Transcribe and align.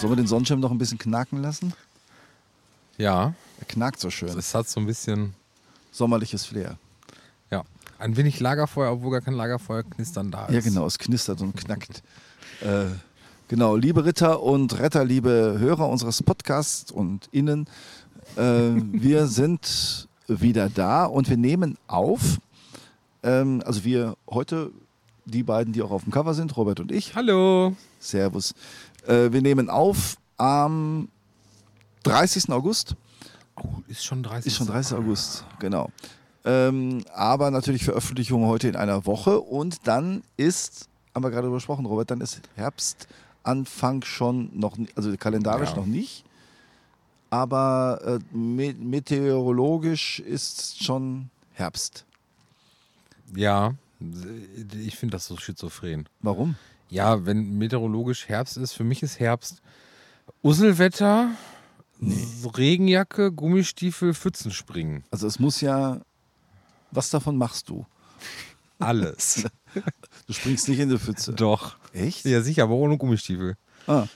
Sollen 0.00 0.12
wir 0.12 0.16
den 0.16 0.26
Sonnenschirm 0.26 0.60
noch 0.60 0.70
ein 0.70 0.78
bisschen 0.78 0.98
knacken 0.98 1.42
lassen? 1.42 1.74
Ja, 2.96 3.34
Er 3.58 3.66
knackt 3.68 4.00
so 4.00 4.08
schön. 4.10 4.30
es 4.38 4.54
hat 4.54 4.66
so 4.68 4.80
ein 4.80 4.86
bisschen, 4.86 5.34
Sommerliches 5.92 6.46
Flair. 6.46 6.78
ja, 7.50 7.64
ein 7.98 8.16
wenig 8.16 8.40
Lagerfeuer, 8.40 8.92
obwohl 8.92 9.10
gar 9.12 9.20
kein 9.20 9.34
Lagerfeuer 9.34 9.82
knistern 9.82 10.30
da 10.30 10.46
ist. 10.46 10.54
Ja, 10.54 10.60
genau, 10.60 10.86
es 10.86 10.98
knistert 10.98 11.42
und 11.42 11.54
knackt. 11.54 12.02
äh, 12.62 12.86
genau, 13.48 13.76
liebe 13.76 14.04
Ritter 14.06 14.42
und 14.42 14.78
Retter, 14.78 15.04
liebe 15.04 15.56
Hörer 15.58 15.88
unseres 15.88 16.22
Podcasts 16.22 16.90
und 16.90 17.28
Innen, 17.32 17.66
äh, 18.36 18.40
wir 18.92 19.26
sind 19.26 20.08
wieder 20.28 20.70
da 20.70 21.04
und 21.04 21.28
wir 21.28 21.36
nehmen 21.36 21.76
auf. 21.88 22.38
Ähm, 23.22 23.62
also 23.66 23.84
wir 23.84 24.16
heute, 24.30 24.70
die 25.26 25.42
beiden, 25.42 25.74
die 25.74 25.82
auch 25.82 25.90
auf 25.90 26.04
dem 26.04 26.12
Cover 26.12 26.32
sind, 26.32 26.56
Robert 26.56 26.80
und 26.80 26.90
ich. 26.90 27.14
Hallo. 27.14 27.76
Servus. 27.98 28.54
Äh, 29.10 29.32
wir 29.32 29.42
nehmen 29.42 29.68
auf 29.68 30.16
am 30.36 31.08
30. 32.04 32.50
August. 32.50 32.94
Oh, 33.56 33.68
ist 33.88 34.04
schon 34.04 34.22
30. 34.22 34.46
Ist 34.46 34.56
schon 34.56 34.68
30. 34.68 34.96
August, 34.96 35.44
genau. 35.58 35.90
Ähm, 36.44 37.04
aber 37.12 37.50
natürlich 37.50 37.84
Veröffentlichung 37.84 38.46
heute 38.46 38.68
in 38.68 38.76
einer 38.76 39.04
Woche 39.04 39.40
und 39.40 39.86
dann 39.86 40.22
ist, 40.38 40.88
haben 41.14 41.22
wir 41.24 41.30
gerade 41.30 41.42
darüber 41.42 41.56
gesprochen, 41.56 41.84
Robert, 41.84 42.10
dann 42.10 42.22
ist 42.22 42.40
Herbstanfang 42.54 44.02
schon 44.04 44.50
noch, 44.58 44.78
also 44.94 45.14
kalendarisch 45.18 45.70
Ja. 45.70 45.76
noch 45.76 45.86
nicht, 45.86 46.24
aber 47.28 48.00
äh, 48.32 48.36
me 48.36 48.72
meteorologisch 48.72 50.20
ist 50.20 50.82
schon 50.82 51.28
Herbst. 51.52 52.06
Ja, 53.36 53.74
ich 54.82 54.96
finde 54.96 55.16
das 55.16 55.26
so 55.26 55.36
schizophren. 55.36 56.08
Warum? 56.22 56.56
Ja, 56.90 57.24
wenn 57.24 57.56
meteorologisch 57.56 58.28
Herbst 58.28 58.56
ist, 58.56 58.72
für 58.72 58.84
mich 58.84 59.02
ist 59.02 59.20
Herbst 59.20 59.62
Usselwetter, 60.42 61.30
Regenjacke, 62.56 63.30
Gummistiefel, 63.30 64.12
Pfützenspringen. 64.12 65.04
Also 65.10 65.26
es 65.26 65.38
muss 65.38 65.60
ja, 65.60 66.00
was 66.90 67.10
davon 67.10 67.36
machst 67.36 67.68
du? 67.68 67.86
Alles. 68.78 69.44
Du 70.26 70.32
springst 70.32 70.68
nicht 70.68 70.80
in 70.80 70.88
die 70.88 70.98
Pfütze. 70.98 71.32
Doch. 71.32 71.76
Echt? 71.92 72.24
Ja, 72.24 72.40
sicher, 72.40 72.64
aber 72.64 72.74
ohne 72.74 72.98
Gummistiefel. 72.98 73.56
Ah. 73.86 74.06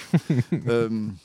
ähm, 0.50 1.18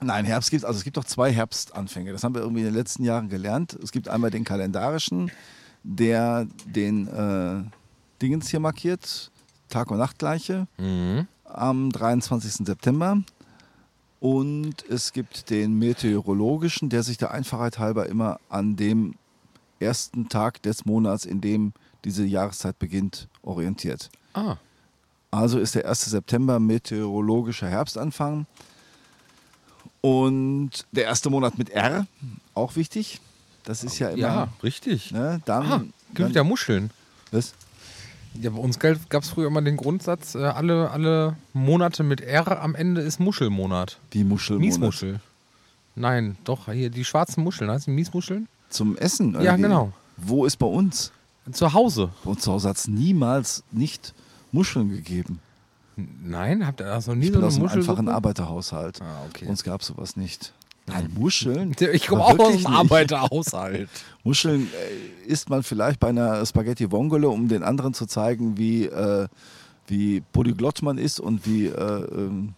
nein, 0.00 0.24
Herbst 0.24 0.50
gibt 0.50 0.64
also 0.64 0.78
es 0.78 0.84
gibt 0.84 0.96
doch 0.96 1.04
zwei 1.04 1.32
Herbstanfänge. 1.32 2.12
Das 2.12 2.22
haben 2.22 2.34
wir 2.34 2.42
irgendwie 2.42 2.60
in 2.60 2.66
den 2.66 2.74
letzten 2.74 3.02
Jahren 3.02 3.28
gelernt. 3.28 3.72
Es 3.82 3.90
gibt 3.90 4.08
einmal 4.08 4.30
den 4.30 4.44
kalendarischen, 4.44 5.32
der 5.82 6.46
den 6.64 7.08
äh, 7.08 7.64
Dingens 8.22 8.48
hier 8.48 8.60
markiert, 8.60 9.30
Tag- 9.68 9.90
und 9.90 9.98
Nachtgleiche 9.98 10.66
Mhm. 10.78 11.26
am 11.44 11.90
23. 11.90 12.66
September. 12.66 13.22
Und 14.20 14.84
es 14.88 15.12
gibt 15.12 15.48
den 15.50 15.78
meteorologischen, 15.78 16.88
der 16.88 17.02
sich 17.04 17.18
der 17.18 17.30
Einfachheit 17.30 17.78
halber 17.78 18.06
immer 18.08 18.40
an 18.48 18.74
dem 18.76 19.14
ersten 19.78 20.28
Tag 20.28 20.60
des 20.62 20.84
Monats, 20.86 21.24
in 21.24 21.40
dem 21.40 21.72
diese 22.04 22.24
Jahreszeit 22.24 22.78
beginnt, 22.78 23.28
orientiert. 23.42 24.10
Ah, 24.34 24.56
Also 25.30 25.58
ist 25.60 25.74
der 25.74 25.86
1. 25.88 26.10
September 26.10 26.58
meteorologischer 26.58 27.68
Herbstanfang. 27.68 28.46
Und 30.00 30.86
der 30.92 31.04
erste 31.04 31.28
Monat 31.30 31.58
mit 31.58 31.70
R, 31.70 32.06
auch 32.54 32.76
wichtig. 32.76 33.20
Das 33.64 33.84
ist 33.84 33.98
ja 33.98 34.08
immer. 34.10 34.18
ja, 34.20 34.48
richtig. 34.62 35.10
Ne, 35.10 35.40
dann, 35.44 35.66
Ah, 35.72 35.82
gibt 36.14 36.34
ja 36.34 36.44
Muscheln. 36.44 36.90
was? 37.30 37.52
Ja, 38.34 38.50
bei 38.50 38.58
uns 38.58 38.78
gab 38.78 39.22
es 39.22 39.30
früher 39.30 39.48
immer 39.48 39.62
den 39.62 39.76
Grundsatz, 39.76 40.34
äh, 40.34 40.44
alle, 40.44 40.90
alle 40.90 41.36
Monate 41.52 42.02
mit 42.02 42.20
R 42.20 42.60
am 42.62 42.74
Ende 42.74 43.00
ist 43.00 43.18
Muschelmonat. 43.20 43.98
Wie 44.10 44.24
Muschelmonat. 44.24 44.66
Miesmuschel. 44.66 45.20
Nein, 45.94 46.36
doch, 46.44 46.70
hier 46.70 46.90
die 46.90 47.04
schwarzen 47.04 47.42
Muscheln, 47.42 47.70
heißt 47.70 47.88
die 47.88 47.90
Miesmuscheln? 47.90 48.48
Zum 48.70 48.96
Essen? 48.96 49.40
Ja, 49.40 49.56
genau. 49.56 49.92
Wo 50.16 50.44
ist 50.44 50.56
bei 50.56 50.66
uns? 50.66 51.12
Zu 51.50 51.72
Hause. 51.72 52.10
Bei 52.24 52.30
uns 52.30 52.42
zu 52.42 52.52
Hause 52.52 52.68
hat 52.68 52.76
es 52.76 52.86
niemals 52.86 53.64
nicht 53.72 54.14
Muscheln 54.52 54.90
gegeben. 54.90 55.40
Nein, 55.96 56.66
habt 56.66 56.80
ihr 56.80 56.86
das 56.86 57.06
noch 57.08 57.14
nie 57.14 57.22
Ich 57.22 57.26
so 57.28 57.32
bin 57.32 57.40
eine 57.40 57.48
aus 57.48 57.56
einem 57.56 57.68
einfachen 57.68 58.08
Arbeiterhaushalt. 58.08 59.00
Ah, 59.02 59.22
okay. 59.28 59.46
Bei 59.46 59.50
uns 59.50 59.64
gab 59.64 59.80
es 59.80 59.88
sowas 59.88 60.16
nicht. 60.16 60.52
Nein, 60.88 61.10
Muscheln? 61.16 61.74
Ich 61.92 62.06
komme 62.06 62.24
auch 62.24 62.38
aus 62.38 62.56
dem. 62.56 62.66
Arbeiterhaushalt. 62.66 63.88
Muscheln 64.24 64.68
äh, 64.72 65.26
isst 65.26 65.50
man 65.50 65.62
vielleicht 65.62 66.00
bei 66.00 66.08
einer 66.08 66.44
Spaghetti 66.44 66.90
Vongole, 66.90 67.28
um 67.28 67.48
den 67.48 67.62
anderen 67.62 67.94
zu 67.94 68.06
zeigen, 68.06 68.58
wie, 68.58 68.86
äh, 68.86 69.28
wie 69.86 70.20
polyglott 70.32 70.82
man 70.82 70.98
ist 70.98 71.20
und 71.20 71.46
wie 71.46 71.66
äh, 71.66 72.04
ähm, 72.12 72.54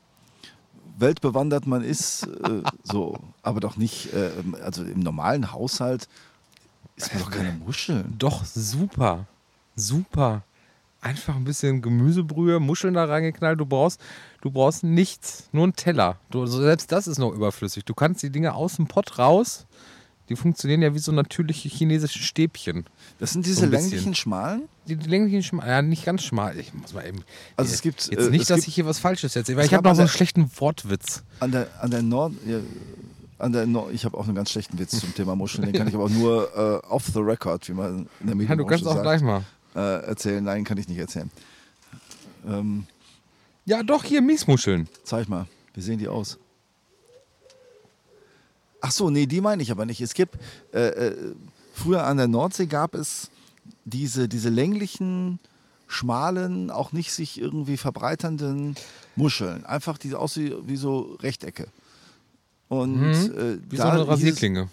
weltbewandert 0.98 1.66
man 1.66 1.82
ist. 1.82 2.24
Äh, 2.24 2.62
so, 2.82 3.18
aber 3.42 3.60
doch 3.60 3.76
nicht, 3.76 4.12
äh, 4.14 4.30
also 4.62 4.84
im 4.84 5.00
normalen 5.00 5.52
Haushalt 5.52 6.08
isst 6.96 7.14
man 7.14 7.22
doch 7.22 7.30
keine 7.30 7.52
Muscheln. 7.52 8.14
Doch, 8.18 8.44
super. 8.44 9.26
Super. 9.76 10.42
Einfach 11.02 11.34
ein 11.34 11.44
bisschen 11.44 11.80
Gemüsebrühe, 11.80 12.60
Muscheln 12.60 12.94
da 12.94 13.04
reingeknallt. 13.06 13.58
Du 13.58 13.64
brauchst, 13.64 14.00
du 14.42 14.50
brauchst 14.50 14.84
nichts, 14.84 15.48
nur 15.52 15.64
einen 15.64 15.74
Teller. 15.74 16.18
Du, 16.30 16.42
also 16.42 16.60
selbst 16.60 16.92
das 16.92 17.06
ist 17.06 17.18
noch 17.18 17.32
überflüssig. 17.32 17.84
Du 17.86 17.94
kannst 17.94 18.22
die 18.22 18.30
Dinge 18.30 18.54
aus 18.54 18.76
dem 18.76 18.86
Pott 18.86 19.18
raus. 19.18 19.66
Die 20.28 20.36
funktionieren 20.36 20.82
ja 20.82 20.94
wie 20.94 20.98
so 21.00 21.10
natürliche 21.10 21.68
chinesische 21.68 22.20
Stäbchen. 22.20 22.84
Das 23.18 23.32
sind 23.32 23.44
So 23.44 23.50
diese 23.50 23.66
bisschen. 23.66 23.90
länglichen 23.90 24.14
Schmalen. 24.14 24.62
Die, 24.86 24.94
die 24.96 25.08
länglichen 25.08 25.42
schmal, 25.42 25.68
ja, 25.68 25.82
nicht 25.82 26.04
ganz 26.04 26.22
schmal. 26.22 26.56
Ich 26.58 26.72
muss 26.74 26.92
mal 26.92 27.04
eben. 27.06 27.24
Also 27.56 27.70
äh, 27.70 27.74
es 27.74 27.82
gibt, 27.82 28.06
Jetzt 28.10 28.26
äh, 28.28 28.30
nicht, 28.30 28.48
dass 28.50 28.56
gibt- 28.58 28.68
ich 28.68 28.74
hier 28.74 28.86
was 28.86 28.98
Falsches 28.98 29.34
erzähle, 29.34 29.58
weil 29.58 29.66
ich 29.66 29.74
habe 29.74 29.82
noch 29.88 29.94
so 29.96 30.02
einen 30.02 30.08
eine- 30.08 30.16
schlechten 30.16 30.50
Wortwitz. 30.58 31.24
An 31.40 31.50
der, 31.50 31.66
an 31.80 31.90
der 31.90 32.02
Nord. 32.02 32.34
Ja, 32.46 32.58
an 33.38 33.52
der 33.52 33.66
Nord 33.66 33.92
ich 33.94 34.04
habe 34.04 34.16
auch 34.18 34.26
einen 34.26 34.34
ganz 34.36 34.50
schlechten 34.50 34.78
Witz 34.78 35.00
zum 35.00 35.14
Thema 35.14 35.34
Muscheln. 35.34 35.64
Den 35.64 35.72
kann 35.72 35.88
ich 35.88 35.94
aber 35.94 36.04
auch 36.04 36.10
nur 36.10 36.82
äh, 36.84 36.86
off 36.88 37.06
the 37.12 37.20
record, 37.20 37.66
wie 37.68 37.72
man 37.72 38.06
in 38.20 38.26
der 38.26 38.36
Ja, 38.48 38.54
du 38.54 38.66
kannst 38.66 38.86
auch 38.86 38.92
sagt, 38.92 39.02
gleich 39.02 39.22
mal. 39.22 39.42
Äh, 39.74 40.04
erzählen. 40.06 40.42
Nein, 40.44 40.64
kann 40.64 40.78
ich 40.78 40.88
nicht 40.88 40.98
erzählen. 40.98 41.30
Ähm, 42.46 42.86
Ja, 43.66 43.82
doch, 43.82 44.04
hier 44.04 44.22
Miesmuscheln. 44.22 44.88
Zeig 45.04 45.28
mal, 45.28 45.46
wie 45.74 45.80
sehen 45.82 45.98
die 45.98 46.08
aus? 46.08 46.38
Ach 48.80 48.90
so, 48.92 49.10
nee, 49.10 49.26
die 49.26 49.40
meine 49.40 49.62
ich 49.62 49.70
aber 49.70 49.84
nicht. 49.86 50.00
Es 50.00 50.14
gibt, 50.14 50.36
äh, 50.72 50.88
äh, 51.08 51.34
früher 51.74 52.04
an 52.06 52.16
der 52.16 52.28
Nordsee 52.28 52.66
gab 52.66 52.94
es 52.94 53.30
diese, 53.84 54.28
diese 54.28 54.48
länglichen, 54.48 55.38
schmalen, 55.86 56.70
auch 56.70 56.92
nicht 56.92 57.12
sich 57.12 57.38
irgendwie 57.40 57.76
verbreiternden 57.76 58.76
Muscheln. 59.16 59.66
Einfach 59.66 59.98
die 59.98 60.14
aussehen 60.14 60.54
wie 60.66 60.76
so 60.76 61.16
Rechtecke. 61.20 61.66
Und 62.68 63.10
Mhm. 63.10 63.38
äh, 63.38 63.58
Wie 63.70 63.76
so 63.76 63.82
eine 63.82 64.06
Rasierklinge. 64.06 64.68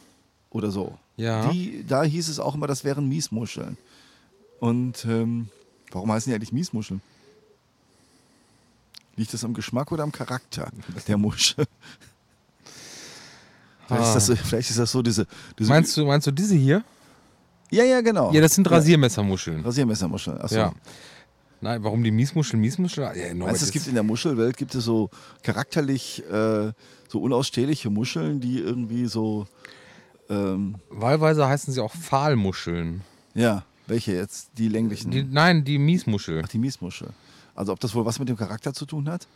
Oder 0.52 0.70
so. 0.72 0.98
Ja. 1.18 1.50
Die, 1.50 1.84
da 1.88 2.04
hieß 2.04 2.30
es 2.30 2.40
auch 2.40 2.54
immer, 2.56 2.68
das 2.68 2.84
wären 2.84 3.10
Miesmuscheln. 3.10 3.78
Und 4.60 5.06
ähm, 5.06 5.50
warum 5.92 6.12
heißen 6.12 6.30
die 6.30 6.36
eigentlich 6.36 6.52
Miesmuscheln? 6.52 7.02
Liegt 9.16 9.34
das 9.34 9.44
am 9.44 9.54
Geschmack 9.54 9.92
oder 9.92 10.04
am 10.04 10.12
Charakter 10.12 10.72
der 11.08 11.18
Muschel? 11.18 11.66
Vielleicht, 13.88 14.04
ist 14.04 14.14
das, 14.16 14.26
so- 14.26 14.36
vielleicht 14.36 14.70
ist 14.70 14.80
das 14.80 14.92
so 14.92 15.02
diese. 15.02 15.26
diese 15.58 15.72
Ah. 15.72 15.76
Meinst 15.76 15.96
du, 15.96 16.06
meinst 16.06 16.28
du 16.28 16.32
diese 16.32 16.56
hier? 16.56 16.84
Ja, 17.72 17.84
ja, 17.86 18.02
genau. 18.02 18.34
Ja, 18.34 18.42
das 18.42 18.54
sind 18.56 18.70
Rasiermessermuscheln. 18.70 19.62
Rasiermessermuscheln. 19.62 20.42
Achso. 20.42 20.56
Ja. 20.58 20.74
Nein, 21.62 21.82
warum 21.84 22.04
die 22.04 22.12
Miesmuscheln, 22.12 22.60
Miesmuscheln? 22.62 23.08
Ja, 23.16 23.28
Norbert, 23.34 23.48
Meinst 23.48 23.62
du, 23.62 23.66
es 23.66 23.72
gibt 23.72 23.88
in 23.88 23.94
der 23.94 24.04
Muschelwelt 24.04 24.58
gibt 24.58 24.76
es 24.76 24.84
so 24.84 25.10
charakterlich 25.42 26.22
äh, 26.30 26.74
so 27.08 27.22
unausstehliche 27.22 27.90
Muscheln, 27.90 28.42
die 28.42 28.60
irgendwie 28.60 29.06
so. 29.08 29.48
Ähm, 30.30 30.76
wahlweise 30.90 31.48
heißen 31.48 31.74
sie 31.74 31.80
auch 31.82 31.94
Pfahlmuscheln. 31.96 33.02
ja, 33.34 33.64
welche 33.88 34.14
jetzt? 34.14 34.50
Die 34.58 34.68
länglichen. 34.68 35.12
Die, 35.12 35.24
nein, 35.24 35.64
die 35.64 35.78
Miesmuschel. 35.78 36.42
Ach, 36.44 36.50
die 36.50 36.60
Miesmuschel. 36.60 37.10
Also 37.56 37.72
ob 37.72 37.80
das 37.80 37.96
wohl 37.96 38.06
was 38.06 38.20
mit 38.20 38.30
dem 38.30 38.38
Charakter 38.38 38.74
zu 38.74 38.86
tun 38.86 39.10
hat? 39.10 39.28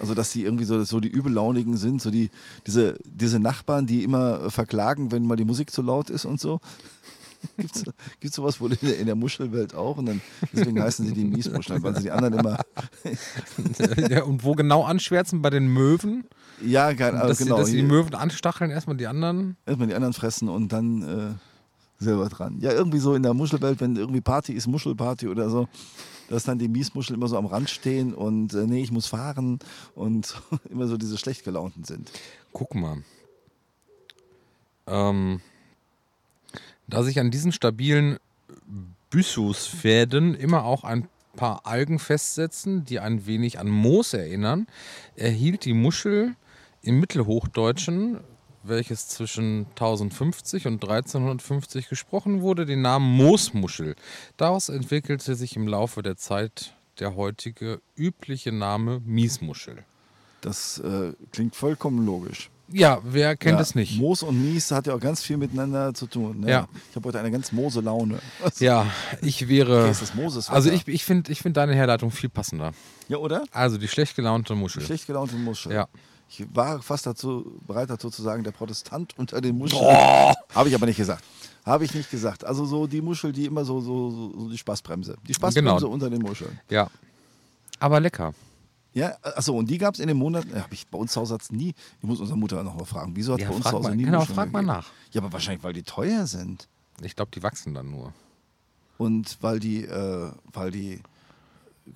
Also 0.00 0.14
dass 0.14 0.32
die 0.32 0.44
irgendwie 0.44 0.64
so, 0.64 0.82
so 0.84 1.00
die 1.00 1.08
Übellaunigen 1.08 1.76
sind, 1.76 2.00
so 2.00 2.10
die, 2.10 2.30
diese, 2.66 2.98
diese 3.04 3.38
Nachbarn, 3.38 3.86
die 3.86 4.02
immer 4.02 4.44
äh, 4.44 4.50
verklagen, 4.50 5.12
wenn 5.12 5.26
mal 5.26 5.36
die 5.36 5.44
Musik 5.44 5.70
zu 5.70 5.82
laut 5.82 6.08
ist 6.08 6.24
und 6.24 6.40
so. 6.40 6.60
Gibt's, 7.56 7.84
gibt's 8.20 8.36
sowas 8.36 8.60
wohl 8.60 8.72
in 8.72 8.78
der, 8.82 8.98
in 8.98 9.06
der 9.06 9.14
Muschelwelt 9.14 9.74
auch? 9.74 9.96
Und 9.96 10.06
dann, 10.06 10.20
deswegen 10.52 10.82
heißen 10.82 11.06
sie 11.06 11.14
die 11.14 11.24
Miesmuscheln, 11.24 11.82
weil 11.82 11.96
sie 11.96 12.02
die 12.02 12.10
anderen 12.10 12.38
immer. 12.38 12.60
ja, 14.10 14.24
und 14.24 14.44
wo 14.44 14.52
genau 14.52 14.84
anschwärzen? 14.84 15.40
Bei 15.40 15.48
den 15.48 15.66
Möwen? 15.66 16.24
Ja, 16.62 16.92
geil, 16.92 17.12
dass, 17.12 17.22
also 17.22 17.34
sie, 17.34 17.44
genau. 17.44 17.56
dass 17.56 17.68
sie 17.68 17.76
die 17.76 17.78
hier- 17.78 17.88
Möwen 17.88 18.14
anstacheln, 18.14 18.70
erstmal 18.70 18.98
die 18.98 19.06
anderen. 19.06 19.56
Erstmal 19.64 19.88
die 19.88 19.94
anderen 19.94 20.12
fressen 20.12 20.50
und 20.50 20.70
dann 20.70 21.02
äh, 21.02 21.34
selber 22.00 22.28
dran. 22.28 22.58
Ja, 22.60 22.72
irgendwie 22.72 22.98
so 22.98 23.14
in 23.14 23.22
der 23.22 23.34
Muschelwelt, 23.34 23.80
wenn 23.80 23.94
irgendwie 23.94 24.20
Party 24.20 24.54
ist, 24.54 24.66
Muschelparty 24.66 25.28
oder 25.28 25.50
so, 25.50 25.68
dass 26.28 26.44
dann 26.44 26.58
die 26.58 26.68
Miesmuscheln 26.68 27.16
immer 27.16 27.28
so 27.28 27.36
am 27.36 27.46
Rand 27.46 27.70
stehen 27.70 28.14
und 28.14 28.54
äh, 28.54 28.66
nee, 28.66 28.82
ich 28.82 28.90
muss 28.90 29.06
fahren 29.06 29.58
und 29.94 30.40
immer 30.70 30.88
so 30.88 30.96
diese 30.96 31.18
schlecht 31.18 31.44
gelaunten 31.44 31.84
sind. 31.84 32.10
Guck 32.52 32.74
mal. 32.74 33.02
Ähm, 34.86 35.40
da 36.88 37.02
sich 37.02 37.20
an 37.20 37.30
diesen 37.30 37.52
stabilen 37.52 38.18
Byssusfäden 39.10 40.34
immer 40.34 40.64
auch 40.64 40.84
ein 40.84 41.08
paar 41.36 41.66
Algen 41.66 41.98
festsetzen, 41.98 42.84
die 42.84 42.98
ein 42.98 43.26
wenig 43.26 43.58
an 43.58 43.68
Moos 43.68 44.14
erinnern, 44.14 44.66
erhielt 45.16 45.64
die 45.64 45.74
Muschel 45.74 46.34
im 46.82 46.98
Mittelhochdeutschen, 46.98 48.20
welches 48.62 49.08
zwischen 49.08 49.66
1050 49.70 50.66
und 50.66 50.82
1350 50.82 51.88
gesprochen 51.88 52.42
wurde, 52.42 52.66
den 52.66 52.82
Namen 52.82 53.16
Moosmuschel. 53.16 53.96
Daraus 54.36 54.68
entwickelte 54.68 55.34
sich 55.34 55.56
im 55.56 55.66
Laufe 55.66 56.02
der 56.02 56.16
Zeit 56.16 56.74
der 56.98 57.16
heutige 57.16 57.80
übliche 57.96 58.52
Name 58.52 59.00
Miesmuschel. 59.04 59.84
Das 60.40 60.78
äh, 60.78 61.12
klingt 61.32 61.56
vollkommen 61.56 62.04
logisch. 62.04 62.50
Ja, 62.72 63.00
wer 63.04 63.36
kennt 63.36 63.56
ja, 63.56 63.62
es 63.62 63.74
nicht? 63.74 63.98
Moos 63.98 64.22
und 64.22 64.40
Mies 64.40 64.70
hat 64.70 64.86
ja 64.86 64.94
auch 64.94 65.00
ganz 65.00 65.22
viel 65.22 65.36
miteinander 65.36 65.92
zu 65.92 66.06
tun. 66.06 66.40
Ne? 66.40 66.50
Ja. 66.50 66.68
Ich 66.88 66.96
habe 66.96 67.08
heute 67.08 67.18
eine 67.18 67.30
ganz 67.30 67.50
mose 67.52 67.80
Laune. 67.80 68.20
Ja, 68.60 68.86
ich 69.22 69.48
wäre. 69.48 69.82
Okay, 69.82 69.90
ist 69.90 70.14
Moses 70.14 70.48
also 70.48 70.70
ich, 70.70 70.86
ich 70.86 71.04
finde 71.04 71.32
ich 71.32 71.40
find 71.40 71.56
deine 71.56 71.74
Herleitung 71.74 72.10
viel 72.10 72.28
passender. 72.28 72.72
Ja, 73.08 73.16
oder? 73.16 73.44
Also 73.50 73.76
die 73.76 73.88
schlecht 73.88 74.14
gelaunte 74.14 74.54
Muschel. 74.54 74.82
Schlecht 74.82 75.06
gelaunte 75.06 75.36
Muschel. 75.36 75.72
Ja. 75.72 75.88
Ich 76.32 76.46
war 76.54 76.80
fast 76.80 77.06
dazu 77.06 77.60
bereit 77.66 77.90
dazu 77.90 78.08
zu 78.08 78.22
sagen, 78.22 78.44
der 78.44 78.52
Protestant 78.52 79.14
unter 79.18 79.40
den 79.40 79.58
Muscheln. 79.58 79.82
Habe 80.54 80.68
ich 80.68 80.74
aber 80.74 80.86
nicht 80.86 80.96
gesagt. 80.96 81.24
Habe 81.66 81.84
ich 81.84 81.92
nicht 81.92 82.10
gesagt. 82.10 82.44
Also 82.44 82.64
so 82.64 82.86
die 82.86 83.00
Muschel, 83.02 83.32
die 83.32 83.46
immer 83.46 83.64
so, 83.64 83.80
so, 83.80 84.10
so, 84.38 84.48
die 84.48 84.56
Spaßbremse. 84.58 85.16
Die 85.26 85.34
Spaßbremse 85.34 85.74
Genau. 85.80 85.92
unter 85.92 86.08
den 86.08 86.22
Muscheln. 86.22 86.58
Ja. 86.70 86.88
Aber 87.80 87.98
lecker. 88.00 88.32
Ja, 88.92 89.16
achso, 89.22 89.56
und 89.56 89.68
die 89.70 89.78
gab 89.78 89.94
es 89.94 90.00
in 90.00 90.08
den 90.08 90.16
Monaten, 90.16 90.52
habe 90.54 90.72
ich 90.74 90.86
bei 90.88 90.98
uns 90.98 91.12
zu 91.12 91.20
Hause 91.20 91.36
nie. 91.50 91.74
Ich 92.00 92.02
muss 92.08 92.18
unsere 92.20 92.36
Mutter 92.38 92.62
noch 92.62 92.74
mal 92.74 92.84
fragen. 92.84 93.12
Wieso 93.14 93.34
hat 93.34 93.40
Ja, 93.40 93.48
bei 93.48 93.54
uns 93.54 93.64
zu 93.64 93.72
Hause 93.72 93.88
mal- 93.90 93.96
nie 93.96 94.04
genau, 94.04 94.24
frag 94.24 94.50
mal 94.52 94.62
nach. 94.62 94.88
Ja, 95.12 95.20
aber 95.20 95.32
wahrscheinlich, 95.32 95.62
weil 95.62 95.72
die 95.72 95.82
teuer 95.84 96.26
sind. 96.26 96.66
Ich 97.02 97.14
glaube, 97.16 97.30
die 97.34 97.42
wachsen 97.42 97.74
dann 97.74 97.90
nur. 97.90 98.12
Und 98.98 99.38
weil 99.40 99.60
die, 99.60 99.84
äh, 99.84 100.30
weil 100.52 100.70
die, 100.70 101.00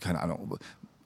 keine 0.00 0.20
Ahnung. 0.20 0.56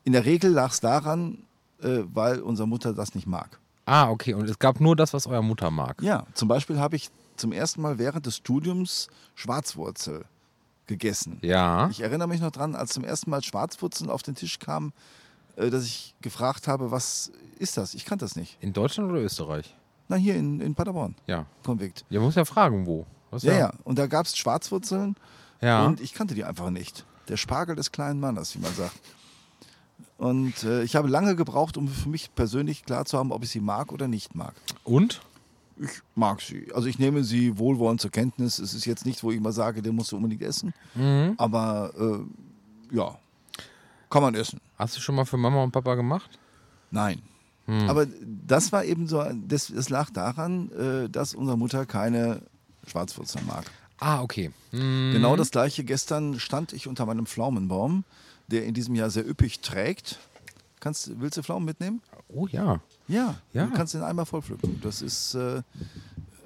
In 0.05 0.13
der 0.13 0.25
Regel 0.25 0.51
lag 0.53 0.73
es 0.73 0.81
daran, 0.81 1.39
äh, 1.83 2.01
weil 2.13 2.41
unsere 2.41 2.67
Mutter 2.69 2.93
das 2.95 3.15
nicht 3.15 3.27
mag. 3.27 3.59
Ah, 3.87 4.11
okay. 4.11 4.35
Und 4.35 4.49
es 4.49 4.59
gab 4.59 4.81
nur 4.81 4.97
das, 4.97 5.13
was 5.15 5.27
euer 5.27 5.43
Mutter 5.43 5.71
mag. 5.71 6.03
Ja, 6.03 6.27
zum 6.35 6.49
Beispiel 6.49 6.79
habe 6.79 6.97
ich 6.97 7.11
zum 7.37 7.53
ersten 7.53 7.81
Mal 7.81 7.99
während 7.99 8.27
des 8.27 8.37
Studiums 8.37 9.09
Schwarzwurzel 9.35 10.25
gegessen. 10.87 11.39
Ja. 11.43 11.89
Ich 11.91 12.01
erinnere 12.01 12.29
mich 12.29 12.41
noch 12.41 12.51
dran, 12.51 12.75
als 12.75 12.93
zum 12.93 13.05
ersten 13.05 13.31
Mal 13.31 13.43
Schwarzwurzeln 13.43 14.11
auf 14.11 14.23
den 14.23 14.35
Tisch 14.35 14.59
kamen, 14.59 14.93
äh, 15.57 15.71
dass 15.71 15.85
ich 15.85 16.15
gefragt 16.21 16.69
habe, 16.69 16.91
was 16.91 17.31
ist 17.59 17.77
das? 17.77 17.95
Ich 17.95 18.05
kannte 18.05 18.25
das 18.25 18.37
nicht. 18.37 18.57
In 18.61 18.73
Deutschland 18.73 19.11
oder 19.11 19.21
Österreich? 19.21 19.75
Na, 20.09 20.17
hier 20.17 20.35
in, 20.37 20.61
in 20.61 20.75
Paderborn, 20.75 21.15
Ja. 21.27 21.47
Konvikt. 21.65 22.05
Ihr 22.11 22.21
muss 22.21 22.35
ja 22.35 22.45
fragen, 22.45 22.87
wo. 22.87 23.07
Was 23.31 23.43
Ja, 23.43 23.53
ja. 23.53 23.73
Und 23.85 23.99
da 23.99 24.07
gab 24.07 24.25
es 24.27 24.37
Schwarzwurzeln 24.37 25.17
Ja. 25.61 25.85
und 25.87 26.01
ich 26.01 26.15
kannte 26.15 26.35
die 26.35 26.45
einfach 26.45 26.71
nicht. 26.71 27.05
Der 27.29 27.37
Spargel 27.37 27.77
des 27.77 27.93
kleinen 27.93 28.21
Mannes, 28.21 28.55
wie 28.55 28.61
man 28.61 28.73
sagt. 28.75 28.99
Und 30.19 30.65
äh, 30.65 30.83
ich 30.83 30.97
habe 30.97 31.09
lange 31.09 31.37
gebraucht, 31.37 31.77
um 31.77 31.89
für 31.89 32.09
mich 32.09 32.35
persönlich 32.35 32.85
klar 32.85 33.05
zu 33.05 33.17
haben, 33.17 33.33
ob 33.33 33.45
ich 33.45 33.51
sie 33.51 33.61
mag 33.61 33.93
oder 33.93 34.09
nicht 34.09 34.35
mag. 34.35 34.55
Und? 34.85 35.23
Ich 35.81 36.03
mag 36.17 36.41
sie. 36.41 36.67
Also 36.75 36.89
ich 36.89 36.99
nehme 36.99 37.23
sie 37.23 37.57
wohlwollend 37.57 38.01
zur 38.01 38.11
Kenntnis. 38.11 38.59
Es 38.59 38.75
ist 38.75 38.85
jetzt 38.85 39.07
nicht, 39.07 39.23
wo 39.23 39.31
ich 39.31 39.37
immer 39.37 39.53
sage, 39.53 39.81
den 39.81 39.95
musst 39.95 40.11
du 40.11 40.17
unbedingt 40.17 40.43
essen. 40.43 40.75
Mhm. 40.97 41.35
Aber 41.39 41.93
äh, 41.97 42.97
ja, 42.97 43.17
kann 44.11 44.23
man 44.23 44.35
essen. 44.35 44.61
Hast 44.77 44.97
du 44.97 45.01
schon 45.01 45.15
mal 45.15 45.25
für 45.25 45.37
Mama 45.37 45.63
und 45.63 45.71
Papa 45.71 45.95
gemacht? 45.95 46.39
Nein. 46.91 47.23
Hm. 47.67 47.89
Aber 47.89 48.07
das 48.47 48.73
war 48.73 48.85
eben 48.85 49.07
so, 49.07 49.23
das, 49.47 49.73
das 49.75 49.91
lag 49.91 50.11
daran, 50.11 50.71
äh, 50.73 51.09
dass 51.09 51.35
unsere 51.35 51.59
Mutter 51.59 51.85
keine 51.85 52.43
Schwarzwurzeln 52.87 53.47
mag. 53.47 53.71
Ah, 54.01 54.23
okay. 54.23 54.51
Mhm. 54.73 55.13
Genau 55.13 55.37
das 55.37 55.51
gleiche. 55.51 55.85
Gestern 55.85 56.41
stand 56.41 56.73
ich 56.73 56.87
unter 56.89 57.05
meinem 57.05 57.27
Pflaumenbaum, 57.27 58.05
der 58.49 58.65
in 58.67 58.75
diesem 58.75 58.95
Jahr 58.95 59.11
sehr 59.11 59.29
üppig 59.29 59.61
trägt. 59.61 60.19
Kannst, 60.81 61.19
willst 61.21 61.37
du 61.37 61.43
Pflaumen 61.43 61.65
mitnehmen? 61.67 62.03
Oh 62.29 62.47
ja. 62.47 62.81
Ja, 63.09 63.37
Ja. 63.53 63.67
du 63.67 63.73
kannst 63.73 63.95
den 63.95 64.03
einmal 64.03 64.27
voll 64.27 64.43
pflücken. 64.43 64.81
Das 64.83 65.03
ist, 65.03 65.35
äh, 65.35 65.63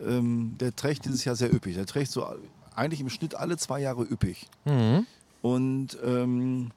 ähm, 0.05 0.57
der 0.59 0.75
trägt 0.75 1.05
dieses 1.05 1.25
Jahr 1.25 1.37
sehr 1.37 1.53
üppig. 1.53 1.75
Der 1.75 1.87
trägt 1.87 2.11
so 2.11 2.27
eigentlich 2.75 3.01
im 3.01 3.11
Schnitt 3.11 3.35
alle 3.35 3.57
zwei 3.57 3.81
Jahre 3.81 4.03
üppig. 4.05 4.49
Mhm. 4.65 5.07
Und 5.43 5.99
ähm, 6.05 6.71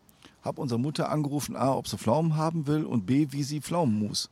habe 0.43 0.59
unsere 0.61 0.79
Mutter 0.79 1.09
angerufen, 1.11 1.55
A, 1.55 1.73
ob 1.73 1.87
sie 1.87 1.97
Pflaumen 1.97 2.35
haben 2.35 2.67
will 2.67 2.83
und 2.83 3.05
B, 3.05 3.27
wie 3.31 3.43
sie 3.43 3.61
Pflaumenmus 3.61 4.29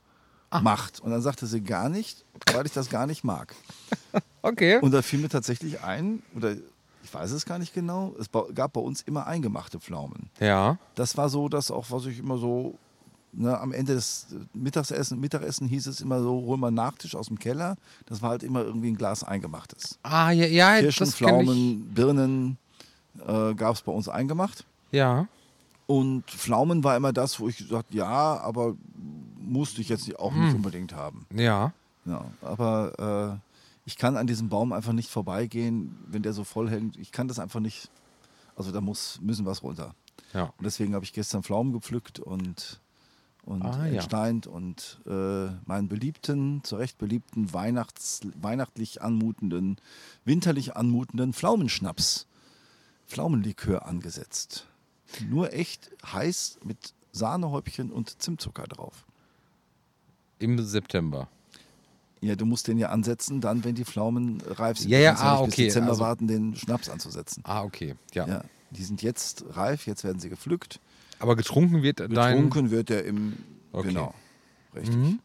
macht. 0.61 0.99
Und 0.99 1.09
dann 1.11 1.21
sagte 1.21 1.47
sie 1.47 1.61
gar 1.61 1.89
nicht, 1.89 2.25
weil 2.53 2.65
ich 2.65 2.73
das 2.73 2.89
gar 2.89 3.07
nicht 3.07 3.23
mag. 3.23 3.55
Okay. 4.45 4.77
Und 4.81 4.91
da 4.91 5.01
fiel 5.01 5.19
mir 5.21 5.29
tatsächlich 5.29 5.83
ein, 5.83 6.21
oder 6.35 6.57
ich 7.03 7.13
weiß 7.13 7.31
es 7.31 7.45
gar 7.45 7.59
nicht 7.59 7.73
genau, 7.73 8.13
es 8.19 8.27
gab 8.55 8.73
bei 8.73 8.81
uns 8.81 9.01
immer 9.01 9.27
eingemachte 9.27 9.79
Pflaumen. 9.79 10.29
ja. 10.39 10.77
Das 10.95 11.17
war 11.17 11.29
so 11.29 11.49
das 11.49 11.69
auch, 11.71 11.87
was 11.89 12.05
ich 12.05 12.19
immer 12.19 12.37
so, 12.37 12.77
ne, 13.33 13.59
am 13.59 13.71
Ende 13.73 13.93
des 13.95 14.27
Mittagessen, 14.53 15.19
Mittagessen 15.19 15.67
hieß 15.67 15.87
es 15.87 16.01
immer 16.01 16.21
so, 16.21 16.29
hol 16.45 16.57
mal 16.57 16.67
einen 16.67 16.75
Nachtisch 16.77 17.15
aus 17.15 17.27
dem 17.27 17.39
Keller. 17.39 17.75
Das 18.05 18.21
war 18.21 18.29
halt 18.31 18.43
immer 18.43 18.61
irgendwie 18.63 18.89
ein 18.91 18.95
Glas 18.97 19.23
eingemachtes. 19.23 19.99
Ah, 20.03 20.31
ja, 20.31 20.45
ja 20.45 20.79
Kirschen, 20.79 21.05
das 21.07 21.15
kenn 21.17 21.27
ich. 21.27 21.33
Pflaumen, 21.45 21.93
Birnen 21.93 22.57
äh, 23.27 23.53
gab 23.55 23.75
es 23.75 23.81
bei 23.81 23.91
uns 23.91 24.07
eingemacht. 24.07 24.65
Ja. 24.91 25.27
Und 25.87 26.23
Pflaumen 26.29 26.83
war 26.83 26.95
immer 26.95 27.11
das, 27.11 27.39
wo 27.39 27.49
ich 27.49 27.57
gesagt 27.57 27.93
ja, 27.93 28.07
aber 28.39 28.75
musste 29.39 29.81
ich 29.81 29.89
jetzt 29.89 30.17
auch 30.17 30.31
Hm. 30.33 30.45
nicht 30.45 30.55
unbedingt 30.55 30.93
haben. 30.93 31.25
Ja. 31.35 31.73
Ja, 32.05 32.25
aber 32.41 33.39
äh, 33.39 33.52
ich 33.85 33.97
kann 33.97 34.17
an 34.17 34.27
diesem 34.27 34.49
Baum 34.49 34.71
einfach 34.73 34.93
nicht 34.93 35.09
vorbeigehen, 35.09 35.97
wenn 36.07 36.23
der 36.23 36.33
so 36.33 36.43
voll 36.43 36.69
hängt. 36.69 36.97
Ich 36.97 37.11
kann 37.11 37.27
das 37.27 37.39
einfach 37.39 37.59
nicht. 37.59 37.89
Also 38.55 38.71
da 38.71 38.81
muss, 38.81 39.19
müssen 39.21 39.45
was 39.45 39.63
runter. 39.63 39.95
Ja. 40.33 40.53
Und 40.57 40.63
deswegen 40.63 40.93
habe 40.95 41.03
ich 41.05 41.13
gestern 41.13 41.43
Pflaumen 41.43 41.73
gepflückt 41.73 42.19
und, 42.19 42.81
und 43.43 43.63
Ah, 43.63 43.85
ja. 43.87 43.95
entsteint 43.95 44.47
und 44.47 45.01
äh, 45.05 45.47
meinen 45.65 45.87
beliebten, 45.89 46.63
zu 46.63 46.75
Recht 46.77 46.97
beliebten, 46.97 47.51
Weihnachts, 47.53 48.21
weihnachtlich 48.41 49.01
anmutenden, 49.01 49.77
winterlich 50.23 50.75
anmutenden 50.77 51.33
Pflaumenschnaps, 51.33 52.27
Pflaumenlikör 53.07 53.85
angesetzt. 53.85 54.67
Nur 55.29 55.51
echt 55.53 55.91
heiß 56.05 56.59
mit 56.63 56.93
Sahnehäubchen 57.11 57.91
und 57.91 58.21
Zimtzucker 58.21 58.63
drauf. 58.63 59.05
Im 60.39 60.59
September. 60.63 61.27
Ja, 62.23 62.35
du 62.35 62.45
musst 62.45 62.67
den 62.67 62.77
ja 62.77 62.89
ansetzen, 62.89 63.41
dann, 63.41 63.63
wenn 63.63 63.75
die 63.75 63.83
Pflaumen 63.83 64.41
reif 64.47 64.77
sind. 64.77 64.89
Ja, 64.89 64.99
ja, 64.99 65.15
ah, 65.15 65.33
nicht 65.33 65.41
okay, 65.41 65.47
Bis 65.47 65.55
Dezember 65.73 65.89
also- 65.91 66.03
warten, 66.03 66.27
den 66.27 66.55
Schnaps 66.55 66.89
anzusetzen. 66.89 67.43
Ah, 67.45 67.63
okay. 67.63 67.95
Ja. 68.13 68.25
Ja, 68.27 68.43
die 68.71 68.83
sind 68.83 69.01
jetzt 69.01 69.43
reif, 69.49 69.87
jetzt 69.87 70.03
werden 70.03 70.19
sie 70.19 70.29
gepflückt. 70.29 70.79
Aber 71.19 71.35
getrunken 71.35 71.83
wird 71.83 71.99
dein. 71.99 72.09
Getrunken 72.09 72.71
wird 72.71 72.89
der 72.89 73.05
im. 73.05 73.33
Okay. 73.71 73.89
Genau. 73.89 74.13
Richtig. 74.75 74.95
Mhm. 74.95 75.19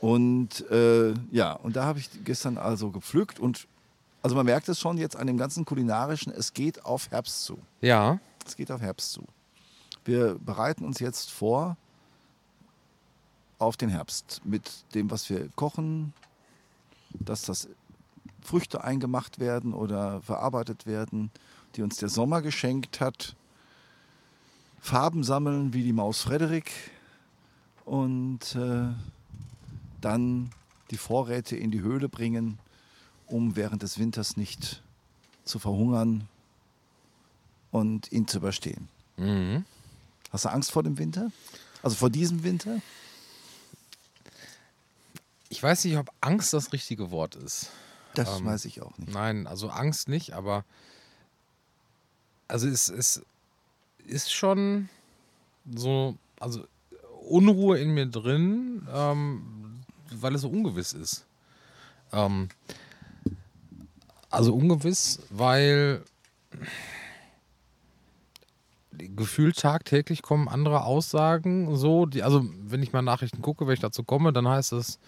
Und 0.00 0.70
äh, 0.70 1.14
ja, 1.30 1.52
und 1.52 1.76
da 1.76 1.84
habe 1.84 1.98
ich 1.98 2.08
gestern 2.24 2.58
also 2.58 2.90
gepflückt 2.90 3.38
und 3.40 3.66
also 4.22 4.36
man 4.36 4.46
merkt 4.46 4.68
es 4.68 4.80
schon 4.80 4.98
jetzt 4.98 5.16
an 5.16 5.26
dem 5.26 5.36
ganzen 5.36 5.64
kulinarischen, 5.64 6.32
es 6.32 6.52
geht 6.52 6.84
auf 6.84 7.10
Herbst 7.10 7.44
zu. 7.44 7.58
Ja. 7.80 8.18
Es 8.46 8.56
geht 8.56 8.70
auf 8.70 8.80
Herbst 8.80 9.12
zu. 9.12 9.24
Wir 10.04 10.38
bereiten 10.38 10.84
uns 10.84 10.98
jetzt 10.98 11.30
vor 11.30 11.76
auf 13.58 13.76
den 13.76 13.88
Herbst 13.88 14.40
mit 14.44 14.84
dem, 14.94 15.10
was 15.10 15.28
wir 15.30 15.48
kochen, 15.56 16.12
dass 17.10 17.42
das 17.42 17.68
Früchte 18.42 18.84
eingemacht 18.84 19.38
werden 19.38 19.72
oder 19.74 20.20
verarbeitet 20.22 20.86
werden, 20.86 21.30
die 21.74 21.82
uns 21.82 21.96
der 21.96 22.08
Sommer 22.08 22.42
geschenkt 22.42 23.00
hat. 23.00 23.34
Farben 24.80 25.24
sammeln 25.24 25.72
wie 25.72 25.82
die 25.82 25.92
Maus 25.92 26.20
Frederik 26.20 26.70
und 27.84 28.54
äh, 28.54 28.88
dann 30.00 30.50
die 30.90 30.96
Vorräte 30.96 31.56
in 31.56 31.70
die 31.70 31.80
Höhle 31.80 32.08
bringen, 32.08 32.58
um 33.26 33.56
während 33.56 33.82
des 33.82 33.98
Winters 33.98 34.36
nicht 34.36 34.82
zu 35.44 35.58
verhungern 35.58 36.28
und 37.72 38.12
ihn 38.12 38.28
zu 38.28 38.38
überstehen. 38.38 38.88
Mhm. 39.16 39.64
Hast 40.30 40.44
du 40.44 40.50
Angst 40.50 40.70
vor 40.70 40.82
dem 40.82 40.98
Winter? 40.98 41.30
Also 41.82 41.96
vor 41.96 42.10
diesem 42.10 42.44
Winter? 42.44 42.80
Ich 45.48 45.62
weiß 45.62 45.84
nicht, 45.84 45.96
ob 45.96 46.10
Angst 46.20 46.52
das 46.52 46.72
richtige 46.72 47.10
Wort 47.10 47.36
ist. 47.36 47.70
Das 48.14 48.40
Ähm, 48.40 48.46
weiß 48.46 48.64
ich 48.64 48.82
auch 48.82 48.96
nicht. 48.98 49.12
Nein, 49.12 49.46
also 49.46 49.68
Angst 49.68 50.08
nicht, 50.08 50.32
aber 50.32 50.64
also 52.48 52.66
es, 52.68 52.88
es 52.88 53.22
ist 54.06 54.32
schon 54.32 54.88
so, 55.74 56.16
also 56.40 56.64
Unruhe 57.28 57.78
in 57.78 57.90
mir 57.90 58.06
drin, 58.06 58.86
ähm, 58.92 59.82
weil 60.10 60.34
es 60.34 60.42
so 60.42 60.48
ungewiss 60.48 60.92
ist. 60.92 61.26
Ähm, 62.12 62.48
also 64.30 64.54
ungewiss, 64.54 65.20
weil 65.30 66.02
gefühlt 68.92 69.58
tagtäglich 69.58 70.22
kommen 70.22 70.48
andere 70.48 70.84
Aussagen 70.84 71.76
so, 71.76 72.06
die, 72.06 72.22
also 72.22 72.46
wenn 72.62 72.82
ich 72.82 72.92
mal 72.92 73.02
Nachrichten 73.02 73.42
gucke, 73.42 73.66
wenn 73.66 73.74
ich 73.74 73.80
dazu 73.80 74.04
komme, 74.04 74.32
dann 74.32 74.48
heißt 74.48 74.72
es, 74.72 74.98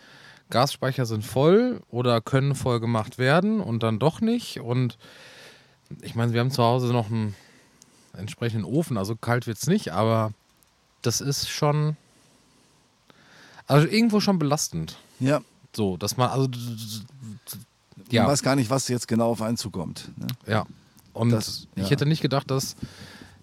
Gasspeicher 0.50 1.06
sind 1.06 1.24
voll 1.24 1.80
oder 1.90 2.20
können 2.20 2.54
voll 2.54 2.80
gemacht 2.80 3.18
werden 3.18 3.60
und 3.60 3.82
dann 3.82 3.98
doch 3.98 4.20
nicht. 4.20 4.60
Und 4.60 4.98
ich 6.02 6.14
meine, 6.14 6.32
wir 6.32 6.40
haben 6.40 6.50
zu 6.50 6.62
Hause 6.62 6.88
noch 6.88 7.10
einen 7.10 7.34
entsprechenden 8.16 8.64
Ofen. 8.64 8.96
Also 8.96 9.16
kalt 9.16 9.46
wird 9.46 9.58
es 9.58 9.66
nicht, 9.66 9.92
aber 9.92 10.32
das 11.02 11.20
ist 11.20 11.48
schon. 11.48 11.96
Also 13.66 13.86
irgendwo 13.86 14.20
schon 14.20 14.38
belastend. 14.38 14.96
Ja. 15.20 15.40
So, 15.74 15.96
dass 15.96 16.16
man, 16.16 16.30
also. 16.30 16.48
Ja. 18.10 18.22
Man 18.22 18.32
weiß 18.32 18.42
gar 18.42 18.56
nicht, 18.56 18.70
was 18.70 18.88
jetzt 18.88 19.06
genau 19.06 19.30
auf 19.30 19.42
einen 19.42 19.58
zukommt. 19.58 20.10
Ne? 20.16 20.26
Ja. 20.46 20.66
Und 21.12 21.30
das, 21.30 21.66
ja. 21.74 21.82
ich 21.82 21.90
hätte 21.90 22.06
nicht 22.06 22.22
gedacht, 22.22 22.50
dass, 22.50 22.76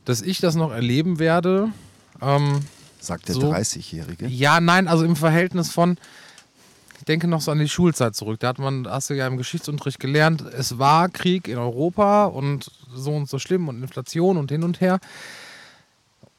dass 0.06 0.22
ich 0.22 0.40
das 0.40 0.56
noch 0.56 0.72
erleben 0.72 1.20
werde. 1.20 1.72
Ähm, 2.22 2.62
Sagt 3.00 3.28
der 3.28 3.36
so. 3.36 3.52
30-Jährige. 3.52 4.28
Ja, 4.28 4.60
nein, 4.60 4.88
also 4.88 5.04
im 5.04 5.16
Verhältnis 5.16 5.72
von, 5.72 5.98
denke 7.08 7.28
noch 7.28 7.42
so 7.42 7.52
an 7.52 7.60
die 7.60 7.70
Schulzeit 7.70 8.16
zurück. 8.16 8.40
Da 8.40 8.50
hat 8.50 8.60
man, 8.60 8.88
hast 8.88 9.10
du 9.10 9.14
ja 9.14 9.28
im 9.28 9.38
Geschichtsunterricht 9.38 10.00
gelernt, 10.00 10.42
es 10.42 10.78
war 10.80 11.10
Krieg 11.10 11.48
in 11.48 11.58
Europa 11.58 12.26
und 12.26 12.72
so 12.94 13.12
und 13.12 13.30
so 13.30 13.40
schlimm 13.40 13.68
und 13.68 13.82
Inflation 13.82 14.38
und 14.38 14.52
hin 14.52 14.64
und 14.64 14.82
her. 14.82 15.00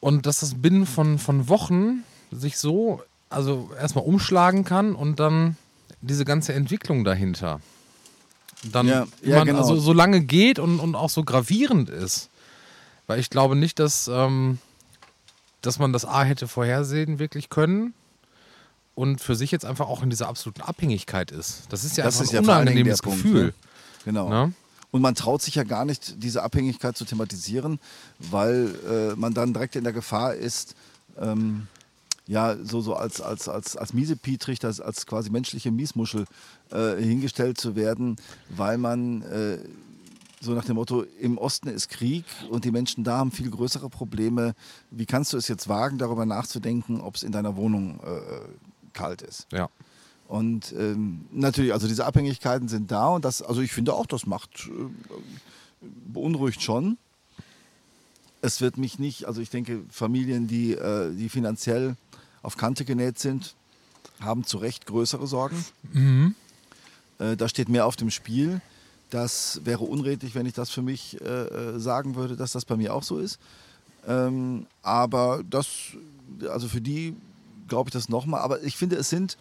Und 0.00 0.26
dass 0.26 0.40
das 0.40 0.60
binnen 0.60 0.86
von, 0.86 1.18
von 1.18 1.48
Wochen 1.48 2.04
sich 2.30 2.58
so, 2.58 3.02
also 3.30 3.70
erstmal 3.80 4.04
umschlagen 4.04 4.64
kann 4.64 4.94
und 4.94 5.20
dann 5.20 5.56
diese 6.00 6.24
ganze 6.24 6.52
Entwicklung 6.52 7.04
dahinter 7.04 7.60
dann 8.72 8.88
ja, 8.88 9.06
ja, 9.22 9.38
man 9.38 9.46
genau. 9.46 9.58
also 9.58 9.76
so 9.76 9.92
lange 9.92 10.20
geht 10.20 10.58
und, 10.58 10.80
und 10.80 10.94
auch 10.94 11.10
so 11.10 11.24
gravierend 11.24 11.90
ist. 11.90 12.30
Weil 13.06 13.20
ich 13.20 13.30
glaube 13.30 13.56
nicht, 13.56 13.78
dass, 13.78 14.08
ähm, 14.08 14.58
dass 15.62 15.78
man 15.78 15.92
das 15.92 16.04
A 16.04 16.24
hätte 16.24 16.48
vorhersehen 16.48 17.18
wirklich 17.18 17.50
können 17.50 17.94
und 18.96 19.20
für 19.20 19.36
sich 19.36 19.52
jetzt 19.52 19.64
einfach 19.64 19.86
auch 19.86 20.02
in 20.02 20.10
dieser 20.10 20.26
absoluten 20.26 20.62
Abhängigkeit 20.62 21.30
ist. 21.30 21.64
Das 21.68 21.84
ist 21.84 21.96
ja 21.96 22.04
das 22.04 22.20
ist 22.20 22.30
ein 22.30 22.36
ja 22.36 22.40
unangenehmes 22.40 23.02
Gefühl. 23.02 23.52
Punkt, 23.52 23.56
ne? 23.56 24.02
Genau. 24.06 24.28
Na? 24.28 24.52
Und 24.90 25.02
man 25.02 25.14
traut 25.14 25.42
sich 25.42 25.54
ja 25.54 25.64
gar 25.64 25.84
nicht, 25.84 26.22
diese 26.22 26.42
Abhängigkeit 26.42 26.96
zu 26.96 27.04
thematisieren, 27.04 27.78
weil 28.18 28.74
äh, 28.88 29.14
man 29.14 29.34
dann 29.34 29.52
direkt 29.52 29.76
in 29.76 29.84
der 29.84 29.92
Gefahr 29.92 30.34
ist, 30.34 30.74
ähm, 31.18 31.66
ja, 32.26 32.56
so, 32.64 32.80
so 32.80 32.94
als, 32.94 33.20
als, 33.20 33.48
als, 33.48 33.76
als 33.76 33.92
Miesepietrich, 33.92 34.64
als, 34.64 34.80
als 34.80 35.04
quasi 35.04 35.28
menschliche 35.28 35.70
Miesmuschel 35.70 36.24
äh, 36.70 36.96
hingestellt 36.96 37.60
zu 37.60 37.76
werden, 37.76 38.16
weil 38.48 38.78
man 38.78 39.22
äh, 39.22 39.58
so 40.40 40.52
nach 40.52 40.64
dem 40.64 40.76
Motto, 40.76 41.04
im 41.20 41.36
Osten 41.36 41.68
ist 41.68 41.90
Krieg 41.90 42.24
und 42.50 42.64
die 42.64 42.70
Menschen 42.70 43.04
da 43.04 43.18
haben 43.18 43.30
viel 43.30 43.50
größere 43.50 43.90
Probleme. 43.90 44.54
Wie 44.90 45.06
kannst 45.06 45.34
du 45.34 45.36
es 45.36 45.48
jetzt 45.48 45.68
wagen, 45.68 45.98
darüber 45.98 46.24
nachzudenken, 46.24 47.00
ob 47.00 47.16
es 47.16 47.22
in 47.22 47.32
deiner 47.32 47.56
Wohnung 47.56 48.00
äh, 48.00 48.20
kalt 48.96 49.22
ist? 49.22 49.46
Ja. 49.52 49.68
Und 50.26 50.72
ähm, 50.72 51.26
natürlich, 51.30 51.72
also 51.72 51.86
diese 51.86 52.04
Abhängigkeiten 52.04 52.68
sind 52.68 52.90
da 52.90 53.08
und 53.10 53.24
das, 53.24 53.42
also 53.42 53.60
ich 53.60 53.72
finde 53.72 53.94
auch, 53.94 54.06
das 54.06 54.26
macht, 54.26 54.66
äh, 54.66 55.86
beunruhigt 56.12 56.60
schon. 56.62 56.98
Es 58.42 58.60
wird 58.60 58.76
mich 58.76 58.98
nicht, 58.98 59.26
also 59.26 59.40
ich 59.40 59.50
denke, 59.50 59.82
Familien, 59.88 60.48
die, 60.48 60.72
äh, 60.72 61.14
die 61.14 61.28
finanziell 61.28 61.96
auf 62.42 62.56
Kante 62.56 62.84
genäht 62.84 63.18
sind, 63.18 63.54
haben 64.20 64.44
zu 64.44 64.58
Recht 64.58 64.86
größere 64.86 65.26
Sorgen. 65.26 65.64
Mhm. 65.92 66.34
Äh, 67.18 67.36
da 67.36 67.48
steht 67.48 67.68
mehr 67.68 67.86
auf 67.86 67.96
dem 67.96 68.10
Spiel. 68.10 68.60
Das 69.10 69.60
wäre 69.64 69.84
unredlich, 69.84 70.34
wenn 70.34 70.46
ich 70.46 70.54
das 70.54 70.70
für 70.70 70.82
mich 70.82 71.20
äh, 71.20 71.24
äh, 71.24 71.78
sagen 71.78 72.16
würde, 72.16 72.36
dass 72.36 72.52
das 72.52 72.64
bei 72.64 72.76
mir 72.76 72.94
auch 72.94 73.04
so 73.04 73.18
ist. 73.18 73.38
Ähm, 74.08 74.66
aber 74.82 75.42
das, 75.48 75.68
also 76.48 76.68
für 76.68 76.80
die 76.80 77.14
glaube 77.68 77.88
ich 77.88 77.92
das 77.92 78.08
nochmal. 78.08 78.40
Aber 78.40 78.62
ich 78.62 78.76
finde, 78.76 78.96
es 78.96 79.10
sind, 79.10 79.36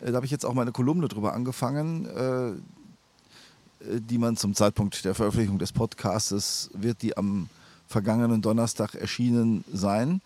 äh, 0.00 0.10
da 0.10 0.16
habe 0.16 0.26
ich 0.26 0.32
jetzt 0.32 0.44
auch 0.44 0.54
meine 0.54 0.72
Kolumne 0.72 1.08
drüber 1.08 1.34
angefangen, 1.34 2.06
äh, 2.06 2.48
äh, 2.48 4.00
die 4.00 4.18
man 4.18 4.36
zum 4.36 4.54
Zeitpunkt 4.54 5.04
der 5.04 5.14
Veröffentlichung 5.14 5.58
des 5.58 5.72
Podcastes 5.72 6.70
wird 6.74 7.02
die 7.02 7.16
am 7.16 7.48
vergangenen 7.88 8.42
Donnerstag 8.42 8.94
erschienen 8.96 9.64
sein. 9.72 10.20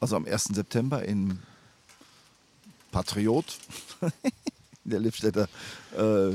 also 0.00 0.16
am 0.16 0.24
1. 0.26 0.50
September 0.52 1.02
in 1.02 1.40
Patriot. 2.92 3.58
in 4.84 4.90
der 4.90 5.00
Lippstädter, 5.00 5.48
äh, 5.96 6.30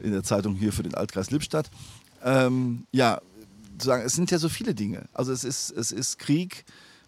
in 0.00 0.12
der 0.12 0.22
Zeitung 0.22 0.54
hier 0.54 0.72
für 0.72 0.82
den 0.82 0.94
Altkreis 0.94 1.30
Lippstadt. 1.30 1.70
Ähm, 2.22 2.86
ja, 2.92 3.20
sagen, 3.78 4.04
es 4.04 4.14
sind 4.14 4.30
ja 4.30 4.38
so 4.38 4.48
viele 4.48 4.74
Dinge. 4.74 5.06
Also 5.12 5.32
es 5.32 5.44
ist, 5.44 5.70
es 5.70 5.92
ist 5.92 6.18
Krieg 6.18 6.64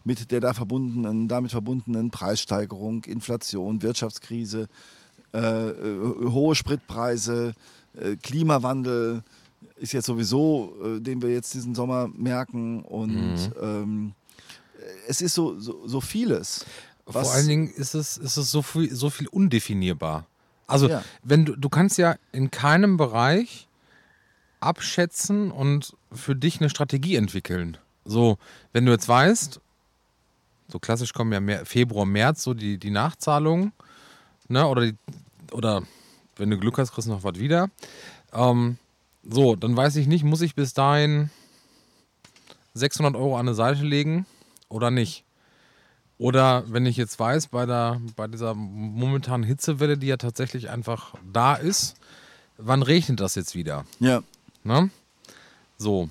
mit 0.09 0.31
der 0.31 0.41
da 0.41 0.55
verbundenen, 0.55 1.29
damit 1.29 1.51
verbundenen 1.51 2.11
Preissteigerung, 2.11 3.05
Inflation, 3.05 3.83
Wirtschaftskrise, 3.83 4.67
äh, 5.35 5.39
äh, 5.39 6.31
hohe 6.31 6.55
Spritpreise, 6.55 7.53
äh, 7.95 8.17
Klimawandel 8.17 9.23
ist 9.77 9.93
jetzt 9.93 10.07
sowieso, 10.07 10.75
äh, 10.83 11.01
den 11.01 11.21
wir 11.21 11.31
jetzt 11.31 11.53
diesen 11.53 11.75
Sommer 11.75 12.09
merken 12.09 12.81
und 12.81 13.35
mhm. 13.35 13.53
ähm, 13.61 14.13
es 15.07 15.21
ist 15.21 15.35
so, 15.35 15.61
so, 15.61 15.87
so 15.87 16.01
vieles. 16.01 16.65
Vor 17.07 17.31
allen 17.31 17.47
Dingen 17.47 17.69
ist 17.69 17.95
es, 17.95 18.17
ist 18.17 18.39
es 18.39 18.51
so, 18.51 18.63
viel, 18.63 18.95
so 18.95 19.11
viel 19.11 19.29
undefinierbar. 19.29 20.27
Also, 20.67 20.89
ja. 20.89 21.05
wenn 21.23 21.45
du, 21.45 21.55
du 21.55 21.69
kannst 21.69 21.99
ja 21.99 22.17
in 22.33 22.51
keinem 22.51 22.97
Bereich 22.97 23.69
abschätzen 24.61 25.51
und 25.51 25.95
für 26.11 26.35
dich 26.35 26.61
eine 26.61 26.71
Strategie 26.71 27.17
entwickeln. 27.17 27.77
So, 28.07 28.39
wenn 28.73 28.87
du 28.87 28.93
jetzt 28.93 29.07
weißt, 29.07 29.61
so 30.69 30.79
klassisch 30.79 31.13
kommen 31.13 31.33
ja 31.33 31.41
mehr, 31.41 31.67
Februar, 31.67 32.07
März, 32.07 32.43
so 32.43 32.55
die, 32.55 32.79
die 32.79 32.91
Nachzahlungen, 32.91 33.73
ne, 34.49 34.67
oder, 34.67 34.83
die, 34.83 34.97
oder 35.53 35.83
wenn 36.37 36.51
du 36.51 36.59
Glück 36.59 36.79
hast, 36.79 36.93
kriegst 36.93 37.09
du 37.09 37.13
noch 37.13 37.25
was 37.25 37.39
wieder. 37.39 37.71
Ähm, 38.33 38.77
so, 39.23 39.57
dann 39.57 39.77
weiß 39.77 39.97
ich 39.97 40.07
nicht, 40.07 40.25
muss 40.25 40.41
ich 40.41 40.55
bis 40.55 40.75
dahin 40.75 41.31
600 42.75 43.17
Euro 43.17 43.35
an 43.35 43.49
eine 43.49 43.55
Seite 43.55 43.83
legen 43.83 44.27
oder 44.69 44.91
nicht? 44.91 45.25
Oder 46.19 46.65
wenn 46.67 46.85
ich 46.85 46.97
jetzt 46.97 47.19
weiß, 47.19 47.47
bei, 47.49 47.65
der, 47.65 48.01
bei 48.17 48.27
dieser 48.27 48.55
momentanen 48.55 49.47
Hitzewelle, 49.47 49.97
die 49.97 50.09
ja 50.09 50.17
tatsächlich 50.17 50.69
einfach 50.69 51.15
da 51.33 51.55
ist, 51.55 51.97
wann 52.57 52.83
regnet 52.83 53.21
das 53.21 53.37
jetzt 53.37 53.55
wieder? 53.55 53.85
Ja. 54.01 54.23
Ne? 54.65 54.91
So. 55.77 56.11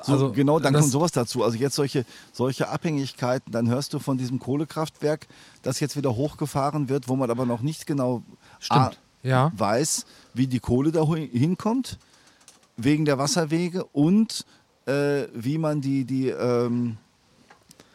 Also, 0.00 0.18
so, 0.18 0.32
genau, 0.32 0.58
dann 0.58 0.74
kommt 0.74 0.90
sowas 0.90 1.12
dazu. 1.12 1.42
Also 1.42 1.56
jetzt 1.56 1.74
solche, 1.74 2.04
solche 2.32 2.68
Abhängigkeiten, 2.68 3.52
dann 3.52 3.68
hörst 3.68 3.92
du 3.94 3.98
von 3.98 4.18
diesem 4.18 4.38
Kohlekraftwerk, 4.38 5.26
das 5.62 5.80
jetzt 5.80 5.96
wieder 5.96 6.16
hochgefahren 6.16 6.88
wird, 6.88 7.08
wo 7.08 7.16
man 7.16 7.30
aber 7.30 7.46
noch 7.46 7.60
nicht 7.60 7.86
genau 7.86 8.22
A, 8.70 8.90
ja. 9.22 9.52
weiß, 9.56 10.06
wie 10.32 10.46
die 10.46 10.60
Kohle 10.60 10.92
da 10.92 11.06
hinkommt, 11.06 11.98
wegen 12.76 13.04
der 13.04 13.18
Wasserwege 13.18 13.84
und 13.84 14.44
äh, 14.86 15.24
wie 15.34 15.58
man 15.58 15.80
die, 15.80 16.04
die 16.04 16.28
ähm, 16.28 16.96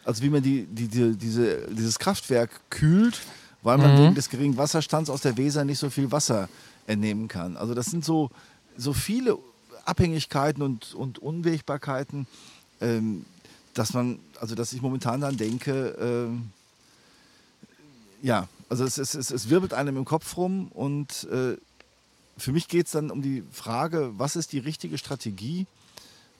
also 0.04 0.22
wie 0.22 0.30
man 0.30 0.42
die, 0.42 0.66
die, 0.66 0.88
die, 0.88 1.16
diese, 1.16 1.66
dieses 1.68 1.98
Kraftwerk 1.98 2.50
kühlt, 2.70 3.20
weil 3.62 3.78
man 3.78 3.94
mhm. 3.94 3.98
wegen 3.98 4.14
des 4.14 4.30
geringen 4.30 4.56
Wasserstands 4.56 5.10
aus 5.10 5.20
der 5.20 5.36
Weser 5.36 5.64
nicht 5.64 5.78
so 5.78 5.90
viel 5.90 6.10
Wasser 6.10 6.48
entnehmen 6.86 7.28
kann. 7.28 7.56
Also 7.56 7.74
das 7.74 7.86
sind 7.86 8.04
so, 8.04 8.30
so 8.76 8.92
viele 8.92 9.38
Abhängigkeiten 9.84 10.62
und, 10.62 10.94
und 10.94 11.18
Unwägbarkeiten, 11.18 12.26
ähm, 12.80 13.24
dass 13.74 13.92
man, 13.94 14.18
also 14.40 14.54
dass 14.54 14.72
ich 14.72 14.82
momentan 14.82 15.20
dann 15.20 15.36
denke, 15.36 15.96
ähm, 16.00 16.50
ja, 18.22 18.48
also 18.68 18.84
es, 18.84 18.98
es, 18.98 19.14
es, 19.14 19.50
wirbelt 19.50 19.74
einem 19.74 19.96
im 19.96 20.04
Kopf 20.04 20.36
rum 20.36 20.68
und 20.68 21.24
äh, 21.30 21.56
für 22.36 22.52
mich 22.52 22.68
geht 22.68 22.86
es 22.86 22.92
dann 22.92 23.10
um 23.10 23.22
die 23.22 23.42
Frage, 23.50 24.12
was 24.16 24.36
ist 24.36 24.52
die 24.52 24.58
richtige 24.58 24.98
Strategie, 24.98 25.66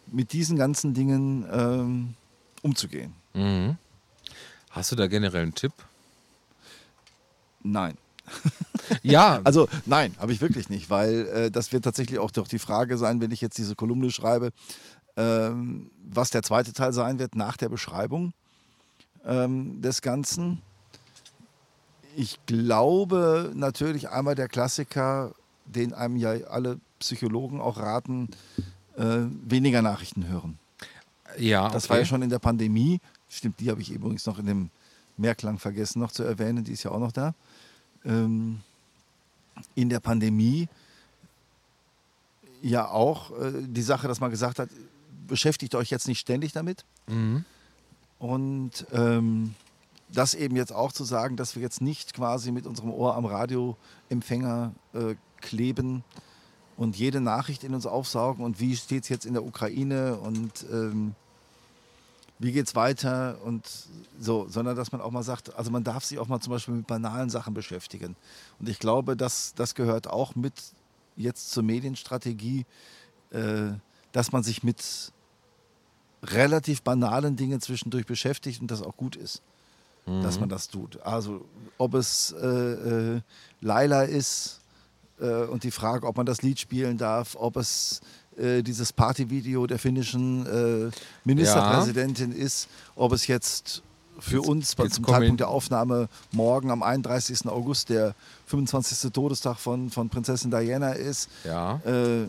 mit 0.06 0.32
diesen 0.32 0.56
ganzen 0.56 0.94
Dingen 0.94 1.46
ähm, 1.50 2.14
umzugehen. 2.62 3.12
Mhm. 3.34 3.76
Hast 4.70 4.92
du 4.92 4.96
da 4.96 5.06
generell 5.06 5.42
einen 5.42 5.54
Tipp? 5.54 5.72
Nein. 7.62 7.96
ja. 9.02 9.40
Also 9.44 9.68
nein, 9.86 10.14
habe 10.18 10.32
ich 10.32 10.40
wirklich 10.40 10.68
nicht, 10.68 10.90
weil 10.90 11.26
äh, 11.28 11.50
das 11.50 11.72
wird 11.72 11.84
tatsächlich 11.84 12.18
auch 12.18 12.30
doch 12.30 12.48
die 12.48 12.58
Frage 12.58 12.98
sein, 12.98 13.20
wenn 13.20 13.30
ich 13.30 13.40
jetzt 13.40 13.58
diese 13.58 13.74
Kolumne 13.74 14.10
schreibe, 14.10 14.50
ähm, 15.16 15.90
was 16.04 16.30
der 16.30 16.42
zweite 16.42 16.72
Teil 16.72 16.92
sein 16.92 17.18
wird 17.18 17.34
nach 17.34 17.56
der 17.56 17.68
Beschreibung 17.68 18.32
ähm, 19.24 19.80
des 19.80 20.02
Ganzen. 20.02 20.60
Ich 22.16 22.38
glaube 22.46 23.52
natürlich 23.54 24.08
einmal 24.08 24.34
der 24.34 24.48
Klassiker, 24.48 25.32
den 25.64 25.92
einem 25.92 26.16
ja 26.16 26.30
alle 26.48 26.78
Psychologen 26.98 27.60
auch 27.60 27.78
raten, 27.78 28.28
äh, 28.96 29.20
weniger 29.44 29.82
Nachrichten 29.82 30.26
hören. 30.28 30.58
Ja, 31.38 31.64
okay. 31.64 31.74
das 31.74 31.88
war 31.88 31.98
ja 31.98 32.04
schon 32.04 32.22
in 32.22 32.30
der 32.30 32.40
Pandemie 32.40 33.00
Stimmt, 33.30 33.60
die 33.60 33.70
habe 33.70 33.80
ich 33.80 33.92
übrigens 33.92 34.26
noch 34.26 34.40
in 34.40 34.46
dem 34.46 34.70
Mehrklang 35.16 35.58
vergessen 35.58 36.00
noch 36.00 36.10
zu 36.10 36.24
erwähnen, 36.24 36.64
die 36.64 36.72
ist 36.72 36.82
ja 36.82 36.90
auch 36.90 36.98
noch 36.98 37.12
da. 37.12 37.34
Ähm, 38.04 38.60
in 39.74 39.88
der 39.88 40.00
Pandemie 40.00 40.68
ja 42.62 42.88
auch 42.88 43.30
äh, 43.38 43.52
die 43.62 43.82
Sache, 43.82 44.08
dass 44.08 44.20
man 44.20 44.30
gesagt 44.30 44.58
hat, 44.58 44.68
beschäftigt 45.26 45.74
euch 45.74 45.90
jetzt 45.90 46.08
nicht 46.08 46.20
ständig 46.20 46.52
damit. 46.52 46.84
Mhm. 47.06 47.44
Und 48.18 48.86
ähm, 48.92 49.54
das 50.12 50.34
eben 50.34 50.56
jetzt 50.56 50.72
auch 50.72 50.92
zu 50.92 51.04
sagen, 51.04 51.36
dass 51.36 51.54
wir 51.54 51.62
jetzt 51.62 51.80
nicht 51.80 52.14
quasi 52.14 52.52
mit 52.52 52.66
unserem 52.66 52.90
Ohr 52.90 53.16
am 53.16 53.24
Radioempfänger 53.24 54.72
äh, 54.92 55.14
kleben 55.40 56.04
und 56.76 56.96
jede 56.96 57.20
Nachricht 57.20 57.64
in 57.64 57.74
uns 57.74 57.86
aufsaugen 57.86 58.44
und 58.44 58.60
wie 58.60 58.76
steht 58.76 59.04
es 59.04 59.08
jetzt 59.08 59.24
in 59.24 59.34
der 59.34 59.44
Ukraine 59.44 60.16
und 60.16 60.66
ähm, 60.70 61.14
wie 62.40 62.52
geht 62.52 62.66
es 62.66 62.74
weiter 62.74 63.36
und 63.44 63.68
so, 64.18 64.48
sondern 64.48 64.74
dass 64.74 64.92
man 64.92 65.02
auch 65.02 65.10
mal 65.10 65.22
sagt, 65.22 65.54
also 65.54 65.70
man 65.70 65.84
darf 65.84 66.04
sich 66.04 66.18
auch 66.18 66.26
mal 66.26 66.40
zum 66.40 66.54
Beispiel 66.54 66.74
mit 66.74 66.86
banalen 66.86 67.28
Sachen 67.28 67.52
beschäftigen. 67.52 68.16
Und 68.58 68.68
ich 68.68 68.78
glaube, 68.78 69.14
dass 69.14 69.52
das 69.54 69.74
gehört 69.74 70.08
auch 70.08 70.34
mit 70.34 70.54
jetzt 71.16 71.50
zur 71.50 71.62
Medienstrategie, 71.62 72.64
äh, 73.30 73.72
dass 74.12 74.32
man 74.32 74.42
sich 74.42 74.62
mit 74.62 75.12
relativ 76.22 76.80
banalen 76.80 77.36
Dingen 77.36 77.60
zwischendurch 77.60 78.06
beschäftigt 78.06 78.62
und 78.62 78.70
das 78.70 78.80
auch 78.80 78.96
gut 78.96 79.16
ist, 79.16 79.42
mhm. 80.06 80.22
dass 80.22 80.40
man 80.40 80.48
das 80.48 80.68
tut. 80.68 80.98
Also 81.02 81.44
ob 81.76 81.92
es 81.92 82.32
äh, 82.32 82.46
äh, 82.46 83.20
Laila 83.60 84.04
ist 84.04 84.60
äh, 85.20 85.44
und 85.44 85.62
die 85.64 85.70
Frage, 85.70 86.06
ob 86.06 86.16
man 86.16 86.24
das 86.24 86.40
Lied 86.40 86.58
spielen 86.58 86.96
darf, 86.96 87.36
ob 87.38 87.56
es 87.56 88.00
äh, 88.36 88.62
dieses 88.62 88.92
Partyvideo 88.92 89.66
der 89.66 89.78
finnischen 89.78 90.46
äh, 90.46 90.90
Ministerpräsidentin 91.24 92.32
ja. 92.32 92.44
ist, 92.44 92.68
ob 92.94 93.12
es 93.12 93.26
jetzt 93.26 93.82
für 94.18 94.36
jetzt, 94.36 94.48
uns 94.48 94.76
jetzt 94.78 94.94
zum 94.94 95.06
Zeitpunkt 95.06 95.40
der 95.40 95.48
Aufnahme 95.48 96.08
morgen 96.32 96.70
am 96.70 96.82
31. 96.82 97.46
August 97.46 97.88
der 97.88 98.14
25. 98.46 99.10
Todestag 99.12 99.58
von, 99.58 99.90
von 99.90 100.08
Prinzessin 100.08 100.50
Diana 100.50 100.92
ist. 100.92 101.28
Ja. 101.44 101.80
Äh, 101.84 102.28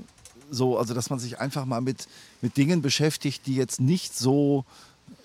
so, 0.50 0.78
also 0.78 0.94
dass 0.94 1.10
man 1.10 1.20
sich 1.20 1.40
einfach 1.40 1.66
mal 1.66 1.82
mit, 1.82 2.08
mit 2.42 2.58
Dingen 2.58 2.82
beschäftigt, 2.82 3.46
die 3.46 3.56
jetzt 3.56 3.80
nicht 3.80 4.18
so 4.18 4.66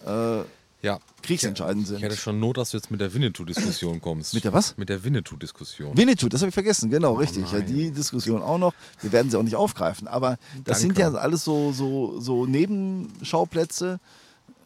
äh, 0.05 0.43
ja. 0.83 0.99
kriegsentscheidend 1.23 1.87
sind. 1.87 1.97
Ich 1.97 2.03
hätte 2.03 2.17
schon 2.17 2.39
Not, 2.41 2.57
dass 2.57 2.71
du 2.71 2.77
jetzt 2.77 2.91
mit 2.91 3.01
der 3.01 3.13
Winnetou-Diskussion 3.13 4.01
kommst. 4.01 4.35
Mit 4.35 4.45
der 4.45 4.53
was? 4.53 4.77
Mit 4.77 4.89
der 4.89 5.03
Winnetou-Diskussion. 5.03 5.97
Winnetou, 5.97 6.29
das 6.29 6.41
habe 6.43 6.49
ich 6.49 6.55
vergessen, 6.55 6.91
genau, 6.91 7.13
oh 7.13 7.17
richtig. 7.17 7.51
Ja, 7.53 7.61
die 7.61 7.91
Diskussion 7.91 8.43
auch 8.43 8.59
noch. 8.59 8.75
Wir 9.01 9.13
werden 9.13 9.31
sie 9.31 9.39
auch 9.39 9.43
nicht 9.43 9.57
aufgreifen. 9.57 10.09
Aber 10.09 10.39
das 10.65 10.81
Danke. 10.81 10.95
sind 10.95 10.99
ja 10.99 11.13
alles 11.13 11.45
so, 11.45 11.73
so, 11.73 12.21
so 12.21 12.47
Nebenschauplätze, 12.47 14.01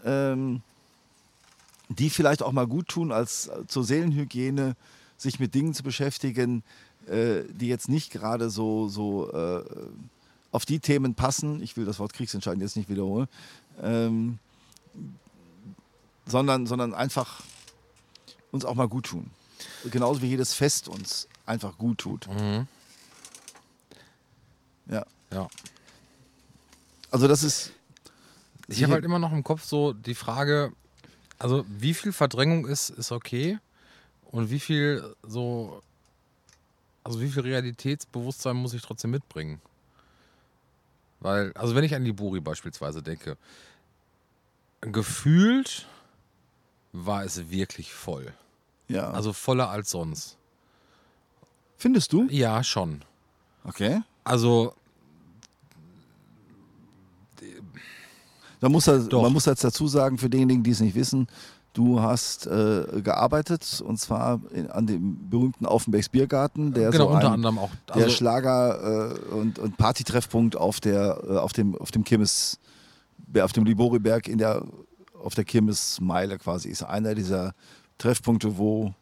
ähm, 0.05 0.63
die 1.89 2.11
vielleicht 2.11 2.43
auch 2.43 2.53
mal 2.53 2.67
gut 2.67 2.89
tun, 2.89 3.13
als 3.13 3.51
zur 3.67 3.85
Seelenhygiene 3.85 4.77
sich 5.17 5.41
mit 5.41 5.55
Dingen 5.55 5.75
zu 5.75 5.83
beschäftigen, 5.83 6.63
äh, 7.07 7.43
die 7.51 7.69
jetzt 7.69 7.89
nicht 7.89 8.11
gerade 8.11 8.51
so, 8.51 8.89
so 8.89 9.31
äh, 9.33 9.63
auf 10.53 10.65
die 10.65 10.81
Themen 10.81 11.15
passen. 11.15 11.63
Ich 11.63 11.77
will 11.77 11.85
das 11.85 11.99
Wort 11.99 12.13
Kriegsentscheidend 12.13 12.63
jetzt 12.63 12.77
nicht 12.77 12.89
wiederholen. 12.89 13.29
Ähm, 13.83 14.39
sondern, 16.31 16.67
sondern 16.67 16.95
einfach 16.95 17.43
uns 18.53 18.65
auch 18.65 18.75
mal 18.75 18.89
gut 18.89 19.07
tun. 19.07 19.31
Genauso 19.91 20.23
wie 20.23 20.29
jedes 20.29 20.55
Fest 20.55 20.89
uns 20.89 21.29
einfach 21.47 21.77
gut 21.77 21.99
tut. 21.99 22.29
Mhm. 22.29 22.67
Ja. 24.87 25.05
Ja. 25.33 25.49
Also 27.11 27.29
das 27.29 27.43
ist. 27.43 27.73
Ich 28.69 28.83
habe 28.85 28.95
halt 28.95 29.05
immer 29.05 29.19
noch 29.19 29.33
im 29.33 29.43
Kopf 29.43 29.65
so 29.65 29.93
die 29.93 30.15
Frage, 30.15 30.73
also 31.39 31.65
wie 31.69 31.93
viel 31.95 32.13
Verdrängung 32.13 32.67
ist, 32.67 32.91
ist 32.91 33.11
okay 33.11 33.59
und 34.31 34.51
wie 34.51 34.61
viel 34.61 35.17
so, 35.25 35.83
also 37.03 37.21
wie 37.21 37.29
viel 37.29 37.43
Realitätsbewusstsein 37.43 38.55
muss 38.55 38.75
ich 38.75 38.83
trotzdem 38.83 39.11
mitbringen? 39.11 39.61
Weil, 41.19 41.53
also 41.55 41.75
wenn 41.75 41.83
ich 41.83 41.97
an 41.97 42.05
die 42.05 42.13
Buri 42.13 42.41
beispielsweise 42.41 43.03
denke, 43.03 43.37
gefühlt 44.81 45.89
war 46.93 47.25
es 47.25 47.51
wirklich 47.51 47.93
voll. 47.93 48.33
Ja. 48.89 49.11
Also 49.11 49.33
voller 49.33 49.71
als 49.71 49.91
sonst. 49.91 50.37
Findest 51.77 52.13
du? 52.13 52.27
Ja, 52.29 52.63
schon. 52.63 53.03
Okay. 53.65 54.03
Also. 54.25 54.75
Da 58.61 58.69
muss 58.69 58.87
er, 58.87 58.99
man 59.11 59.33
muss 59.33 59.47
jetzt 59.47 59.65
dazu 59.65 59.89
sagen, 59.89 60.19
für 60.19 60.29
diejenigen, 60.29 60.63
die 60.63 60.73
es 60.73 60.81
nicht 60.81 60.95
wissen, 60.95 61.29
du 61.73 62.01
hast 62.01 62.47
äh, 62.47 63.01
gearbeitet 63.03 63.83
und 63.85 63.99
zwar 63.99 64.41
in, 64.53 64.71
an 64.71 64.87
dem 64.87 65.31
berühmten 65.31 65.65
Aufenbergs 65.65 66.09
Biergarten, 66.09 66.75
der 66.75 66.91
genau, 66.91 67.05
so 67.07 67.11
unter 67.15 67.29
ein, 67.29 67.35
anderem 67.35 67.59
auch 67.59 67.71
also 67.89 68.05
der 68.05 68.11
Schlager 68.11 69.13
äh, 69.13 69.35
und, 69.35 69.59
und 69.59 69.77
Partytreffpunkt 69.79 70.57
auf 70.57 70.81
der 70.81 71.23
äh, 71.27 71.37
auf 71.39 71.53
dem 71.53 71.77
auf 71.77 71.91
dem 71.91 72.05
Kirmes 72.05 72.59
auf 73.41 73.53
dem 73.53 73.65
Liboriberg 73.65 74.29
in 74.29 74.39
der 74.39 74.63
auf 75.23 75.35
der 75.35 75.45
Kirmesmeile 75.45 76.39
quasi 76.39 76.69
ist 76.69 76.83
einer 76.83 77.15
dieser 77.15 77.55
Treffpunkte, 77.99 78.57
wo 78.57 78.95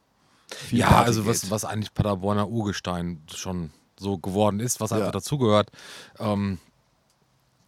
viel 0.49 0.81
Ja, 0.81 0.89
Party 0.89 1.07
also 1.07 1.27
was, 1.27 1.51
was 1.51 1.65
eigentlich 1.65 1.95
Paderborner 1.95 2.49
Urgestein 2.49 3.23
schon 3.35 3.71
so 3.99 4.19
geworden 4.19 4.61
ist, 4.61 4.81
was 4.81 4.93
einfach 4.93 5.07
ja. 5.07 5.13
dazugehört. 5.13 5.71
Ähm, 6.19 6.59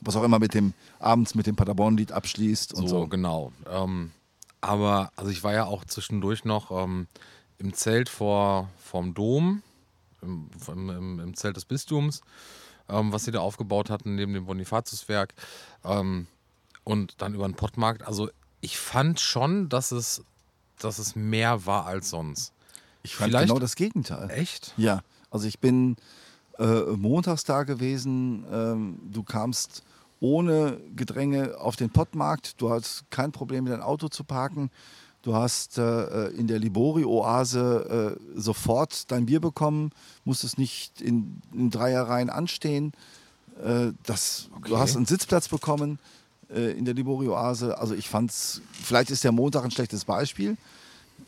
was 0.01 0.17
auch 0.17 0.23
immer 0.23 0.39
mit 0.39 0.55
dem 0.55 0.73
abends 0.99 1.35
mit 1.35 1.47
dem 1.47 1.57
Paderborn-Lied 1.57 2.13
abschließt 2.13 2.73
und 2.75 2.89
so. 2.89 3.01
so. 3.01 3.07
genau. 3.09 3.53
Ähm, 3.69 4.13
aber 4.61 5.13
also 5.17 5.31
ich 5.31 5.45
war 5.45 5.53
ja 5.53 5.65
auch 5.65 5.85
zwischendurch 5.85 6.45
noch 6.45 6.71
ähm, 6.71 7.07
im 7.59 7.75
Zelt 7.75 8.09
vor 8.09 8.69
vorm 8.79 9.15
Dom, 9.15 9.63
im, 10.23 10.49
im, 10.69 11.21
im 11.21 11.35
Zelt 11.35 11.57
des 11.57 11.65
Bistums, 11.65 12.23
ähm, 12.89 13.13
was 13.13 13.25
sie 13.25 13.31
da 13.31 13.41
aufgebaut 13.41 13.91
hatten 13.91 14.15
neben 14.15 14.33
dem 14.33 14.47
Bonifatiuswerk 14.47 15.35
ähm, 15.85 16.27
und 16.85 17.15
dann 17.19 17.35
über 17.35 17.47
den 17.47 17.55
Pottmarkt. 17.55 18.03
Also 18.03 18.31
ich 18.61 18.79
fand 18.79 19.21
schon, 19.21 19.69
dass 19.69 19.93
es, 19.93 20.23
dass 20.79 20.99
es 20.99 21.17
mehr 21.17 21.67
war 21.67 21.87
als 21.87 22.11
sonst. 22.11 22.53
Ich 23.03 23.17
fand 23.17 23.31
Vielleicht, 23.31 23.49
genau 23.49 23.59
das 23.59 23.77
Gegenteil. 23.77 24.31
Echt? 24.31 24.75
Ja. 24.77 25.03
Also 25.31 25.47
ich 25.47 25.59
bin 25.59 25.97
äh, 26.59 26.83
montags 26.97 27.45
da 27.45 27.63
gewesen. 27.63 28.45
Ähm, 28.51 28.99
du 29.11 29.23
kamst 29.23 29.83
ohne 30.21 30.79
Gedränge 30.95 31.59
auf 31.59 31.77
den 31.77 31.91
Pottmarkt. 31.91 32.61
Du 32.61 32.71
hast 32.71 33.05
kein 33.11 33.33
Problem, 33.33 33.65
dein 33.65 33.81
Auto 33.81 34.09
zu 34.09 34.25
parken. 34.25 34.71
Du 35.23 35.35
hast 35.35 35.79
äh, 35.79 36.29
in 36.29 36.47
der 36.47 36.59
Libori-Oase 36.59 38.17
äh, 38.19 38.41
sofort 38.41 39.11
dein 39.11 39.27
Bier 39.27 39.41
bekommen, 39.41 39.93
musstest 40.25 40.59
nicht 40.59 41.01
in, 41.01 41.43
in 41.53 41.71
Dreierreihen 41.71 42.31
anstehen. 42.31 42.93
Äh, 43.63 43.93
das, 44.05 44.49
okay. 44.57 44.69
Du 44.71 44.79
hast 44.79 44.97
einen 44.97 45.05
Sitzplatz 45.07 45.49
bekommen 45.49 45.99
äh, 46.53 46.73
in 46.73 46.85
der 46.85 46.95
Libori-Oase. 46.95 47.79
Also 47.79 47.95
ich 47.95 48.09
fand 48.09 48.31
es, 48.31 48.61
vielleicht 48.73 49.11
ist 49.11 49.25
der 49.25 49.33
Montag 49.33 49.65
ein 49.65 49.71
schlechtes 49.71 50.05
Beispiel, 50.05 50.57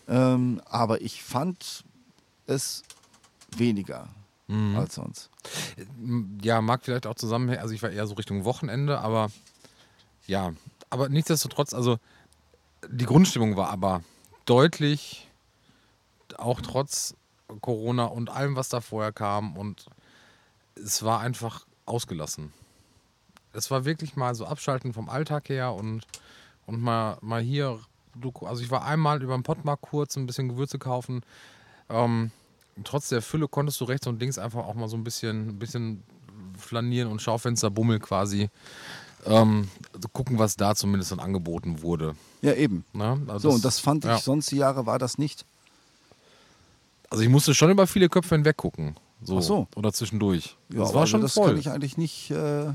ähm, 0.09 0.61
aber 0.67 1.01
ich 1.01 1.23
fand 1.23 1.85
es 2.47 2.83
weniger 3.57 4.09
mhm. 4.49 4.77
als 4.77 4.95
sonst. 4.95 5.31
Ja, 6.43 6.61
mag 6.61 6.85
vielleicht 6.85 7.07
auch 7.07 7.15
zusammenhängen, 7.15 7.63
also 7.63 7.75
ich 7.75 7.83
war 7.83 7.91
eher 7.91 8.07
so 8.07 8.15
Richtung 8.15 8.45
Wochenende, 8.45 8.99
aber 9.01 9.31
ja, 10.27 10.53
aber 10.91 11.09
nichtsdestotrotz, 11.09 11.73
also 11.75 11.99
die 12.89 13.07
Grundstimmung 13.07 13.57
war 13.57 13.71
aber 13.71 14.03
deutlich, 14.45 15.29
auch 16.37 16.61
trotz 16.61 17.15
Corona 17.61 18.07
und 18.07 18.31
allem, 18.31 18.57
was 18.57 18.69
da 18.69 18.81
vorher 18.81 19.13
kam 19.13 19.57
und 19.57 19.87
es 20.75 21.03
war 21.03 21.21
einfach 21.21 21.67
ausgelassen 21.85 22.53
es 23.53 23.71
war 23.71 23.85
wirklich 23.85 24.17
mal 24.17 24.35
so 24.35 24.47
abschalten 24.47 24.93
vom 24.93 25.09
Alltag 25.09 25.49
her 25.49 25.75
und, 25.75 26.03
und 26.67 26.81
mal, 26.81 27.19
mal 27.21 27.41
hier, 27.41 27.79
also 28.43 28.62
ich 28.62 28.71
war 28.71 28.85
einmal 28.85 29.23
über 29.23 29.35
den 29.35 29.43
Pottmark 29.43 29.81
kurz 29.81 30.17
ein 30.17 30.27
bisschen 30.27 30.49
Gewürze 30.49 30.79
kaufen. 30.79 31.23
Ähm, 31.88 32.31
trotz 32.85 33.09
der 33.09 33.23
Fülle 33.23 33.49
konntest 33.49 33.81
du 33.81 33.85
rechts 33.85 34.07
und 34.07 34.21
links 34.21 34.38
einfach 34.38 34.65
auch 34.65 34.75
mal 34.75 34.88
so 34.88 34.97
ein 34.97 35.05
bisschen, 35.05 35.51
ein 35.51 35.59
bisschen 35.59 36.03
flanieren 36.59 37.11
und 37.11 37.21
Schaufensterbummel 37.21 38.01
quasi. 38.01 38.49
Ähm, 39.25 39.69
also 39.95 40.09
gucken, 40.09 40.38
was 40.38 40.57
da 40.57 40.75
zumindest 40.75 41.12
dann 41.12 41.21
angeboten 41.21 41.83
wurde. 41.83 42.17
Ja, 42.41 42.55
eben. 42.55 42.85
Na, 42.93 43.19
also 43.29 43.38
so, 43.38 43.49
das, 43.49 43.55
und 43.57 43.65
das 43.65 43.79
fand 43.79 44.05
ich, 44.05 44.11
ja. 44.11 44.19
sonst 44.19 44.51
die 44.51 44.57
Jahre 44.57 44.87
war 44.87 44.99
das 44.99 45.19
nicht. 45.19 45.45
Also 47.09 47.23
ich 47.23 47.29
musste 47.29 47.55
schon 47.55 47.71
über 47.71 47.87
viele 47.87 48.09
Köpfe 48.09 48.35
hinweg 48.35 48.57
gucken. 48.57 48.97
So. 49.23 49.38
Ach 49.38 49.43
so. 49.43 49.69
Oder 49.77 49.93
zwischendurch. 49.93 50.57
Ja, 50.71 50.81
das 50.81 50.95
war 50.95 51.07
schon 51.07 51.21
das 51.21 51.35
voll. 51.35 51.51
kann 51.51 51.59
ich 51.59 51.71
eigentlich 51.71 51.97
nicht. 51.99 52.31
Äh 52.31 52.73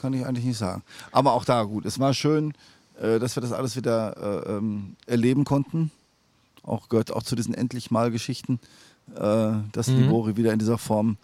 kann 0.00 0.12
ich 0.12 0.26
eigentlich 0.26 0.44
nicht 0.44 0.58
sagen. 0.58 0.82
Aber 1.12 1.32
auch 1.32 1.44
da 1.44 1.62
gut. 1.64 1.84
Es 1.84 1.98
war 1.98 2.14
schön, 2.14 2.54
äh, 3.00 3.18
dass 3.18 3.36
wir 3.36 3.40
das 3.40 3.52
alles 3.52 3.76
wieder 3.76 4.44
äh, 4.46 4.52
ähm, 4.56 4.96
erleben 5.06 5.44
konnten. 5.44 5.90
Auch 6.62 6.88
gehört 6.88 7.12
auch 7.12 7.22
zu 7.22 7.36
diesen 7.36 7.54
endlich 7.54 7.90
mal 7.90 8.10
Geschichten, 8.10 8.58
äh, 9.14 9.52
dass 9.72 9.88
mhm. 9.88 10.02
Libori 10.02 10.36
wieder 10.36 10.52
in 10.52 10.58
dieser 10.58 10.78
Form 10.78 11.16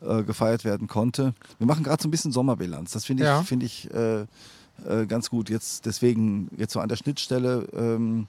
äh, 0.00 0.22
gefeiert 0.22 0.64
werden 0.64 0.86
konnte. 0.86 1.34
Wir 1.58 1.66
machen 1.66 1.84
gerade 1.84 2.02
so 2.02 2.08
ein 2.08 2.10
bisschen 2.10 2.32
Sommerbilanz. 2.32 2.92
Das 2.92 3.04
finde 3.04 3.24
ich, 3.24 3.28
ja. 3.28 3.42
find 3.42 3.62
ich 3.62 3.92
äh, 3.92 4.22
äh, 4.22 5.06
ganz 5.08 5.30
gut. 5.30 5.50
Jetzt 5.50 5.86
deswegen 5.86 6.50
jetzt 6.56 6.72
so 6.72 6.80
an 6.80 6.88
der 6.88 6.96
Schnittstelle 6.96 7.66
ähm, 7.74 8.26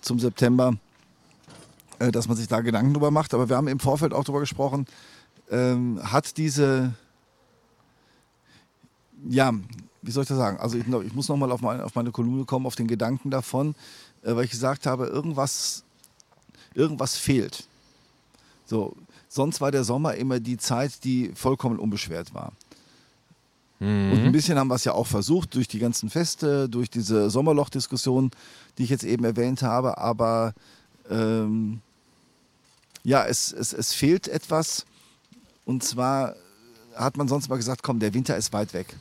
zum 0.00 0.18
September, 0.18 0.74
dass 1.98 2.26
man 2.26 2.36
sich 2.36 2.48
da 2.48 2.60
Gedanken 2.60 2.94
drüber 2.94 3.12
macht. 3.12 3.34
Aber 3.34 3.48
wir 3.48 3.56
haben 3.56 3.68
im 3.68 3.78
Vorfeld 3.78 4.12
auch 4.12 4.24
drüber 4.24 4.40
gesprochen. 4.40 4.86
Ähm, 5.50 6.00
hat 6.02 6.36
diese 6.36 6.94
ja, 9.28 9.52
wie 10.02 10.10
soll 10.10 10.22
ich 10.22 10.28
das 10.28 10.38
sagen? 10.38 10.58
Also 10.58 10.76
ich, 10.76 10.86
ich 10.86 11.14
muss 11.14 11.28
nochmal 11.28 11.52
auf 11.52 11.60
meine, 11.60 11.84
auf 11.84 11.94
meine 11.94 12.10
Kolumne 12.10 12.44
kommen, 12.44 12.66
auf 12.66 12.74
den 12.74 12.88
Gedanken 12.88 13.30
davon, 13.30 13.74
äh, 14.22 14.34
weil 14.34 14.44
ich 14.44 14.50
gesagt 14.50 14.86
habe, 14.86 15.06
irgendwas, 15.06 15.84
irgendwas 16.74 17.16
fehlt. 17.16 17.66
So, 18.66 18.96
sonst 19.28 19.60
war 19.60 19.70
der 19.70 19.84
Sommer 19.84 20.14
immer 20.14 20.40
die 20.40 20.56
Zeit, 20.56 21.04
die 21.04 21.32
vollkommen 21.34 21.78
unbeschwert 21.78 22.34
war. 22.34 22.52
Mhm. 23.80 24.12
Und 24.12 24.18
ein 24.24 24.32
bisschen 24.32 24.58
haben 24.58 24.68
wir 24.68 24.76
es 24.76 24.84
ja 24.84 24.92
auch 24.92 25.06
versucht, 25.06 25.54
durch 25.54 25.68
die 25.68 25.78
ganzen 25.78 26.10
Feste, 26.10 26.68
durch 26.68 26.88
diese 26.90 27.30
Sommerloch-Diskussion, 27.30 28.30
die 28.78 28.84
ich 28.84 28.90
jetzt 28.90 29.04
eben 29.04 29.24
erwähnt 29.24 29.62
habe. 29.62 29.98
Aber 29.98 30.54
ähm, 31.10 31.80
ja, 33.02 33.24
es, 33.24 33.52
es, 33.52 33.72
es 33.72 33.92
fehlt 33.92 34.28
etwas. 34.28 34.86
Und 35.64 35.82
zwar 35.82 36.36
hat 36.94 37.16
man 37.16 37.28
sonst 37.28 37.48
mal 37.48 37.56
gesagt, 37.56 37.82
komm, 37.82 37.98
der 37.98 38.14
Winter 38.14 38.36
ist 38.36 38.52
weit 38.52 38.72
weg. 38.72 38.96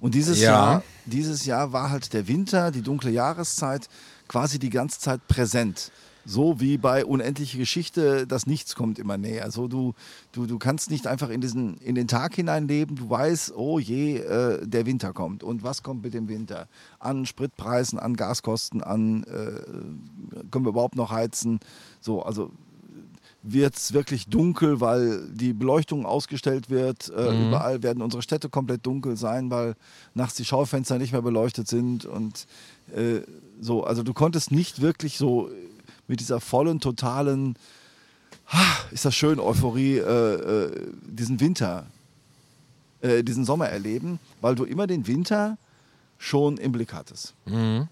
Und 0.00 0.14
dieses, 0.14 0.40
Ja. 0.40 0.50
Jahr, 0.50 0.82
dieses 1.06 1.46
Jahr 1.46 1.72
war 1.72 1.90
halt 1.90 2.12
der 2.12 2.28
Winter, 2.28 2.70
die 2.70 2.82
dunkle 2.82 3.10
Jahreszeit, 3.10 3.88
quasi 4.28 4.58
die 4.58 4.70
ganze 4.70 5.00
Zeit 5.00 5.26
präsent. 5.28 5.90
So 6.28 6.58
wie 6.58 6.76
bei 6.76 7.04
Unendliche 7.04 7.56
Geschichte, 7.56 8.26
das 8.26 8.46
Nichts 8.46 8.74
kommt 8.74 8.98
immer 8.98 9.16
näher. 9.16 9.44
Also 9.44 9.68
du, 9.68 9.94
du, 10.32 10.46
du 10.46 10.58
kannst 10.58 10.90
nicht 10.90 11.06
einfach 11.06 11.28
in, 11.28 11.40
diesen, 11.40 11.76
in 11.78 11.94
den 11.94 12.08
Tag 12.08 12.34
hineinleben. 12.34 12.96
Du 12.96 13.08
weißt, 13.08 13.54
oh 13.54 13.78
je, 13.78 14.16
äh, 14.18 14.66
der 14.66 14.86
Winter 14.86 15.12
kommt. 15.12 15.44
Und 15.44 15.62
was 15.62 15.84
kommt 15.84 16.02
mit 16.02 16.14
dem 16.14 16.28
Winter? 16.28 16.66
An 16.98 17.26
Spritpreisen, 17.26 18.00
an 18.00 18.16
Gaskosten, 18.16 18.82
an 18.82 19.22
äh, 19.22 20.42
können 20.50 20.64
wir 20.64 20.70
überhaupt 20.70 20.96
noch 20.96 21.12
heizen? 21.12 21.60
So, 22.00 22.22
also 22.22 22.50
wird 23.48 23.76
es 23.76 23.92
wirklich 23.92 24.26
dunkel, 24.26 24.80
weil 24.80 25.26
die 25.28 25.52
Beleuchtung 25.52 26.04
ausgestellt 26.04 26.68
wird. 26.70 27.08
Äh, 27.10 27.30
Mhm. 27.30 27.48
Überall 27.48 27.82
werden 27.82 28.02
unsere 28.02 28.22
Städte 28.22 28.48
komplett 28.48 28.84
dunkel 28.84 29.16
sein, 29.16 29.50
weil 29.50 29.76
nachts 30.14 30.34
die 30.36 30.44
Schaufenster 30.44 30.98
nicht 30.98 31.12
mehr 31.12 31.22
beleuchtet 31.22 31.68
sind. 31.68 32.04
Und 32.04 32.46
äh, 32.94 33.20
so, 33.60 33.84
also 33.84 34.02
du 34.02 34.12
konntest 34.14 34.50
nicht 34.50 34.80
wirklich 34.80 35.16
so 35.18 35.50
mit 36.08 36.20
dieser 36.20 36.40
vollen, 36.40 36.80
totalen, 36.80 37.56
ah, 38.48 38.76
ist 38.90 39.04
das 39.04 39.14
schön, 39.14 39.38
Euphorie, 39.40 39.98
äh, 39.98 40.34
äh, 40.34 40.86
diesen 41.06 41.40
Winter, 41.40 41.86
äh, 43.00 43.22
diesen 43.22 43.44
Sommer 43.44 43.68
erleben, 43.68 44.18
weil 44.40 44.54
du 44.54 44.64
immer 44.64 44.86
den 44.86 45.06
Winter 45.06 45.56
schon 46.18 46.56
im 46.56 46.72
Blick 46.72 46.92
hattest. 46.92 47.34
Mhm. 47.44 47.88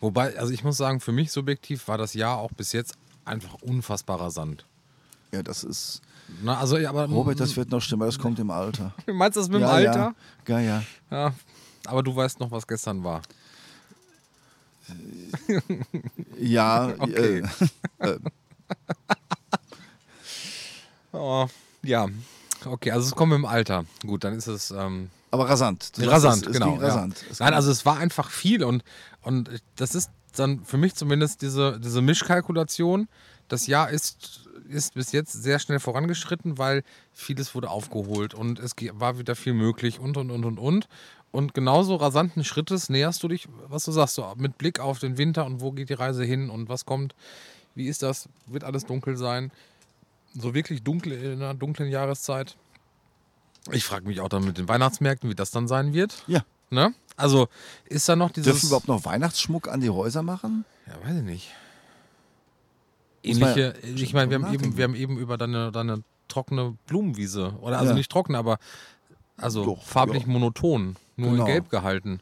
Wobei, 0.00 0.36
also 0.38 0.52
ich 0.52 0.64
muss 0.64 0.76
sagen, 0.76 1.00
für 1.00 1.12
mich 1.12 1.30
subjektiv 1.30 1.86
war 1.88 1.96
das 1.96 2.14
Jahr 2.14 2.38
auch 2.38 2.50
bis 2.52 2.72
jetzt 2.72 2.94
einfach 3.24 3.54
unfassbarer 3.62 4.30
Sand. 4.30 4.64
Ja, 5.32 5.42
das 5.42 5.64
ist, 5.64 6.00
Na, 6.42 6.58
also, 6.58 6.78
ja, 6.78 6.90
aber, 6.90 7.06
Robert, 7.06 7.38
das 7.38 7.56
wird 7.56 7.70
noch 7.70 7.82
schlimmer, 7.82 8.06
das 8.06 8.18
kommt 8.18 8.38
im 8.38 8.50
Alter. 8.50 8.94
Meinst 9.06 9.36
du 9.36 9.40
das 9.40 9.48
mit 9.48 9.60
dem 9.60 9.62
ja, 9.62 9.68
Alter? 9.68 10.14
Ja, 10.46 10.58
ja, 10.58 10.60
ja. 10.60 10.82
Ja. 11.10 11.34
Aber 11.86 12.02
du 12.02 12.14
weißt 12.14 12.40
noch, 12.40 12.50
was 12.50 12.66
gestern 12.66 13.04
war. 13.04 13.22
Ja, 16.38 16.94
Okay. 16.98 17.42
äh, 17.98 18.08
äh, 18.10 18.18
Oh, 21.12 21.46
ja. 21.82 22.06
Okay, 22.64 22.90
also 22.90 23.06
es 23.06 23.14
kommt 23.14 23.30
mit 23.30 23.38
dem 23.38 23.46
Alter. 23.46 23.84
Gut, 24.06 24.24
dann 24.24 24.34
ist 24.34 24.46
es. 24.46 24.70
Ähm, 24.70 25.10
aber 25.30 25.48
rasant. 25.48 25.82
Sagst, 25.94 26.10
rasant, 26.10 26.46
es 26.46 26.52
genau. 26.52 26.74
rasant. 26.74 27.24
Ja. 27.30 27.36
Nein, 27.40 27.54
also 27.54 27.70
es 27.70 27.86
war 27.86 27.98
einfach 27.98 28.30
viel 28.30 28.64
und, 28.64 28.82
und 29.22 29.50
das 29.76 29.94
ist 29.94 30.10
dann 30.36 30.64
für 30.64 30.76
mich 30.76 30.94
zumindest 30.94 31.42
diese, 31.42 31.78
diese 31.80 32.02
Mischkalkulation. 32.02 33.08
Das 33.48 33.66
Jahr 33.66 33.90
ist, 33.90 34.48
ist 34.68 34.94
bis 34.94 35.12
jetzt 35.12 35.32
sehr 35.32 35.58
schnell 35.58 35.80
vorangeschritten, 35.80 36.58
weil 36.58 36.84
vieles 37.12 37.54
wurde 37.54 37.70
aufgeholt 37.70 38.34
und 38.34 38.58
es 38.58 38.74
war 38.92 39.18
wieder 39.18 39.34
viel 39.34 39.54
möglich 39.54 39.98
und 39.98 40.16
und 40.16 40.30
und 40.30 40.44
und 40.44 40.58
und. 40.58 40.88
Und 41.30 41.52
genauso 41.52 41.96
rasanten 41.96 42.42
Schrittes 42.42 42.88
näherst 42.88 43.22
du 43.22 43.28
dich, 43.28 43.48
was 43.68 43.84
du 43.84 43.92
sagst, 43.92 44.14
so 44.14 44.32
mit 44.36 44.56
Blick 44.56 44.80
auf 44.80 44.98
den 44.98 45.18
Winter 45.18 45.44
und 45.44 45.60
wo 45.60 45.72
geht 45.72 45.90
die 45.90 45.94
Reise 45.94 46.24
hin 46.24 46.48
und 46.48 46.68
was 46.68 46.86
kommt, 46.86 47.14
wie 47.74 47.86
ist 47.86 48.02
das, 48.02 48.28
wird 48.46 48.64
alles 48.64 48.86
dunkel 48.86 49.16
sein. 49.16 49.50
So 50.34 50.54
wirklich 50.54 50.82
dunkel 50.82 51.12
in 51.12 51.42
einer 51.42 51.54
dunklen 51.54 51.90
Jahreszeit. 51.90 52.56
Ich 53.72 53.84
frage 53.84 54.06
mich 54.06 54.20
auch 54.20 54.28
dann 54.28 54.44
mit 54.44 54.56
den 54.56 54.68
Weihnachtsmärkten, 54.68 55.28
wie 55.28 55.34
das 55.34 55.50
dann 55.50 55.68
sein 55.68 55.92
wird. 55.92 56.22
ja. 56.26 56.44
Ne? 56.70 56.92
Also 57.16 57.48
ist 57.86 58.08
da 58.08 58.14
noch 58.14 58.30
dieses. 58.30 58.52
Dürfen 58.52 58.66
überhaupt 58.66 58.88
noch 58.88 59.04
Weihnachtsschmuck 59.04 59.68
an 59.68 59.80
die 59.80 59.90
Häuser 59.90 60.22
machen? 60.22 60.64
Ja, 60.86 60.92
weiß 61.02 61.16
ich 61.16 61.24
nicht. 61.24 61.50
Ähnliche, 63.22 63.74
ja 63.82 63.88
ich 63.94 64.12
meine, 64.14 64.30
wir 64.30 64.38
haben 64.40 64.52
eben, 64.54 64.76
wir 64.76 64.84
haben 64.84 64.94
eben 64.94 65.18
über 65.18 65.36
deine, 65.38 65.72
deine 65.72 66.02
trockene 66.28 66.76
Blumenwiese. 66.86 67.54
Oder 67.60 67.78
also 67.78 67.90
Ja. 67.92 67.96
nicht 67.96 68.10
trocken, 68.10 68.34
aber 68.34 68.58
also 69.36 69.64
Doch, 69.64 69.82
farblich 69.82 70.22
ja. 70.24 70.28
monoton, 70.28 70.96
nur 71.16 71.30
Genau. 71.30 71.44
in 71.46 71.46
Gelb 71.52 71.70
gehalten. 71.70 72.20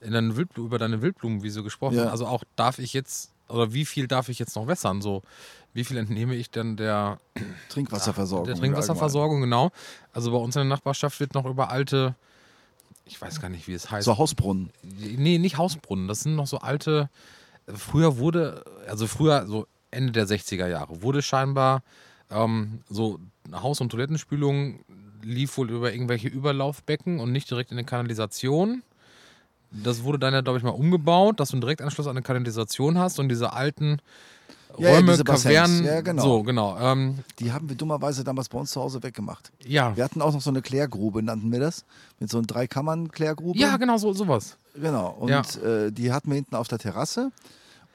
In 0.00 0.12
deine 0.12 0.36
Wildblu 0.36 0.64
über 0.66 0.78
deine 0.78 1.00
Wildblumenwiese 1.02 1.62
gesprochen. 1.62 1.98
Also 2.00 2.26
auch 2.26 2.44
darf 2.54 2.78
ich 2.78 2.92
jetzt, 2.92 3.30
oder 3.48 3.72
wie 3.72 3.84
viel 3.84 4.06
darf 4.08 4.28
ich 4.28 4.38
jetzt 4.38 4.54
noch 4.56 4.66
wässern? 4.66 5.00
So, 5.00 5.22
wie 5.74 5.84
viel 5.84 5.96
entnehme 5.96 6.34
ich 6.34 6.50
denn 6.50 6.76
der, 6.76 7.18
Trinkwasserversorgung. 7.70 8.46
der 8.46 8.56
Trinkwasserversorgung? 8.56 9.40
Genau. 9.40 9.70
Also 10.12 10.30
bei 10.32 10.38
uns 10.38 10.54
in 10.56 10.60
der 10.60 10.68
Nachbarschaft 10.68 11.18
wird 11.20 11.34
noch 11.34 11.46
über 11.46 11.70
alte, 11.70 12.14
ich 13.04 13.20
weiß 13.20 13.40
gar 13.40 13.48
nicht, 13.48 13.68
wie 13.68 13.74
es 13.74 13.90
heißt. 13.90 14.04
So 14.04 14.18
Hausbrunnen. 14.18 14.70
Nee, 14.82 15.38
nicht 15.38 15.56
Hausbrunnen. 15.58 16.08
Das 16.08 16.20
sind 16.20 16.34
noch 16.36 16.46
so 16.46 16.58
alte. 16.58 17.08
Früher 17.72 18.18
wurde, 18.18 18.64
also 18.88 19.06
früher, 19.06 19.46
so 19.46 19.66
Ende 19.96 20.12
der 20.12 20.26
60er 20.26 20.68
Jahre, 20.68 21.02
wurde 21.02 21.22
scheinbar 21.22 21.82
ähm, 22.30 22.80
so 22.88 23.18
Haus- 23.52 23.80
und 23.80 23.90
Toilettenspülung 23.90 24.80
lief 25.22 25.56
wohl 25.58 25.70
über 25.70 25.92
irgendwelche 25.92 26.28
Überlaufbecken 26.28 27.18
und 27.20 27.32
nicht 27.32 27.50
direkt 27.50 27.72
in 27.72 27.78
eine 27.78 27.86
Kanalisation. 27.86 28.82
Das 29.72 30.04
wurde 30.04 30.18
dann 30.20 30.32
ja, 30.32 30.40
glaube 30.42 30.58
ich, 30.58 30.64
mal 30.64 30.70
umgebaut, 30.70 31.40
dass 31.40 31.50
du 31.50 31.54
einen 31.56 31.60
Direktanschluss 31.62 32.06
an 32.06 32.12
eine 32.16 32.22
Kanalisation 32.22 32.98
hast 32.98 33.18
und 33.18 33.28
diese 33.28 33.52
alten 33.52 33.98
Ja, 34.78 34.88
ja, 34.90 34.94
Räume, 34.96 35.12
diese 35.12 35.24
Bassins. 35.24 35.54
Kavernen. 35.54 35.84
Ja, 35.84 36.00
genau. 36.02 36.22
So, 36.22 36.42
genau. 36.44 36.78
Ähm, 36.78 37.18
Die 37.40 37.52
haben 37.52 37.68
wir 37.68 37.76
dummerweise 37.76 38.22
damals 38.24 38.48
bei 38.48 38.58
uns 38.58 38.70
zu 38.70 38.80
Hause 38.80 39.02
weggemacht. 39.02 39.50
ja. 39.64 39.96
Wir 39.96 40.04
hatten 40.04 40.22
auch 40.22 40.32
noch 40.32 40.40
so 40.40 40.50
eine 40.50 40.62
Klärgrube, 40.62 41.22
nannten 41.22 41.50
wir 41.50 41.58
das. 41.60 41.84
Mit 42.20 42.30
so 42.30 42.38
einer 42.38 42.46
Drei-Kammern-Klärgrube. 42.46 43.58
ja, 43.58 43.76
genau, 43.76 43.96
so, 43.98 44.12
sowas. 44.12 44.56
Genau. 44.74 45.10
Und 45.18 45.28
Ja. 45.30 45.42
äh, 45.64 45.90
die 45.92 46.12
hatten 46.12 46.28
wir 46.30 46.36
hinten 46.36 46.54
auf 46.54 46.68
der 46.68 46.78
Terrasse. 46.78 47.32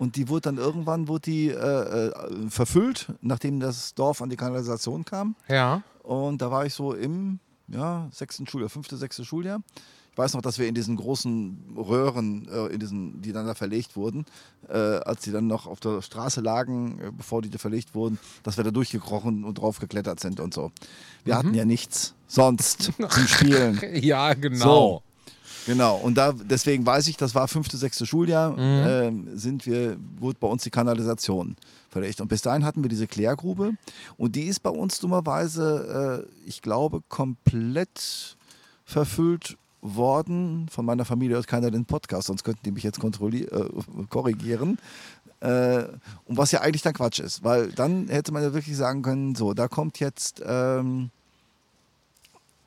Und 0.02 0.16
die 0.16 0.30
wurde 0.30 0.42
dann 0.42 0.58
irgendwann 0.58 1.08
wurde 1.08 1.30
die, 1.30 1.50
äh, 1.50 1.54
äh, 1.54 2.50
verfüllt, 2.50 3.14
nachdem 3.22 3.60
das 3.60 3.94
Dorf 3.94 4.24
an 4.24 4.32
die 4.32 4.36
Kanalisation 4.36 5.06
kam. 5.06 5.36
Ja. 5.48 5.84
Und 6.02 6.42
da 6.42 6.50
war 6.50 6.66
ich 6.66 6.74
so 6.74 6.96
im 6.96 7.38
ja, 7.68 8.10
sechsten 8.12 8.48
Schuljahr, 8.48 8.72
fünfte, 8.72 8.98
sechste 8.98 9.24
Schuljahr. 9.24 9.62
Ich 10.12 10.18
weiß 10.18 10.34
noch, 10.34 10.42
dass 10.42 10.58
wir 10.58 10.68
in 10.68 10.74
diesen 10.74 10.98
großen 10.98 11.76
Röhren, 11.78 12.48
äh, 12.48 12.74
in 12.74 12.80
diesen, 12.80 13.22
die 13.22 13.32
dann 13.32 13.46
da 13.46 13.54
verlegt 13.54 13.96
wurden, 13.96 14.26
äh, 14.70 14.74
als 14.74 15.22
die 15.22 15.32
dann 15.32 15.46
noch 15.46 15.68
auf 15.68 15.80
der 15.80 16.02
Straße 16.02 16.42
lagen, 16.42 17.00
äh, 17.00 17.12
bevor 17.16 17.44
die 17.44 17.52
da 17.52 17.60
verlegt 17.60 17.94
wurden, 17.94 18.18
dass 18.42 18.58
wir 18.58 18.64
da 18.64 18.72
durchgekrochen 18.72 19.44
und 19.44 19.60
drauf 19.60 19.78
geklettert 19.78 20.20
sind 20.20 20.40
und 20.40 20.52
so. 20.52 20.72
Wir 21.26 21.38
hatten 21.38 21.54
ja 21.54 21.64
nichts 21.64 22.16
sonst 22.26 22.92
zum 22.98 23.28
Spielen. 23.28 23.80
Ja, 24.02 24.34
genau. 24.34 25.04
Genau, 25.66 25.98
und 25.98 26.16
da, 26.18 26.32
deswegen 26.34 26.86
weiß 26.86 27.08
ich, 27.08 27.18
das 27.18 27.36
war 27.36 27.48
fünfte, 27.48 27.78
sechste 27.78 28.06
Schuljahr, 28.06 28.52
Mhm. 28.52 28.58
ähm, 28.88 29.28
sind 29.38 29.66
wir, 29.66 29.98
wurde 30.20 30.38
bei 30.40 30.48
uns 30.48 30.64
die 30.64 30.70
Kanalisation 30.72 31.56
verlegt. 31.90 32.20
Und 32.22 32.28
bis 32.30 32.42
dahin 32.42 32.66
hatten 32.66 32.84
wir 32.84 32.90
diese 32.90 33.08
Klärgrube 33.08 33.74
und 34.18 34.36
die 34.36 34.44
ist 34.46 34.62
bei 34.62 34.70
uns 34.70 35.00
dummerweise, 35.00 36.26
äh, 36.28 36.48
ich 36.50 36.62
glaube, 36.62 37.02
komplett 37.10 38.38
verfüllt 38.86 39.58
worden. 39.82 40.68
Von 40.70 40.86
meiner 40.86 41.06
Familie 41.06 41.36
hört 41.36 41.48
keiner 41.48 41.72
den 41.72 41.86
Podcast, 41.86 42.28
sonst 42.28 42.44
könnten 42.44 42.64
die 42.64 42.72
mich 42.72 42.84
jetzt 42.84 43.00
äh, 43.04 43.66
korrigieren. 44.10 44.78
Äh, 45.42 45.84
und 46.26 46.38
was 46.38 46.52
ja 46.52 46.62
eigentlich 46.62 46.84
dann 46.84 46.94
Quatsch 46.94 47.20
ist, 47.20 47.44
weil 47.44 47.72
dann 47.72 48.08
hätte 48.08 48.32
man 48.32 48.44
ja 48.44 48.54
wirklich 48.54 48.78
sagen 48.78 49.02
können, 49.02 49.36
so, 49.36 49.54
da 49.54 49.68
kommt 49.68 50.00
jetzt 50.00 50.42
ähm, 50.46 51.10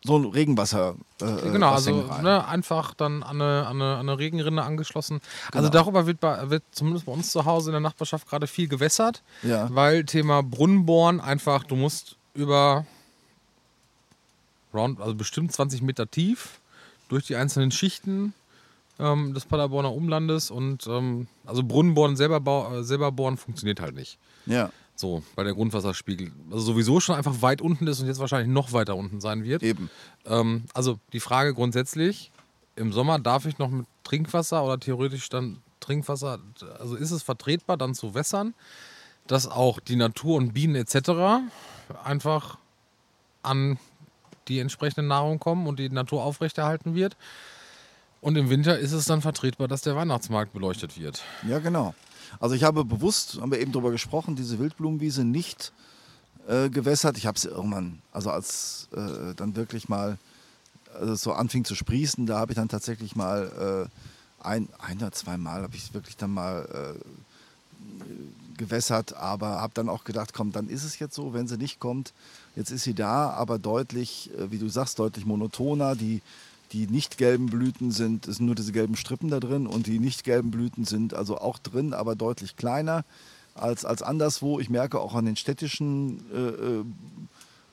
so 0.07 0.17
ein 0.19 0.25
Regenwasser. 0.27 0.97
Äh, 1.21 1.25
Genau, 1.51 1.71
Bassin 1.73 1.95
also 2.11 2.23
ne, 2.23 2.47
einfach 2.47 2.93
dann 2.95 3.23
an 3.23 3.40
eine, 3.40 3.67
an, 3.67 3.81
eine, 3.81 3.95
an 3.97 4.09
eine 4.09 4.19
Regenrinne 4.19 4.62
angeschlossen. 4.62 5.21
Also 5.53 5.71
Genau. 5.71 5.83
darüber 5.83 6.07
wird, 6.07 6.21
bei, 6.21 6.51
wird 6.51 6.62
zumindest 6.73 7.07
bei 7.07 7.12
uns 7.12 7.31
zu 7.33 7.45
Hause 7.47 7.71
in 7.71 7.73
der 7.73 7.81
Nachbarschaft 7.81 8.29
gerade 8.29 8.47
viel 8.47 8.69
gewässert, 8.69 9.23
Ja. 9.43 9.75
weil 9.75 10.05
Thema 10.05 10.43
Brunnenbohren 10.43 11.21
einfach, 11.21 11.64
du 11.64 11.75
musst 11.77 12.17
über 12.35 12.85
round, 14.75 15.01
also 15.01 15.14
bestimmt 15.14 15.53
20 15.53 15.83
Meter 15.83 16.11
tief 16.11 16.61
durch 17.09 17.27
die 17.27 17.37
einzelnen 17.37 17.71
Schichten 17.71 18.35
ähm, 18.99 19.35
des 19.35 19.45
Paderborner 19.47 19.93
Umlandes 19.93 20.51
und 20.51 20.87
ähm, 20.87 21.29
also 21.47 21.62
Brunnenbohren 21.62 22.17
selber, 22.17 22.71
äh, 22.73 22.83
selber 22.83 23.11
bohren 23.12 23.37
funktioniert 23.37 23.81
halt 23.81 23.95
nicht. 23.95 24.19
Ja, 24.47 24.71
So, 24.96 25.22
weil 25.35 25.44
der 25.44 25.54
Grundwasserspiegel 25.54 26.30
also 26.50 26.64
sowieso 26.64 27.00
schon 27.00 27.16
einfach 27.16 27.42
weit 27.42 27.61
unten 27.61 27.87
ist 27.87 28.00
und 28.00 28.07
jetzt 28.07 28.20
wahrscheinlich 28.20 28.48
noch 28.48 28.72
weiter 28.72 28.96
unten 28.96 29.20
sein 29.20 29.42
wird. 29.44 29.62
eben. 29.62 29.90
Ähm, 30.24 30.64
also 30.72 30.98
die 31.12 31.20
Frage 31.20 31.52
grundsätzlich, 31.52 32.30
im 32.76 32.92
Sommer 32.92 33.18
darf 33.18 33.46
ich 33.46 33.59
noch 33.59 33.70
mit 33.70 33.87
Trinkwasser 34.04 34.64
oder 34.64 34.78
theoretisch 34.78 35.28
dann 35.28 35.59
Trinkwasser, 35.80 36.38
also 36.78 36.94
ist 36.94 37.11
es 37.11 37.22
vertretbar, 37.22 37.76
dann 37.76 37.94
zu 37.94 38.14
wässern, 38.14 38.54
dass 39.26 39.46
auch 39.46 39.80
die 39.80 39.96
Natur 39.96 40.37
und 40.37 40.52
Bienen 40.52 40.76
etc. 40.76 41.11
einfach 42.04 42.59
an 43.42 43.78
die 44.48 44.61
entsprechende 44.61 45.07
Nahrung 45.07 45.38
kommen 45.38 45.66
und 45.66 45.78
die 45.78 45.88
Natur 45.88 46.22
aufrechterhalten 46.22 46.94
wird. 46.94 47.16
Und 48.20 48.37
im 48.37 48.48
Winter 48.48 48.78
ist 48.78 48.92
es 48.92 49.04
dann 49.04 49.20
vertretbar, 49.20 49.68
dass 49.68 49.83
der 49.83 49.96
Weihnachtsmarkt 49.96 50.52
beleuchtet 50.52 50.98
wird. 50.98 51.22
Ja, 51.46 51.59
genau. 51.59 51.94
Also 52.40 52.54
ich 52.54 52.64
habe 52.64 52.84
bewusst, 52.84 53.40
haben 53.40 53.50
wir 53.50 53.60
eben 53.60 53.72
darüber 53.72 53.90
gesprochen, 53.90 54.37
diese 54.37 54.58
Wildblumenwiese 54.58 55.24
nicht 55.24 55.72
äh, 56.48 56.68
gewässert. 56.68 57.16
Ich 57.16 57.26
habe 57.26 57.37
es 57.37 57.44
irgendwann, 57.44 58.00
also 58.12 58.30
als 58.30 58.88
äh, 58.92 59.34
dann 59.34 59.56
wirklich 59.56 59.88
mal 59.88 60.18
also 60.98 61.14
so 61.14 61.32
anfing 61.32 61.64
zu 61.64 61.74
sprießen, 61.74 62.26
da 62.26 62.38
habe 62.38 62.52
ich 62.52 62.56
dann 62.56 62.68
tatsächlich 62.68 63.16
mal 63.16 63.88
äh, 63.88 64.46
ein, 64.46 64.68
ein 64.78 64.98
oder 64.98 65.12
zwei 65.12 65.37
Mal 65.37 65.62
habe 65.62 65.74
ich 65.74 65.92
wirklich 65.94 66.16
dann 66.16 66.32
mal 66.32 66.68
äh, 66.96 68.58
gewässert, 68.58 69.14
aber 69.14 69.60
habe 69.60 69.72
dann 69.74 69.88
auch 69.88 70.04
gedacht, 70.04 70.32
komm, 70.32 70.52
dann 70.52 70.68
ist 70.68 70.84
es 70.84 70.98
jetzt 70.98 71.14
so, 71.14 71.34
wenn 71.34 71.48
sie 71.48 71.56
nicht 71.56 71.80
kommt, 71.80 72.12
jetzt 72.54 72.70
ist 72.70 72.84
sie 72.84 72.94
da, 72.94 73.30
aber 73.30 73.58
deutlich, 73.58 74.30
äh, 74.38 74.50
wie 74.50 74.58
du 74.58 74.68
sagst, 74.68 74.98
deutlich 74.98 75.26
monotoner. 75.26 75.96
Die, 75.96 76.20
die 76.74 76.88
nicht 76.88 77.18
gelben 77.18 77.46
Blüten 77.46 77.92
sind, 77.92 78.26
es 78.26 78.37
sind 78.37 78.46
nur 78.46 78.56
diese 78.56 78.72
gelben 78.72 78.96
Strippen 78.96 79.30
da 79.30 79.38
drin 79.38 79.68
und 79.68 79.87
die 79.87 80.00
nicht 80.00 80.24
gelben 80.24 80.50
Blüten 80.50 80.84
sind 80.84 81.14
also 81.14 81.38
auch 81.38 81.58
drin, 81.58 81.94
aber 81.94 82.16
deutlich 82.16 82.56
kleiner 82.56 83.04
als, 83.54 83.84
als 83.84 84.02
anderswo. 84.02 84.58
Ich 84.58 84.70
merke 84.70 84.98
auch 84.98 85.14
an 85.14 85.24
den 85.24 85.37
städtischen 85.37 86.20
äh, 86.32 86.38
äh 86.38 86.84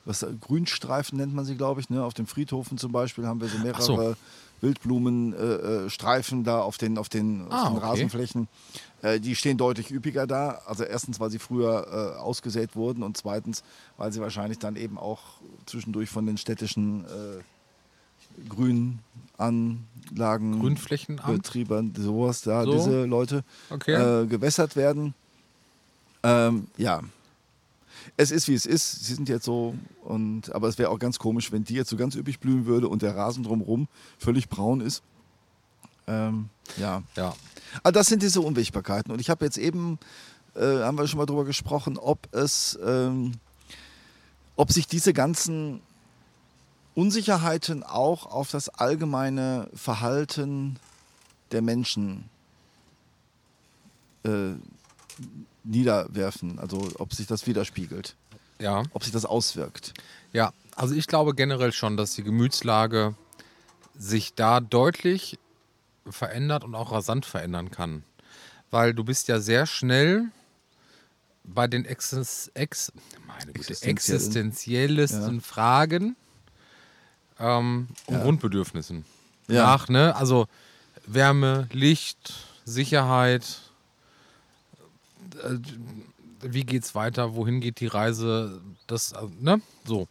was, 0.04 0.26
Grünstreifen 0.40 1.20
nennt 1.20 1.36
man 1.36 1.46
sie, 1.46 1.56
glaube 1.56 1.80
ich. 1.80 1.92
Ne? 1.92 2.04
Auf 2.04 2.16
den 2.16 2.26
Friedhofen 2.26 2.80
zum 2.80 2.92
Beispiel 2.92 3.28
haben 3.28 3.40
wir 3.40 3.50
so 3.50 3.60
mehrere 3.60 3.84
so. 3.84 4.16
Wildblumenstreifen 4.62 6.40
äh, 6.40 6.42
äh 6.42 6.44
da 6.44 6.62
auf 6.62 6.80
den, 6.80 6.98
auf 6.98 7.08
den, 7.08 7.46
ah, 7.52 7.64
auf 7.64 7.68
den 7.68 7.78
okay. 7.78 7.86
Rasenflächen. 7.86 8.48
Äh, 9.04 9.20
die 9.20 9.36
stehen 9.36 9.58
deutlich 9.58 9.92
üppiger 9.92 10.26
da. 10.26 10.62
Also 10.66 10.84
erstens, 10.86 11.20
weil 11.20 11.30
sie 11.30 11.38
früher 11.38 12.16
äh, 12.16 12.20
ausgesät 12.20 12.76
wurden 12.76 13.04
und 13.04 13.16
zweitens, 13.16 13.64
weil 13.98 14.12
sie 14.12 14.22
wahrscheinlich 14.22 14.58
dann 14.58 14.76
eben 14.76 14.98
auch 14.98 15.22
zwischendurch 15.68 16.10
von 16.10 16.26
den 16.26 16.38
städtischen 16.38 17.06
äh, 17.06 17.44
Grünanlagen, 18.50 20.60
Grünflächenamt, 20.60 21.26
Betriebern, 21.26 21.94
sowas 21.98 22.42
da, 22.42 22.64
so? 22.64 22.74
diese 22.74 23.06
Leute 23.06 23.44
okay. 23.70 24.24
Äh, 24.24 24.28
gewässert 24.28 24.76
werden. 24.76 25.14
Ähm, 26.24 26.68
ja, 26.78 27.02
es 28.18 28.32
ist 28.32 28.48
wie 28.48 28.54
es 28.54 28.66
ist. 28.66 29.06
Sie 29.06 29.14
sind 29.14 29.30
jetzt 29.30 29.46
so 29.46 29.76
und 30.04 30.54
aber 30.54 30.68
es 30.68 30.78
wäre 30.78 30.90
auch 30.90 31.00
ganz 31.00 31.20
komisch, 31.20 31.52
wenn 31.52 31.64
die 31.64 31.76
jetzt 31.76 31.90
so 31.90 31.98
ganz 31.98 32.16
üppig 32.16 32.40
blühen 32.40 32.66
würde 32.66 32.88
und 32.88 33.02
der 33.02 33.16
Rasen 33.16 33.44
drumherum 33.44 33.88
völlig 34.18 34.50
braun 34.50 34.82
ist. 34.82 35.04
Ähm, 36.08 36.50
ja. 36.78 37.04
Ja. 37.16 37.36
Aber 37.84 37.84
ah, 37.84 37.92
das 37.92 38.08
sind 38.08 38.22
diese 38.22 38.42
Unwägbarkeiten. 38.42 39.12
Und 39.12 39.22
ich 39.22 39.30
habe 39.30 39.46
jetzt 39.46 39.58
eben, 39.58 39.98
äh, 40.56 40.62
haben 40.62 40.98
wir 40.98 41.08
schon 41.08 41.20
mal 41.20 41.26
drüber 41.26 41.46
gesprochen, 41.46 41.98
ob 41.98 42.28
es, 42.34 42.78
ähm, 42.86 43.34
ob 44.56 44.72
sich 44.72 44.88
diese 44.88 45.14
ganzen 45.14 45.82
Unsicherheiten 46.96 47.84
auch 47.84 48.26
auf 48.26 48.52
das 48.52 48.70
allgemeine 48.70 49.70
Verhalten 49.74 50.78
der 51.52 51.62
Menschen 51.62 52.30
äh, 54.24 54.54
niederwerfen, 55.64 56.60
also 56.60 56.90
ob 57.00 57.14
sich 57.14 57.28
das 57.28 57.48
widerspiegelt. 57.48 58.16
Ja. 58.60 58.84
Ob 58.94 59.04
sich 59.04 59.14
das 59.14 59.26
auswirkt. 59.26 59.94
Ja, 60.34 60.54
also 60.76 60.94
ich 60.94 61.08
glaube 61.08 61.34
generell 61.34 61.72
schon, 61.72 61.98
dass 61.98 62.14
die 62.14 62.24
Gemütslage 62.24 63.16
sich 63.98 64.34
da 64.34 64.60
deutlich 64.60 65.40
verändert 66.10 66.64
und 66.64 66.76
auch 66.76 66.92
rasant 66.92 67.26
verändern 67.26 67.72
kann. 67.72 68.04
Weil 68.70 68.94
du 68.94 69.04
bist 69.04 69.28
ja 69.28 69.40
sehr 69.40 69.66
schnell 69.66 70.26
bei 71.44 71.68
den 71.68 71.86
Exis, 71.86 72.52
Ex, 72.54 72.92
meine 73.28 73.52
Güte, 73.52 73.76
existenziellsten 73.82 75.36
ja. 75.36 75.42
Fragen 75.42 76.16
ähm, 77.42 77.88
und 78.06 78.16
ja. 78.16 78.24
Grundbedürfnissen. 78.24 79.06
Ja. 79.48 79.64
Nach, 79.64 79.90
ne? 79.90 80.16
Also 80.16 80.48
Wärme, 81.06 81.68
Licht, 81.72 82.34
Sicherheit, 82.66 83.60
äh, 85.44 85.58
wie 86.42 86.64
geht's 86.64 86.96
weiter, 86.96 87.36
wohin 87.36 87.60
geht 87.60 87.80
die 87.80 87.88
Reise, 87.88 88.62
das, 88.88 89.12
äh, 89.14 89.18
ne? 89.40 89.62
So. 89.86 90.08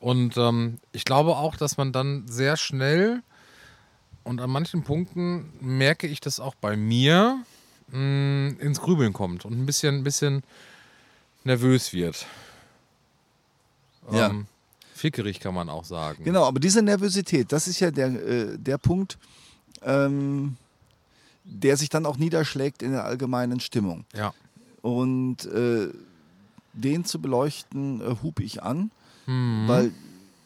Und 0.00 0.36
ähm, 0.36 0.78
ich 0.92 1.04
glaube 1.04 1.36
auch, 1.36 1.56
dass 1.56 1.76
man 1.76 1.92
dann 1.92 2.28
sehr 2.28 2.56
schnell 2.56 3.22
und 4.22 4.40
an 4.40 4.50
manchen 4.50 4.82
Punkten 4.82 5.52
merke 5.60 6.06
ich 6.06 6.20
das 6.20 6.40
auch 6.40 6.54
bei 6.54 6.76
mir 6.76 7.42
mh, 7.88 7.98
mm, 7.98 8.60
ins 8.60 8.80
Grübeln 8.80 9.12
kommt 9.12 9.44
und 9.44 9.52
ein 9.52 9.66
bisschen, 9.66 9.96
ein 9.96 10.04
bisschen 10.04 10.42
nervös 11.44 11.92
wird. 11.92 12.26
Ja. 14.10 14.30
Ähm, 14.30 14.46
fickerig 15.04 15.38
kann 15.38 15.52
man 15.52 15.68
auch 15.68 15.84
sagen. 15.84 16.24
Genau, 16.24 16.44
aber 16.44 16.60
diese 16.60 16.80
Nervosität, 16.80 17.52
das 17.52 17.68
ist 17.68 17.78
ja 17.78 17.90
der, 17.90 18.06
äh, 18.06 18.58
der 18.58 18.78
Punkt, 18.78 19.18
ähm, 19.82 20.56
der 21.44 21.76
sich 21.76 21.90
dann 21.90 22.06
auch 22.06 22.16
niederschlägt 22.16 22.82
in 22.82 22.92
der 22.92 23.04
allgemeinen 23.04 23.60
Stimmung. 23.60 24.06
Ja. 24.14 24.32
Und 24.80 25.44
äh, 25.44 25.88
den 26.72 27.04
zu 27.04 27.20
beleuchten, 27.20 28.00
äh, 28.00 28.16
hupe 28.22 28.42
ich 28.42 28.62
an, 28.62 28.90
mhm. 29.26 29.68
weil 29.68 29.92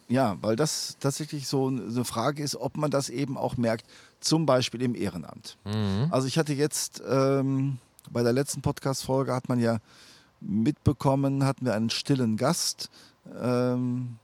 ja, 0.09 0.38
weil 0.40 0.57
das 0.57 0.97
tatsächlich 0.99 1.47
so 1.47 1.68
eine 1.68 2.05
Frage 2.05 2.42
ist, 2.42 2.57
ob 2.57 2.79
man 2.79 2.90
das 2.90 3.11
eben 3.11 3.37
auch 3.37 3.59
merkt, 3.59 3.87
zum 4.21 4.47
Beispiel 4.47 4.83
im 4.83 4.94
Ehrenamt. 4.94 5.57
Mhm. 5.66 6.09
Also 6.11 6.27
ich 6.27 6.38
hatte 6.38 6.55
jetzt 6.55 7.03
ähm, 7.09 7.79
bei 8.11 8.23
der 8.23 8.33
letzten 8.33 8.62
Podcast-Folge 8.62 9.33
hat 9.35 9.49
man 9.49 9.61
ja 9.61 9.79
mitbekommen, 10.40 11.44
hatten 11.44 11.66
wir 11.66 11.75
einen 11.75 11.90
stillen 11.90 12.37
Gast, 12.37 12.90
ähm, 13.40 14.16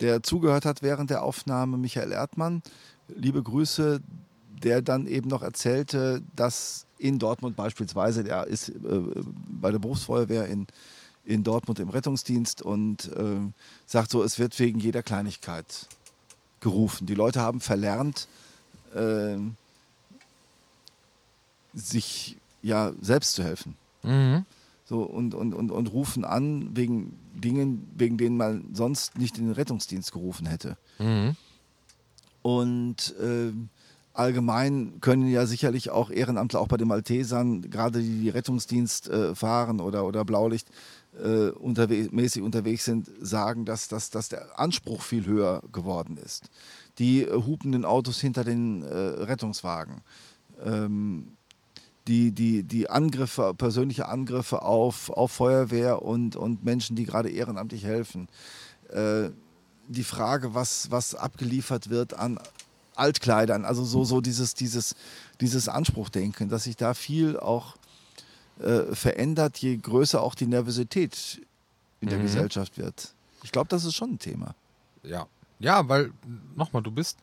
der 0.00 0.22
zugehört 0.22 0.64
hat 0.64 0.82
während 0.82 1.10
der 1.10 1.22
Aufnahme, 1.22 1.76
Michael 1.76 2.12
Erdmann. 2.12 2.62
Liebe 3.08 3.42
Grüße, 3.42 4.00
der 4.62 4.82
dann 4.82 5.06
eben 5.06 5.28
noch 5.28 5.42
erzählte, 5.42 6.22
dass 6.34 6.86
in 6.98 7.18
Dortmund 7.18 7.56
beispielsweise, 7.56 8.24
der 8.24 8.46
ist 8.46 8.70
äh, 8.70 8.74
bei 9.60 9.70
der 9.70 9.78
Berufsfeuerwehr 9.78 10.46
in, 10.46 10.66
in 11.24 11.44
Dortmund 11.44 11.78
im 11.78 11.88
Rettungsdienst 11.88 12.62
und 12.62 13.12
äh, 13.12 13.40
sagt 13.86 14.10
so, 14.10 14.22
es 14.22 14.38
wird 14.38 14.58
wegen 14.58 14.80
jeder 14.80 15.02
Kleinigkeit 15.02 15.86
gerufen. 16.60 17.06
Die 17.06 17.14
Leute 17.14 17.40
haben 17.40 17.60
verlernt, 17.60 18.26
äh, 18.94 19.36
sich 21.74 22.36
ja 22.62 22.92
selbst 23.00 23.34
zu 23.34 23.44
helfen. 23.44 23.76
Mhm. 24.02 24.44
So, 24.88 25.02
und, 25.02 25.34
und, 25.34 25.52
und, 25.52 25.70
und 25.70 25.92
rufen 25.92 26.24
an 26.24 26.74
wegen 26.74 27.18
Dingen, 27.34 27.90
wegen 27.94 28.16
denen 28.16 28.38
man 28.38 28.74
sonst 28.74 29.18
nicht 29.18 29.36
in 29.36 29.44
den 29.44 29.52
Rettungsdienst 29.52 30.12
gerufen 30.12 30.46
hätte. 30.46 30.78
Mhm. 30.98 31.36
Und 32.40 33.14
äh, 33.20 33.52
allgemein 34.14 34.94
können 35.02 35.28
ja 35.28 35.44
sicherlich 35.44 35.90
auch 35.90 36.10
Ehrenamtler, 36.10 36.60
auch 36.60 36.68
bei 36.68 36.78
den 36.78 36.88
Maltesern, 36.88 37.70
gerade 37.70 38.00
die, 38.00 38.20
die 38.20 38.28
Rettungsdienst 38.30 39.10
äh, 39.10 39.34
fahren 39.34 39.80
oder, 39.80 40.06
oder 40.06 40.24
Blaulicht 40.24 40.70
äh, 41.22 41.50
unterwe 41.50 42.08
mäßig 42.10 42.42
unterwegs 42.42 42.86
sind, 42.86 43.10
sagen, 43.20 43.66
dass, 43.66 43.88
dass, 43.88 44.08
dass 44.08 44.30
der 44.30 44.58
Anspruch 44.58 45.02
viel 45.02 45.26
höher 45.26 45.62
geworden 45.70 46.16
ist. 46.16 46.48
Die 46.98 47.24
äh, 47.24 47.42
hupenden 47.42 47.84
Autos 47.84 48.20
hinter 48.20 48.42
den 48.42 48.84
äh, 48.84 48.94
Rettungswagen. 48.94 50.00
Ähm, 50.64 51.36
die, 52.08 52.32
die, 52.32 52.62
die 52.62 52.88
Angriffe, 52.88 53.54
persönliche 53.56 54.08
Angriffe 54.08 54.62
auf, 54.62 55.10
auf 55.10 55.32
Feuerwehr 55.32 56.02
und, 56.02 56.36
und 56.36 56.64
Menschen, 56.64 56.96
die 56.96 57.04
gerade 57.04 57.30
ehrenamtlich 57.30 57.84
helfen. 57.84 58.28
Äh, 58.88 59.30
die 59.88 60.04
Frage, 60.04 60.54
was, 60.54 60.90
was 60.90 61.14
abgeliefert 61.14 61.90
wird 61.90 62.14
an 62.14 62.40
Altkleidern. 62.94 63.64
Also 63.64 63.84
so, 63.84 64.04
so 64.04 64.20
dieses, 64.20 64.54
dieses, 64.54 64.96
dieses 65.40 65.68
Anspruchdenken, 65.68 66.48
dass 66.48 66.64
sich 66.64 66.76
da 66.76 66.94
viel 66.94 67.38
auch 67.38 67.76
äh, 68.58 68.94
verändert, 68.94 69.58
je 69.58 69.76
größer 69.76 70.20
auch 70.20 70.34
die 70.34 70.46
Nervosität 70.46 71.40
in 72.00 72.08
der 72.08 72.18
mhm. 72.18 72.22
Gesellschaft 72.22 72.78
wird. 72.78 73.14
Ich 73.42 73.52
glaube, 73.52 73.68
das 73.68 73.84
ist 73.84 73.94
schon 73.94 74.14
ein 74.14 74.18
Thema. 74.18 74.54
Ja. 75.02 75.26
Ja, 75.60 75.88
weil, 75.88 76.12
nochmal, 76.54 76.82
du 76.82 76.92
bist 76.92 77.18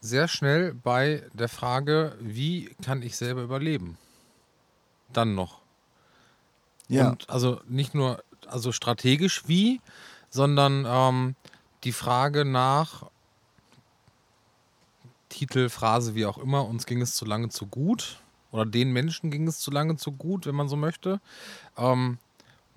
sehr 0.00 0.28
schnell 0.28 0.74
bei 0.74 1.22
der 1.32 1.48
Frage, 1.48 2.16
wie 2.20 2.70
kann 2.82 3.02
ich 3.02 3.16
selber 3.16 3.42
überleben? 3.42 3.96
Dann 5.12 5.34
noch. 5.34 5.60
Ja. 6.88 7.10
Und 7.10 7.28
also 7.30 7.60
nicht 7.68 7.94
nur 7.94 8.22
also 8.46 8.72
strategisch 8.72 9.46
wie, 9.46 9.80
sondern 10.28 10.84
ähm, 10.86 11.36
die 11.84 11.92
Frage 11.92 12.44
nach, 12.44 13.04
Titel, 15.28 15.68
Phrase, 15.68 16.14
wie 16.14 16.26
auch 16.26 16.38
immer, 16.38 16.66
uns 16.66 16.86
ging 16.86 17.00
es 17.00 17.14
zu 17.14 17.24
lange 17.24 17.48
zu 17.48 17.66
gut 17.66 18.20
oder 18.50 18.66
den 18.66 18.92
Menschen 18.92 19.30
ging 19.30 19.46
es 19.46 19.60
zu 19.60 19.70
lange 19.70 19.96
zu 19.96 20.12
gut, 20.12 20.46
wenn 20.46 20.56
man 20.56 20.68
so 20.68 20.76
möchte, 20.76 21.20
ähm, 21.78 22.18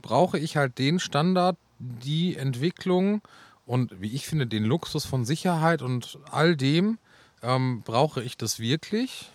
brauche 0.01 0.37
ich 0.37 0.55
halt 0.55 0.77
den 0.77 0.99
Standard, 0.99 1.57
die 1.79 2.37
Entwicklung 2.37 3.21
und 3.65 3.99
wie 4.01 4.13
ich 4.13 4.27
finde, 4.27 4.47
den 4.47 4.63
Luxus 4.63 5.05
von 5.05 5.25
Sicherheit 5.25 5.81
und 5.81 6.19
all 6.31 6.55
dem, 6.55 6.99
ähm, 7.41 7.81
brauche 7.83 8.21
ich 8.21 8.37
das 8.37 8.59
wirklich? 8.59 9.31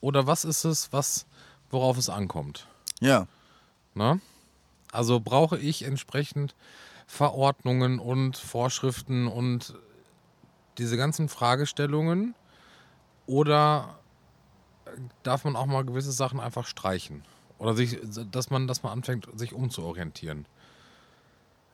Oder 0.00 0.26
was 0.26 0.44
ist 0.44 0.64
es, 0.64 0.92
was, 0.92 1.26
worauf 1.70 1.98
es 1.98 2.08
ankommt? 2.08 2.66
Ja. 3.00 3.26
Na? 3.94 4.20
Also 4.92 5.20
brauche 5.20 5.58
ich 5.58 5.82
entsprechend 5.84 6.54
Verordnungen 7.06 7.98
und 7.98 8.36
Vorschriften 8.36 9.26
und 9.26 9.74
diese 10.78 10.96
ganzen 10.96 11.28
Fragestellungen 11.28 12.34
oder 13.26 13.98
darf 15.22 15.44
man 15.44 15.56
auch 15.56 15.66
mal 15.66 15.84
gewisse 15.84 16.12
Sachen 16.12 16.40
einfach 16.40 16.66
streichen? 16.66 17.22
Oder 17.58 17.74
sich, 17.74 17.98
dass 18.30 18.50
man, 18.50 18.66
dass 18.66 18.82
man 18.82 18.92
anfängt, 18.92 19.28
sich 19.38 19.52
umzuorientieren? 19.52 20.46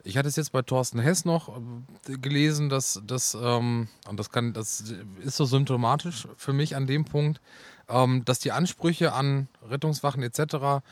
Ich 0.06 0.16
hatte 0.16 0.28
es 0.28 0.36
jetzt 0.36 0.52
bei 0.52 0.62
Thorsten 0.62 1.00
Hess 1.00 1.24
noch 1.24 1.60
äh, 2.08 2.16
gelesen, 2.18 2.68
dass 2.68 3.02
das, 3.04 3.36
ähm, 3.40 3.88
und 4.08 4.20
das 4.20 4.30
kann, 4.30 4.52
das 4.52 4.84
ist 5.24 5.36
so 5.36 5.44
symptomatisch 5.44 6.28
für 6.36 6.52
mich 6.52 6.76
an 6.76 6.86
dem 6.86 7.04
Punkt, 7.04 7.40
ähm, 7.88 8.24
dass 8.24 8.38
die 8.38 8.52
Ansprüche 8.52 9.12
an 9.14 9.48
Rettungswachen 9.68 10.22
etc. 10.22 10.86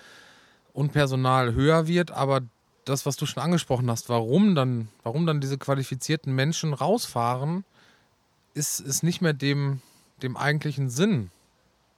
und 0.72 0.92
Personal 0.92 1.54
höher 1.54 1.86
wird, 1.86 2.10
aber 2.10 2.40
das, 2.86 3.06
was 3.06 3.16
du 3.16 3.24
schon 3.24 3.40
angesprochen 3.40 3.88
hast, 3.88 4.08
warum 4.08 4.56
dann, 4.56 4.88
warum 5.04 5.26
dann 5.26 5.40
diese 5.40 5.58
qualifizierten 5.58 6.34
Menschen 6.34 6.74
rausfahren, 6.74 7.64
ist, 8.52 8.80
ist 8.80 9.04
nicht 9.04 9.20
mehr 9.20 9.32
dem, 9.32 9.80
dem 10.22 10.36
eigentlichen 10.36 10.90
Sinn 10.90 11.30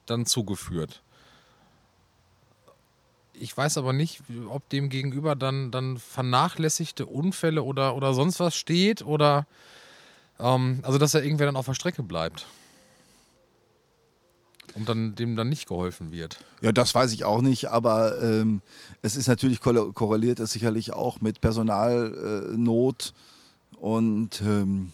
dann 0.05 0.27
zugeführt. 0.27 1.01
Ich 3.39 3.55
weiß 3.55 3.77
aber 3.77 3.93
nicht, 3.93 4.21
ob 4.49 4.67
dem 4.69 4.89
gegenüber 4.89 5.35
dann, 5.35 5.71
dann 5.71 5.97
vernachlässigte 5.97 7.05
Unfälle 7.05 7.63
oder, 7.63 7.95
oder 7.95 8.13
sonst 8.13 8.39
was 8.39 8.55
steht 8.55 9.05
oder 9.05 9.45
ähm, 10.39 10.79
also 10.83 10.97
dass 10.97 11.13
er 11.13 11.23
irgendwer 11.23 11.45
dann 11.45 11.55
auf 11.55 11.65
der 11.65 11.73
Strecke 11.73 12.03
bleibt. 12.03 12.47
Und 14.75 14.87
dann 14.89 15.15
dem 15.15 15.35
dann 15.35 15.49
nicht 15.49 15.67
geholfen 15.67 16.11
wird. 16.11 16.39
Ja, 16.61 16.71
das 16.71 16.93
weiß 16.93 17.11
ich 17.13 17.25
auch 17.25 17.41
nicht, 17.41 17.69
aber 17.69 18.21
ähm, 18.21 18.61
es 19.01 19.15
ist 19.15 19.27
natürlich 19.27 19.59
korreliert 19.59 20.39
es 20.39 20.51
sicherlich 20.51 20.93
auch 20.93 21.19
mit 21.19 21.41
Personalnot 21.41 23.13
äh, 23.13 23.79
und 23.79 24.41
ähm, 24.41 24.91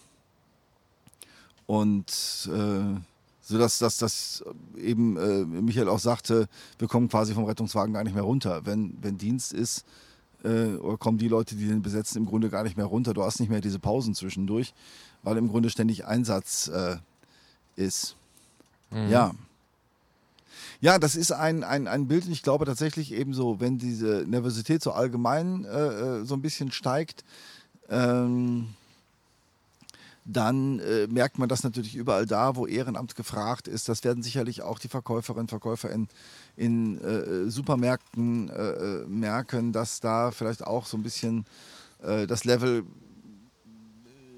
und 1.65 2.49
äh, 2.53 2.99
so 3.43 3.57
dass, 3.57 3.77
dass, 3.77 3.97
dass 3.97 4.43
eben 4.77 5.17
äh, 5.17 5.43
Michael 5.43 5.89
auch 5.89 5.99
sagte, 5.99 6.47
wir 6.79 6.87
kommen 6.87 7.09
quasi 7.09 7.33
vom 7.33 7.43
Rettungswagen 7.43 7.93
gar 7.93 8.03
nicht 8.03 8.13
mehr 8.13 8.23
runter. 8.23 8.65
Wenn, 8.65 8.97
wenn 9.01 9.17
Dienst 9.17 9.51
ist, 9.51 9.85
äh, 10.43 10.75
oder 10.75 10.97
kommen 10.97 11.17
die 11.17 11.27
Leute, 11.27 11.55
die 11.55 11.67
den 11.67 11.81
besetzen, 11.81 12.19
im 12.19 12.25
Grunde 12.25 12.49
gar 12.49 12.63
nicht 12.63 12.77
mehr 12.77 12.85
runter. 12.85 13.13
Du 13.13 13.23
hast 13.23 13.39
nicht 13.39 13.49
mehr 13.49 13.61
diese 13.61 13.79
Pausen 13.79 14.15
zwischendurch, 14.15 14.73
weil 15.23 15.37
im 15.37 15.49
Grunde 15.49 15.69
ständig 15.69 16.05
Einsatz 16.05 16.69
äh, 16.69 16.97
ist. 17.75 18.15
Mhm. 18.91 19.09
Ja. 19.09 19.31
Ja, 20.79 20.99
das 20.99 21.15
ist 21.15 21.31
ein, 21.31 21.63
ein, 21.63 21.87
ein 21.87 22.07
Bild, 22.07 22.25
und 22.25 22.31
ich 22.31 22.43
glaube 22.43 22.65
tatsächlich 22.65 23.13
eben 23.13 23.33
so, 23.33 23.59
wenn 23.59 23.77
diese 23.77 24.25
Nervosität 24.27 24.83
so 24.83 24.91
allgemein 24.91 25.65
äh, 25.65 25.69
äh 25.69 26.25
so 26.25 26.35
ein 26.35 26.41
bisschen 26.41 26.71
steigt, 26.71 27.23
ähm, 27.89 28.69
dann 30.25 30.79
äh, 30.79 31.07
merkt 31.07 31.37
man 31.37 31.49
das 31.49 31.63
natürlich 31.63 31.95
überall 31.95 32.25
da, 32.25 32.55
wo 32.55 32.65
Ehrenamt 32.65 33.15
gefragt 33.15 33.67
ist. 33.67 33.89
Das 33.89 34.03
werden 34.03 34.23
sicherlich 34.23 34.61
auch 34.61 34.79
die 34.79 34.87
Verkäuferinnen 34.87 35.43
und 35.43 35.49
Verkäufer 35.49 35.89
in, 35.89 36.07
in 36.55 37.01
äh, 37.01 37.49
Supermärkten 37.49 38.49
äh, 38.49 38.53
äh 38.53 39.05
merken, 39.07 39.73
dass 39.73 39.99
da 39.99 40.31
vielleicht 40.31 40.65
auch 40.65 40.85
so 40.85 40.97
ein 40.97 41.03
bisschen 41.03 41.45
äh, 42.01 42.25
das 42.25 42.45
Level, 42.45 42.85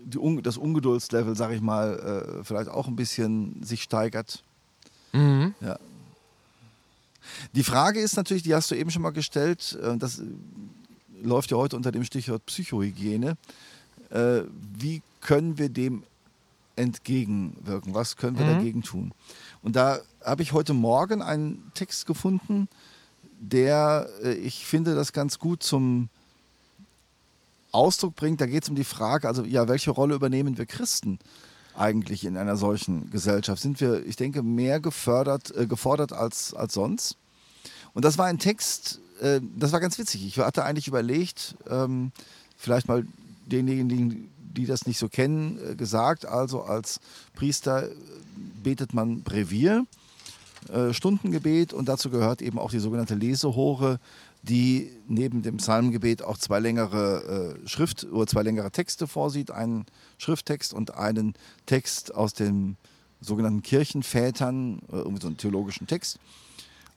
die, 0.06 0.41
das 0.41 0.58
Ungeduldslevel, 0.58 1.36
sag 1.36 1.52
ich 1.52 1.62
mal, 1.62 2.39
äh, 2.39 2.43
vielleicht 2.43 2.69
auch 2.69 2.88
ein 2.88 2.95
bisschen 2.95 3.62
sich 3.63 3.84
steigert. 3.84 4.43
Mhm. 5.13 5.54
Ja. 5.62 5.78
Die 7.54 7.63
Frage 7.63 8.00
ist 8.00 8.15
natürlich, 8.17 8.43
die 8.43 8.56
hast 8.56 8.71
du 8.71 8.76
eben 8.76 8.91
schon 8.91 9.02
mal 9.02 9.12
gestellt, 9.12 9.78
das 9.98 10.21
läuft 11.24 11.50
ja 11.50 11.58
heute 11.58 11.76
unter 11.76 11.91
dem 11.91 12.04
Stichwort 12.04 12.45
Psychohygiene. 12.45 13.36
Wie 14.10 15.02
können 15.22 15.58
wir 15.58 15.70
dem 15.70 16.04
entgegenwirken? 16.76 17.94
Was 17.94 18.18
können 18.18 18.38
wir 18.38 18.46
mhm. 18.46 18.58
dagegen 18.58 18.84
tun? 18.84 19.12
Und 19.62 19.76
da 19.76 20.00
habe 20.24 20.44
ich 20.44 20.54
heute 20.54 20.74
Morgen 20.74 21.22
einen 21.22 21.72
Text 21.74 22.06
gefunden, 22.06 22.68
der, 23.39 24.08
äh, 24.24 24.34
ich 24.34 24.65
finde, 24.65 24.96
das 24.96 25.13
ganz 25.13 25.39
gut 25.39 25.63
zum 25.63 26.10
Ausdruck 27.72 28.15
bringt. 28.15 28.41
Da 28.41 28.46
geht 28.46 28.63
es 28.63 28.70
um 28.70 28.76
die 28.76 28.84
Frage, 28.84 29.28
also 29.28 29.44
ja, 29.44 29.68
welche 29.68 29.91
Rolle 29.91 30.15
übernehmen 30.15 30.58
wir 30.58 30.65
Christen 30.65 31.20
eigentlich 31.76 32.24
in 32.24 32.38
einer 32.38 32.56
solchen 32.56 33.10
Gesellschaft? 33.12 33.62
Sind 33.62 33.82
wir, 33.82 34.06
ich 34.06 34.15
denke, 34.15 34.41
mehr 34.44 34.80
gefördert, 34.80 35.56
äh, 35.56 35.68
gefordert 35.68 36.13
als, 36.13 36.54
als 36.54 36.74
sonst? 36.74 37.18
Und 37.94 38.06
das 38.06 38.18
war 38.18 38.26
ein 38.26 38.39
Text, 38.39 39.00
äh, 39.22 39.41
das 39.58 39.72
war 39.72 39.80
ganz 39.80 39.98
witzig. 39.98 40.26
Ich 40.26 40.39
hatte 40.39 40.63
eigentlich 40.63 40.88
überlegt, 40.88 41.56
ähm, 41.70 42.12
vielleicht 42.58 42.88
mal 42.88 43.06
denjenigen, 43.45 44.29
die 44.38 44.65
das 44.65 44.86
nicht 44.86 44.97
so 44.97 45.10
kennen, 45.10 45.60
äh, 45.71 45.75
gesagt. 45.75 46.25
Also 46.25 46.63
als 46.63 46.99
Priester 47.34 47.89
äh, 47.89 47.95
betet 48.63 48.93
man 48.93 49.21
Brevier, 49.21 49.86
äh, 50.69 50.93
Stundengebet 50.93 51.73
und 51.73 51.88
dazu 51.88 52.10
gehört 52.10 52.41
eben 52.41 52.58
auch 52.58 52.71
die 52.71 52.79
sogenannte 52.79 53.15
Lesehore, 53.15 53.99
die 54.41 54.91
neben 55.08 55.41
dem 55.41 55.58
Psalmgebet 55.58 56.21
auch 56.21 56.38
zwei 56.38 56.60
längere 56.60 57.58
äh, 57.63 57.67
Schrift 57.67 58.05
oder 58.05 58.27
zwei 58.27 58.43
längere 58.43 58.71
Texte 58.71 59.08
vorsieht, 59.08 59.51
einen 59.51 59.86
Schrifttext 60.17 60.73
und 60.73 60.95
einen 60.95 61.34
Text 61.65 62.13
aus 62.13 62.34
den 62.34 62.77
sogenannten 63.21 63.63
Kirchenvätern, 63.63 64.79
äh, 64.91 64.97
irgendwie 64.97 65.21
so 65.21 65.27
einen 65.27 65.38
theologischen 65.38 65.88
Text. 65.88 66.19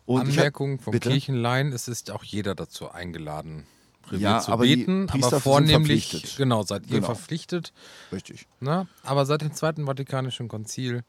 Und 0.05 0.23
Anmerkung 0.23 0.79
hab, 0.79 0.85
vom 0.85 0.93
bitte? 0.93 1.11
Kirchenlein, 1.11 1.73
es 1.73 1.89
ist 1.89 2.11
auch 2.11 2.25
jeder 2.25 2.55
dazu 2.55 2.91
eingeladen, 2.91 3.67
ja, 4.13 4.41
zu 4.41 4.53
aber 4.53 4.65
beten, 4.65 5.09
aber 5.11 5.41
vornehmlich, 5.41 6.37
genau, 6.37 6.63
seid 6.63 6.87
ihr 6.87 6.97
genau. 6.97 7.07
verpflichtet. 7.07 7.73
Richtig. 8.13 8.47
Na, 8.61 8.87
aber 9.03 9.27
seit 9.27 9.43
dem 9.43 9.53
Zweiten 9.53 9.87
Vatikanischen 9.87 10.49
Konzil 10.49 11.03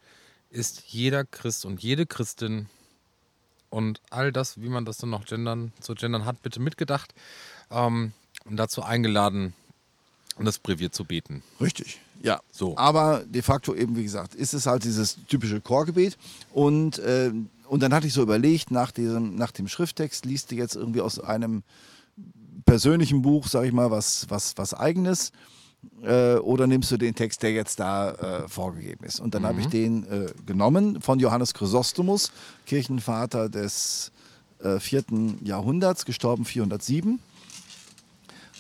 ist 0.49 0.83
jeder 0.87 1.25
Christ 1.25 1.65
und 1.65 1.81
jede 1.81 2.05
Christin 2.05 2.67
und 3.69 4.01
all 4.09 4.31
das, 4.31 4.61
wie 4.61 4.69
man 4.69 4.85
das 4.85 4.97
dann 4.97 5.11
noch 5.11 5.25
gendern, 5.25 5.71
zu 5.79 5.93
gendern 5.93 6.25
hat, 6.25 6.41
bitte 6.41 6.59
mitgedacht 6.59 7.13
ähm, 7.71 8.13
und 8.45 8.57
dazu 8.57 8.83
eingeladen, 8.83 9.53
das 10.39 10.59
Brevier 10.59 10.91
zu 10.91 11.03
beten. 11.03 11.43
Richtig, 11.59 11.99
ja. 12.21 12.39
So. 12.51 12.77
Aber 12.77 13.23
de 13.25 13.41
facto 13.41 13.75
eben, 13.75 13.95
wie 13.97 14.03
gesagt, 14.03 14.35
ist 14.35 14.53
es 14.53 14.65
halt 14.65 14.83
dieses 14.83 15.17
typische 15.27 15.61
Chorgebet 15.61 16.17
und, 16.53 16.99
äh, 16.99 17.31
und 17.67 17.83
dann 17.83 17.93
hatte 17.93 18.07
ich 18.07 18.13
so 18.13 18.21
überlegt, 18.21 18.71
nach, 18.71 18.91
diesem, 18.91 19.35
nach 19.35 19.51
dem 19.51 19.67
Schrifttext 19.67 20.25
liest 20.25 20.51
du 20.51 20.55
jetzt 20.55 20.75
irgendwie 20.75 21.01
aus 21.01 21.19
einem 21.19 21.63
persönlichen 22.65 23.21
Buch, 23.21 23.47
sag 23.47 23.65
ich 23.65 23.73
mal, 23.73 23.91
was, 23.91 24.25
was, 24.29 24.57
was 24.57 24.73
eigenes? 24.73 25.31
Äh, 26.03 26.35
oder 26.35 26.67
nimmst 26.67 26.91
du 26.91 26.97
den 26.97 27.15
Text, 27.15 27.41
der 27.43 27.51
jetzt 27.51 27.79
da 27.79 28.11
äh, 28.11 28.47
vorgegeben 28.47 29.05
ist? 29.05 29.19
Und 29.19 29.33
dann 29.33 29.43
mhm. 29.43 29.47
habe 29.47 29.61
ich 29.61 29.67
den 29.67 30.03
äh, 30.05 30.27
genommen 30.45 31.01
von 31.01 31.19
Johannes 31.19 31.53
Chrysostomus, 31.53 32.31
Kirchenvater 32.65 33.49
des 33.49 34.11
äh, 34.61 34.79
vierten 34.79 35.43
Jahrhunderts, 35.45 36.05
gestorben 36.05 36.45
407. 36.45 37.19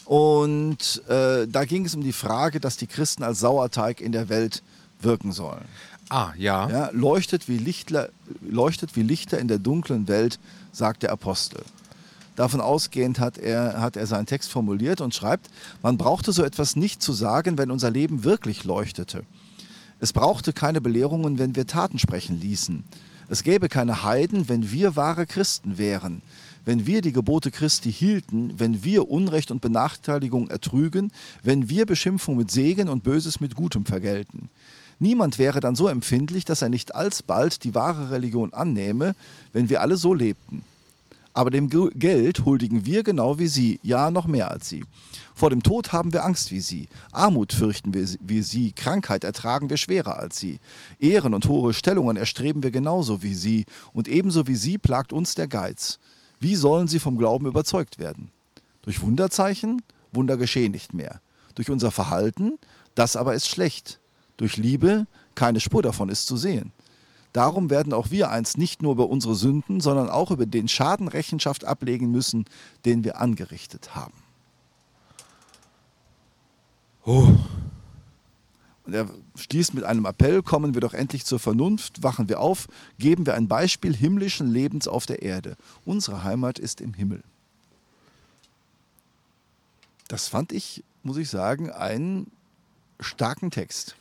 Und 0.05 1.03
da 1.07 1.65
ging 1.65 1.85
es 1.85 1.93
um 1.93 2.01
die 2.01 2.13
Frage, 2.13 2.59
dass 2.59 2.77
die 2.77 2.87
Christen 2.87 3.21
als 3.21 3.41
Sauerteig 3.41 4.01
in 4.01 4.11
der 4.11 4.27
Welt 4.27 4.63
wirken 5.01 5.31
sollen. 5.31 5.65
Ah, 6.09 6.33
ja. 6.35 6.67
ja 6.67 6.89
leuchtet, 6.93 7.47
wie 7.47 7.59
Lichtler, 7.59 8.09
leuchtet 8.41 8.95
wie 8.95 9.03
Lichter 9.03 9.37
in 9.37 9.47
der 9.47 9.59
dunklen 9.59 10.07
Welt, 10.07 10.39
sagt 10.71 11.03
der 11.03 11.11
Apostel. 11.11 11.61
Davon 12.39 12.61
ausgehend 12.61 13.19
hat 13.19 13.37
er, 13.37 13.81
hat 13.81 13.97
er 13.97 14.07
seinen 14.07 14.25
Text 14.25 14.49
formuliert 14.49 15.01
und 15.01 15.13
schreibt, 15.13 15.49
man 15.81 15.97
brauchte 15.97 16.31
so 16.31 16.41
etwas 16.41 16.77
nicht 16.77 17.01
zu 17.01 17.11
sagen, 17.11 17.57
wenn 17.57 17.69
unser 17.69 17.91
Leben 17.91 18.23
wirklich 18.23 18.63
leuchtete. 18.63 19.23
Es 19.99 20.13
brauchte 20.13 20.53
keine 20.53 20.79
Belehrungen, 20.79 21.37
wenn 21.37 21.57
wir 21.57 21.67
Taten 21.67 21.99
sprechen 21.99 22.39
ließen. 22.39 22.85
Es 23.27 23.43
gäbe 23.43 23.67
keine 23.67 24.03
Heiden, 24.05 24.47
wenn 24.47 24.71
wir 24.71 24.95
wahre 24.95 25.25
Christen 25.25 25.77
wären. 25.77 26.21
Wenn 26.63 26.87
wir 26.87 27.01
die 27.01 27.11
Gebote 27.11 27.51
Christi 27.51 27.91
hielten, 27.91 28.53
wenn 28.57 28.85
wir 28.85 29.09
Unrecht 29.09 29.51
und 29.51 29.59
Benachteiligung 29.59 30.49
ertrügen, 30.49 31.11
wenn 31.43 31.67
wir 31.67 31.85
Beschimpfung 31.85 32.37
mit 32.37 32.51
Segen 32.51 32.87
und 32.87 33.03
Böses 33.03 33.41
mit 33.41 33.53
Gutem 33.53 33.85
vergelten. 33.85 34.49
Niemand 34.97 35.39
wäre 35.39 35.59
dann 35.59 35.75
so 35.75 35.89
empfindlich, 35.89 36.45
dass 36.45 36.61
er 36.61 36.69
nicht 36.69 36.95
alsbald 36.95 37.65
die 37.65 37.75
wahre 37.75 38.11
Religion 38.11 38.53
annähme, 38.53 39.13
wenn 39.51 39.69
wir 39.69 39.81
alle 39.81 39.97
so 39.97 40.13
lebten. 40.13 40.63
Aber 41.39 41.51
dem 41.51 41.69
Geld 41.69 42.43
huldigen 42.43 42.85
wir 42.85 43.01
genau 43.01 43.39
wie 43.39 43.47
sie, 43.47 43.79
ja 43.81 44.11
noch 44.11 44.27
mehr 44.27 44.51
als 44.51 44.67
sie. 44.67 44.83
Vor 45.33 45.49
dem 45.49 45.63
Tod 45.63 45.93
haben 45.93 46.11
wir 46.11 46.25
Angst 46.25 46.51
wie 46.51 46.59
sie, 46.59 46.89
Armut 47.13 47.53
fürchten 47.53 47.93
wir 47.93 48.05
wie 48.19 48.41
sie, 48.41 48.73
Krankheit 48.73 49.23
ertragen 49.23 49.69
wir 49.69 49.77
schwerer 49.77 50.19
als 50.19 50.37
sie, 50.37 50.59
Ehren 50.99 51.33
und 51.33 51.47
hohe 51.47 51.73
Stellungen 51.73 52.17
erstreben 52.17 52.61
wir 52.61 52.71
genauso 52.71 53.23
wie 53.23 53.35
sie, 53.35 53.65
und 53.93 54.09
ebenso 54.09 54.47
wie 54.47 54.55
sie 54.57 54.77
plagt 54.77 55.13
uns 55.13 55.33
der 55.33 55.47
Geiz. 55.47 55.99
Wie 56.41 56.55
sollen 56.55 56.89
sie 56.89 56.99
vom 56.99 57.17
Glauben 57.17 57.45
überzeugt 57.45 57.99
werden? 57.99 58.31
Durch 58.81 59.01
Wunderzeichen? 59.01 59.81
Wunder 60.11 60.35
geschehen 60.35 60.73
nicht 60.73 60.93
mehr. 60.93 61.21
Durch 61.55 61.69
unser 61.69 61.91
Verhalten? 61.91 62.59
Das 62.95 63.15
aber 63.15 63.33
ist 63.33 63.47
schlecht. 63.47 64.01
Durch 64.35 64.57
Liebe? 64.57 65.07
Keine 65.35 65.61
Spur 65.61 65.83
davon 65.83 66.09
ist 66.09 66.27
zu 66.27 66.35
sehen. 66.35 66.73
Darum 67.33 67.69
werden 67.69 67.93
auch 67.93 68.11
wir 68.11 68.31
einst 68.31 68.57
nicht 68.57 68.81
nur 68.81 68.93
über 68.93 69.09
unsere 69.09 69.35
Sünden, 69.35 69.81
sondern 69.81 70.09
auch 70.09 70.31
über 70.31 70.45
den 70.45 70.67
Schaden 70.67 71.07
Rechenschaft 71.07 71.65
ablegen 71.65 72.11
müssen, 72.11 72.45
den 72.85 73.03
wir 73.03 73.19
angerichtet 73.21 73.95
haben. 73.95 74.13
Oh. 77.05 77.27
Und 78.85 78.93
er 78.93 79.07
schließt 79.35 79.75
mit 79.75 79.83
einem 79.83 80.05
Appell, 80.05 80.41
kommen 80.41 80.73
wir 80.73 80.81
doch 80.81 80.93
endlich 80.93 81.23
zur 81.23 81.39
Vernunft, 81.39 82.01
wachen 82.01 82.27
wir 82.27 82.39
auf, 82.39 82.67
geben 82.97 83.25
wir 83.27 83.35
ein 83.35 83.47
Beispiel 83.47 83.95
himmlischen 83.95 84.51
Lebens 84.51 84.87
auf 84.87 85.05
der 85.05 85.21
Erde. 85.21 85.55
Unsere 85.85 86.23
Heimat 86.23 86.57
ist 86.57 86.81
im 86.81 86.93
Himmel. 86.93 87.23
Das 90.07 90.27
fand 90.27 90.51
ich 90.51 90.83
muss 91.03 91.17
ich 91.17 91.29
sagen, 91.29 91.69
einen 91.71 92.31
starken 92.99 93.51
Text. 93.51 93.95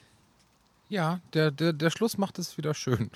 Ja, 0.88 1.20
der, 1.34 1.50
der, 1.50 1.72
der 1.72 1.90
Schluss 1.90 2.18
macht 2.18 2.38
es 2.38 2.56
wieder 2.56 2.74
schön. 2.74 3.10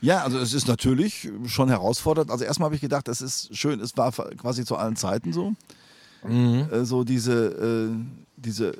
Ja, 0.00 0.22
also 0.22 0.38
es 0.38 0.52
ist 0.52 0.68
natürlich 0.68 1.28
schon 1.46 1.68
herausfordernd. 1.68 2.30
Also 2.30 2.44
erstmal 2.44 2.66
habe 2.66 2.74
ich 2.74 2.80
gedacht, 2.80 3.08
es 3.08 3.20
ist 3.20 3.56
schön, 3.56 3.80
es 3.80 3.96
war 3.96 4.12
quasi 4.12 4.64
zu 4.64 4.76
allen 4.76 4.96
Zeiten 4.96 5.32
so. 5.32 5.54
Mhm. 6.22 6.68
Äh, 6.70 6.84
so 6.84 7.04
diese, 7.04 7.46
äh, 7.46 7.96
diese, 8.36 8.76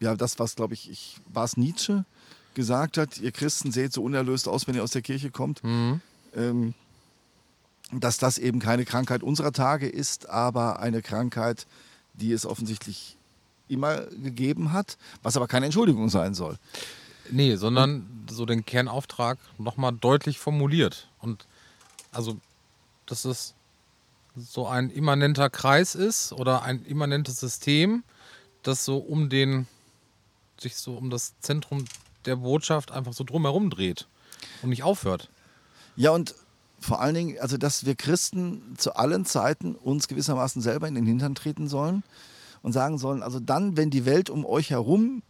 ja, 0.00 0.14
das, 0.14 0.38
was 0.38 0.56
glaube 0.56 0.74
ich, 0.74 0.90
ich 0.90 1.16
war 1.32 1.44
es 1.44 1.56
Nietzsche 1.56 2.04
gesagt 2.54 2.98
hat, 2.98 3.18
ihr 3.18 3.32
Christen 3.32 3.70
seht 3.70 3.92
so 3.92 4.02
unerlöst 4.02 4.48
aus, 4.48 4.66
wenn 4.66 4.74
ihr 4.74 4.82
aus 4.82 4.90
der 4.90 5.02
Kirche 5.02 5.30
kommt. 5.30 5.62
Mhm. 5.62 6.00
Ähm, 6.34 6.74
dass 7.92 8.18
das 8.18 8.38
eben 8.38 8.60
keine 8.60 8.84
Krankheit 8.84 9.22
unserer 9.22 9.52
Tage 9.52 9.88
ist, 9.88 10.28
aber 10.28 10.78
eine 10.80 11.02
Krankheit, 11.02 11.66
die 12.14 12.32
es 12.32 12.46
offensichtlich 12.46 13.16
immer 13.66 14.02
gegeben 14.06 14.72
hat, 14.72 14.96
was 15.22 15.36
aber 15.36 15.48
keine 15.48 15.66
Entschuldigung 15.66 16.08
sein 16.08 16.34
soll. 16.34 16.56
Nee, 17.32 17.56
sondern 17.56 18.26
so 18.30 18.46
den 18.46 18.64
Kernauftrag 18.64 19.38
nochmal 19.58 19.92
deutlich 19.92 20.38
formuliert. 20.38 21.08
Und 21.20 21.46
also, 22.12 22.38
dass 23.06 23.24
es 23.24 23.54
so 24.36 24.66
ein 24.66 24.90
immanenter 24.90 25.50
Kreis 25.50 25.94
ist 25.94 26.32
oder 26.32 26.62
ein 26.62 26.84
immanentes 26.84 27.40
System, 27.40 28.04
das 28.62 28.84
so 28.84 28.98
um 28.98 29.28
den, 29.28 29.66
sich 30.58 30.76
so 30.76 30.94
um 30.94 31.10
das 31.10 31.34
Zentrum 31.40 31.84
der 32.24 32.36
Botschaft 32.36 32.90
einfach 32.90 33.12
so 33.12 33.24
drumherum 33.24 33.70
dreht 33.70 34.06
und 34.62 34.70
nicht 34.70 34.82
aufhört. 34.82 35.30
Ja, 35.96 36.10
und 36.10 36.34
vor 36.78 37.00
allen 37.00 37.14
Dingen, 37.14 37.38
also 37.40 37.56
dass 37.56 37.84
wir 37.84 37.94
Christen 37.94 38.74
zu 38.78 38.96
allen 38.96 39.24
Zeiten 39.24 39.74
uns 39.74 40.08
gewissermaßen 40.08 40.62
selber 40.62 40.88
in 40.88 40.94
den 40.94 41.06
Hintern 41.06 41.34
treten 41.34 41.68
sollen 41.68 42.02
und 42.62 42.72
sagen 42.72 42.98
sollen, 42.98 43.22
also 43.22 43.40
dann, 43.40 43.76
wenn 43.76 43.90
die 43.90 44.06
Welt 44.06 44.30
um 44.30 44.46
euch 44.46 44.70
herum 44.70 45.22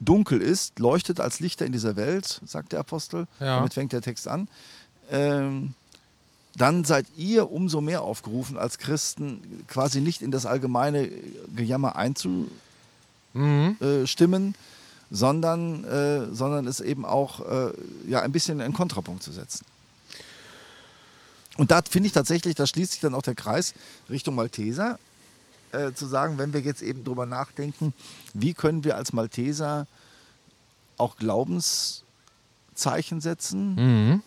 dunkel 0.00 0.40
ist, 0.40 0.78
leuchtet 0.78 1.20
als 1.20 1.40
Lichter 1.40 1.66
in 1.66 1.72
dieser 1.72 1.96
Welt, 1.96 2.40
sagt 2.46 2.72
der 2.72 2.80
Apostel, 2.80 3.26
ja. 3.40 3.56
damit 3.56 3.74
fängt 3.74 3.92
der 3.92 4.02
Text 4.02 4.28
an, 4.28 4.48
ähm, 5.10 5.74
dann 6.56 6.84
seid 6.84 7.06
ihr 7.16 7.50
umso 7.50 7.80
mehr 7.80 8.02
aufgerufen 8.02 8.58
als 8.58 8.78
Christen, 8.78 9.64
quasi 9.68 10.00
nicht 10.00 10.22
in 10.22 10.30
das 10.30 10.44
allgemeine 10.44 11.08
Gejammer 11.54 11.96
einzustimmen, 11.96 12.50
mhm. 13.32 14.54
sondern, 15.10 15.84
äh, 15.84 16.34
sondern 16.34 16.66
es 16.66 16.80
eben 16.80 17.04
auch 17.04 17.40
äh, 17.48 17.72
ja, 18.08 18.22
ein 18.22 18.32
bisschen 18.32 18.60
in 18.60 18.72
Kontrapunkt 18.72 19.22
zu 19.22 19.30
setzen. 19.30 19.64
Und 21.56 21.70
da 21.70 21.80
finde 21.88 22.06
ich 22.06 22.12
tatsächlich, 22.12 22.54
da 22.54 22.66
schließt 22.66 22.92
sich 22.92 23.00
dann 23.00 23.14
auch 23.14 23.22
der 23.22 23.34
Kreis 23.34 23.74
Richtung 24.08 24.34
Malteser, 24.34 24.98
äh, 25.72 25.92
zu 25.92 26.06
sagen, 26.06 26.38
wenn 26.38 26.52
wir 26.52 26.60
jetzt 26.60 26.82
eben 26.82 27.04
drüber 27.04 27.26
nachdenken, 27.26 27.92
wie 28.34 28.54
können 28.54 28.84
wir 28.84 28.96
als 28.96 29.12
Malteser 29.12 29.86
auch 30.96 31.16
Glaubenszeichen 31.16 33.20
setzen. 33.20 33.74
Mhm. 33.74 34.22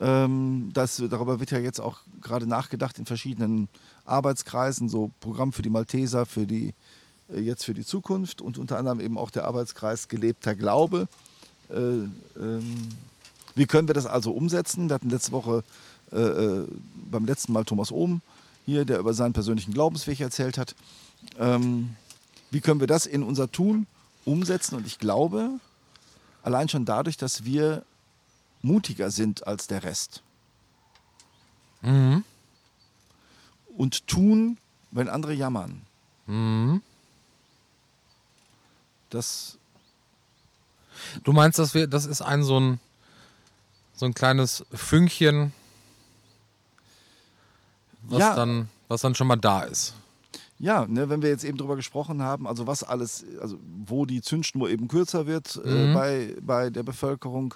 Ähm, 0.00 0.70
das, 0.72 1.02
darüber 1.10 1.40
wird 1.40 1.50
ja 1.50 1.58
jetzt 1.58 1.80
auch 1.80 2.00
gerade 2.22 2.46
nachgedacht 2.46 2.98
in 2.98 3.06
verschiedenen 3.06 3.68
Arbeitskreisen, 4.06 4.88
so 4.88 5.10
Programm 5.20 5.52
für 5.52 5.62
die 5.62 5.70
Malteser, 5.70 6.26
für 6.26 6.46
die, 6.46 6.74
äh, 7.32 7.40
jetzt 7.40 7.64
für 7.64 7.74
die 7.74 7.84
Zukunft 7.84 8.40
und 8.40 8.58
unter 8.58 8.78
anderem 8.78 9.00
eben 9.00 9.18
auch 9.18 9.30
der 9.30 9.44
Arbeitskreis 9.44 10.08
Gelebter 10.08 10.54
Glaube. 10.54 11.08
Äh, 11.68 11.76
ähm, 11.76 12.88
wie 13.54 13.66
können 13.66 13.88
wir 13.88 13.94
das 13.94 14.06
also 14.06 14.32
umsetzen? 14.32 14.88
Wir 14.88 14.94
hatten 14.94 15.10
letzte 15.10 15.32
Woche 15.32 15.64
äh, 16.12 16.18
äh, 16.18 16.66
beim 17.10 17.26
letzten 17.26 17.52
Mal 17.52 17.64
Thomas 17.64 17.92
Ohm 17.92 18.22
hier, 18.66 18.84
der 18.84 18.98
über 18.98 19.14
seinen 19.14 19.32
persönlichen 19.32 19.72
Glaubensweg 19.72 20.20
erzählt 20.20 20.58
hat. 20.58 20.74
Ähm, 21.38 21.96
wie 22.50 22.60
können 22.60 22.80
wir 22.80 22.86
das 22.86 23.06
in 23.06 23.22
unser 23.22 23.50
Tun 23.50 23.86
umsetzen? 24.24 24.76
Und 24.76 24.86
ich 24.86 24.98
glaube, 24.98 25.50
allein 26.42 26.68
schon 26.68 26.84
dadurch, 26.84 27.16
dass 27.16 27.44
wir 27.44 27.84
mutiger 28.62 29.10
sind 29.10 29.46
als 29.46 29.66
der 29.66 29.82
Rest. 29.82 30.22
Mhm. 31.82 32.24
Und 33.76 34.06
tun, 34.06 34.58
wenn 34.90 35.08
andere 35.08 35.32
jammern. 35.32 35.82
Mhm. 36.26 36.82
Das. 39.08 39.56
Du 41.24 41.32
meinst, 41.32 41.58
dass 41.58 41.74
wir, 41.74 41.86
das 41.86 42.04
ist 42.04 42.20
ein 42.20 42.42
so 42.42 42.60
ein, 42.60 42.80
so 43.94 44.06
ein 44.06 44.14
kleines 44.14 44.64
Fünkchen 44.72 45.52
was, 48.10 48.20
ja. 48.20 48.34
dann, 48.34 48.68
was 48.88 49.00
dann 49.00 49.14
schon 49.14 49.26
mal 49.26 49.36
da 49.36 49.62
ist. 49.62 49.94
Ja, 50.58 50.86
ne, 50.86 51.08
wenn 51.08 51.22
wir 51.22 51.30
jetzt 51.30 51.44
eben 51.44 51.56
drüber 51.56 51.74
gesprochen 51.74 52.22
haben, 52.22 52.46
also 52.46 52.66
was 52.66 52.82
alles, 52.82 53.24
also 53.40 53.56
wo 53.86 54.04
die 54.04 54.20
Zündschnur 54.20 54.68
eben 54.68 54.88
kürzer 54.88 55.26
wird 55.26 55.58
äh, 55.64 55.68
mhm. 55.68 55.90
äh, 55.90 55.94
bei, 55.94 56.36
bei 56.42 56.70
der 56.70 56.82
Bevölkerung, 56.82 57.54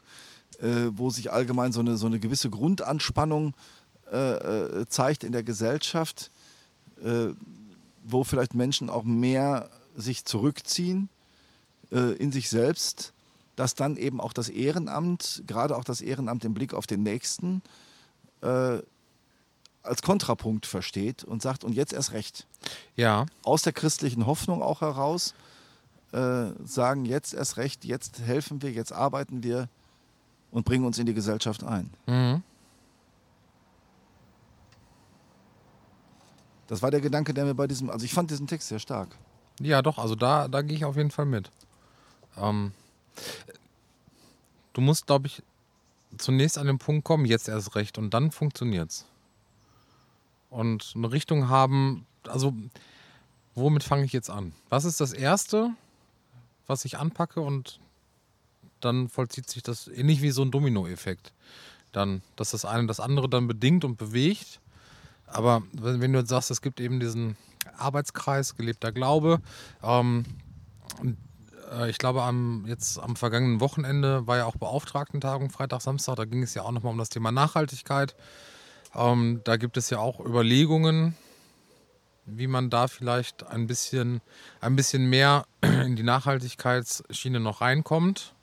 äh, 0.60 0.86
wo 0.92 1.10
sich 1.10 1.30
allgemein 1.30 1.72
so 1.72 1.80
eine, 1.80 1.98
so 1.98 2.06
eine 2.06 2.18
gewisse 2.18 2.48
Grundanspannung 2.48 3.54
äh, 4.10 4.80
äh 4.80 4.86
zeigt 4.88 5.22
in 5.22 5.32
der 5.32 5.42
Gesellschaft, 5.42 6.30
äh, 7.02 7.34
wo 8.04 8.24
vielleicht 8.24 8.54
Menschen 8.54 8.88
auch 8.88 9.04
mehr 9.04 9.68
sich 9.96 10.24
zurückziehen 10.24 11.08
in 11.90 12.32
sich 12.32 12.48
selbst, 12.48 13.12
dass 13.54 13.76
dann 13.76 13.96
eben 13.96 14.20
auch 14.20 14.32
das 14.32 14.48
Ehrenamt, 14.48 15.44
gerade 15.46 15.76
auch 15.76 15.84
das 15.84 16.00
Ehrenamt 16.00 16.44
im 16.44 16.52
Blick 16.52 16.74
auf 16.74 16.88
den 16.88 17.04
Nächsten, 17.04 17.62
als 19.84 20.02
Kontrapunkt 20.02 20.66
versteht 20.66 21.24
und 21.24 21.42
sagt, 21.42 21.62
und 21.62 21.74
jetzt 21.74 21.92
erst 21.92 22.12
recht. 22.12 22.46
Ja. 22.96 23.26
Aus 23.42 23.62
der 23.62 23.72
christlichen 23.72 24.26
Hoffnung 24.26 24.62
auch 24.62 24.80
heraus 24.80 25.34
äh, 26.12 26.46
sagen, 26.64 27.04
jetzt 27.04 27.34
erst 27.34 27.58
recht, 27.58 27.84
jetzt 27.84 28.20
helfen 28.20 28.62
wir, 28.62 28.72
jetzt 28.72 28.92
arbeiten 28.92 29.42
wir 29.42 29.68
und 30.50 30.64
bringen 30.64 30.84
uns 30.84 30.98
in 30.98 31.06
die 31.06 31.14
Gesellschaft 31.14 31.62
ein. 31.64 31.90
Mhm. 32.06 32.42
Das 36.66 36.80
war 36.80 36.90
der 36.90 37.02
Gedanke, 37.02 37.34
der 37.34 37.44
mir 37.44 37.54
bei 37.54 37.66
diesem, 37.66 37.90
also 37.90 38.06
ich 38.06 38.14
fand 38.14 38.30
diesen 38.30 38.46
Text 38.46 38.68
sehr 38.68 38.78
stark. 38.78 39.08
Ja, 39.60 39.82
doch, 39.82 39.98
also 39.98 40.14
da, 40.14 40.48
da 40.48 40.62
gehe 40.62 40.76
ich 40.76 40.84
auf 40.86 40.96
jeden 40.96 41.10
Fall 41.10 41.26
mit. 41.26 41.50
Ähm, 42.38 42.72
du 44.72 44.80
musst, 44.80 45.06
glaube 45.06 45.26
ich, 45.26 45.42
zunächst 46.16 46.56
an 46.56 46.66
den 46.66 46.78
Punkt 46.78 47.04
kommen, 47.04 47.26
jetzt 47.26 47.48
erst 47.48 47.76
recht, 47.76 47.98
und 47.98 48.14
dann 48.14 48.30
funktioniert 48.30 48.90
es 48.90 49.04
und 50.54 50.92
eine 50.94 51.12
Richtung 51.12 51.48
haben. 51.48 52.06
Also, 52.26 52.54
womit 53.54 53.82
fange 53.82 54.04
ich 54.04 54.12
jetzt 54.12 54.30
an? 54.30 54.52
Was 54.68 54.84
ist 54.84 55.00
das 55.00 55.12
Erste, 55.12 55.70
was 56.66 56.84
ich 56.84 56.98
anpacke 56.98 57.40
und 57.40 57.80
dann 58.80 59.08
vollzieht 59.08 59.48
sich 59.48 59.62
das 59.62 59.88
ähnlich 59.88 60.22
wie 60.22 60.30
so 60.30 60.42
ein 60.42 60.50
Dominoeffekt. 60.50 61.32
Dann, 61.92 62.22
dass 62.36 62.50
das 62.50 62.64
eine 62.64 62.86
das 62.86 63.00
andere 63.00 63.28
dann 63.28 63.46
bedingt 63.46 63.84
und 63.84 63.96
bewegt. 63.96 64.60
Aber 65.26 65.62
wenn 65.72 66.12
du 66.12 66.18
jetzt 66.18 66.28
sagst, 66.28 66.50
es 66.50 66.60
gibt 66.60 66.80
eben 66.80 67.00
diesen 67.00 67.36
Arbeitskreis 67.78 68.56
gelebter 68.56 68.92
Glaube, 68.92 69.40
ähm, 69.82 70.24
äh, 71.72 71.88
ich 71.88 71.98
glaube, 71.98 72.22
am, 72.22 72.64
jetzt 72.66 72.98
am 72.98 73.16
vergangenen 73.16 73.60
Wochenende 73.60 74.26
war 74.26 74.36
ja 74.36 74.44
auch 74.44 74.56
Beauftragtentagung, 74.56 75.50
Freitag, 75.50 75.80
Samstag, 75.80 76.16
da 76.16 76.24
ging 76.24 76.42
es 76.42 76.54
ja 76.54 76.62
auch 76.62 76.72
nochmal 76.72 76.92
um 76.92 76.98
das 76.98 77.08
Thema 77.08 77.32
Nachhaltigkeit. 77.32 78.14
Ähm, 78.94 79.40
da 79.44 79.56
gibt 79.56 79.76
es 79.76 79.90
ja 79.90 79.98
auch 79.98 80.20
Überlegungen, 80.20 81.16
wie 82.26 82.46
man 82.46 82.70
da 82.70 82.88
vielleicht 82.88 83.46
ein 83.46 83.66
bisschen, 83.66 84.20
ein 84.60 84.76
bisschen 84.76 85.06
mehr 85.06 85.46
in 85.62 85.96
die 85.96 86.02
Nachhaltigkeitsschiene 86.02 87.40
noch 87.40 87.60
reinkommt. 87.60 88.34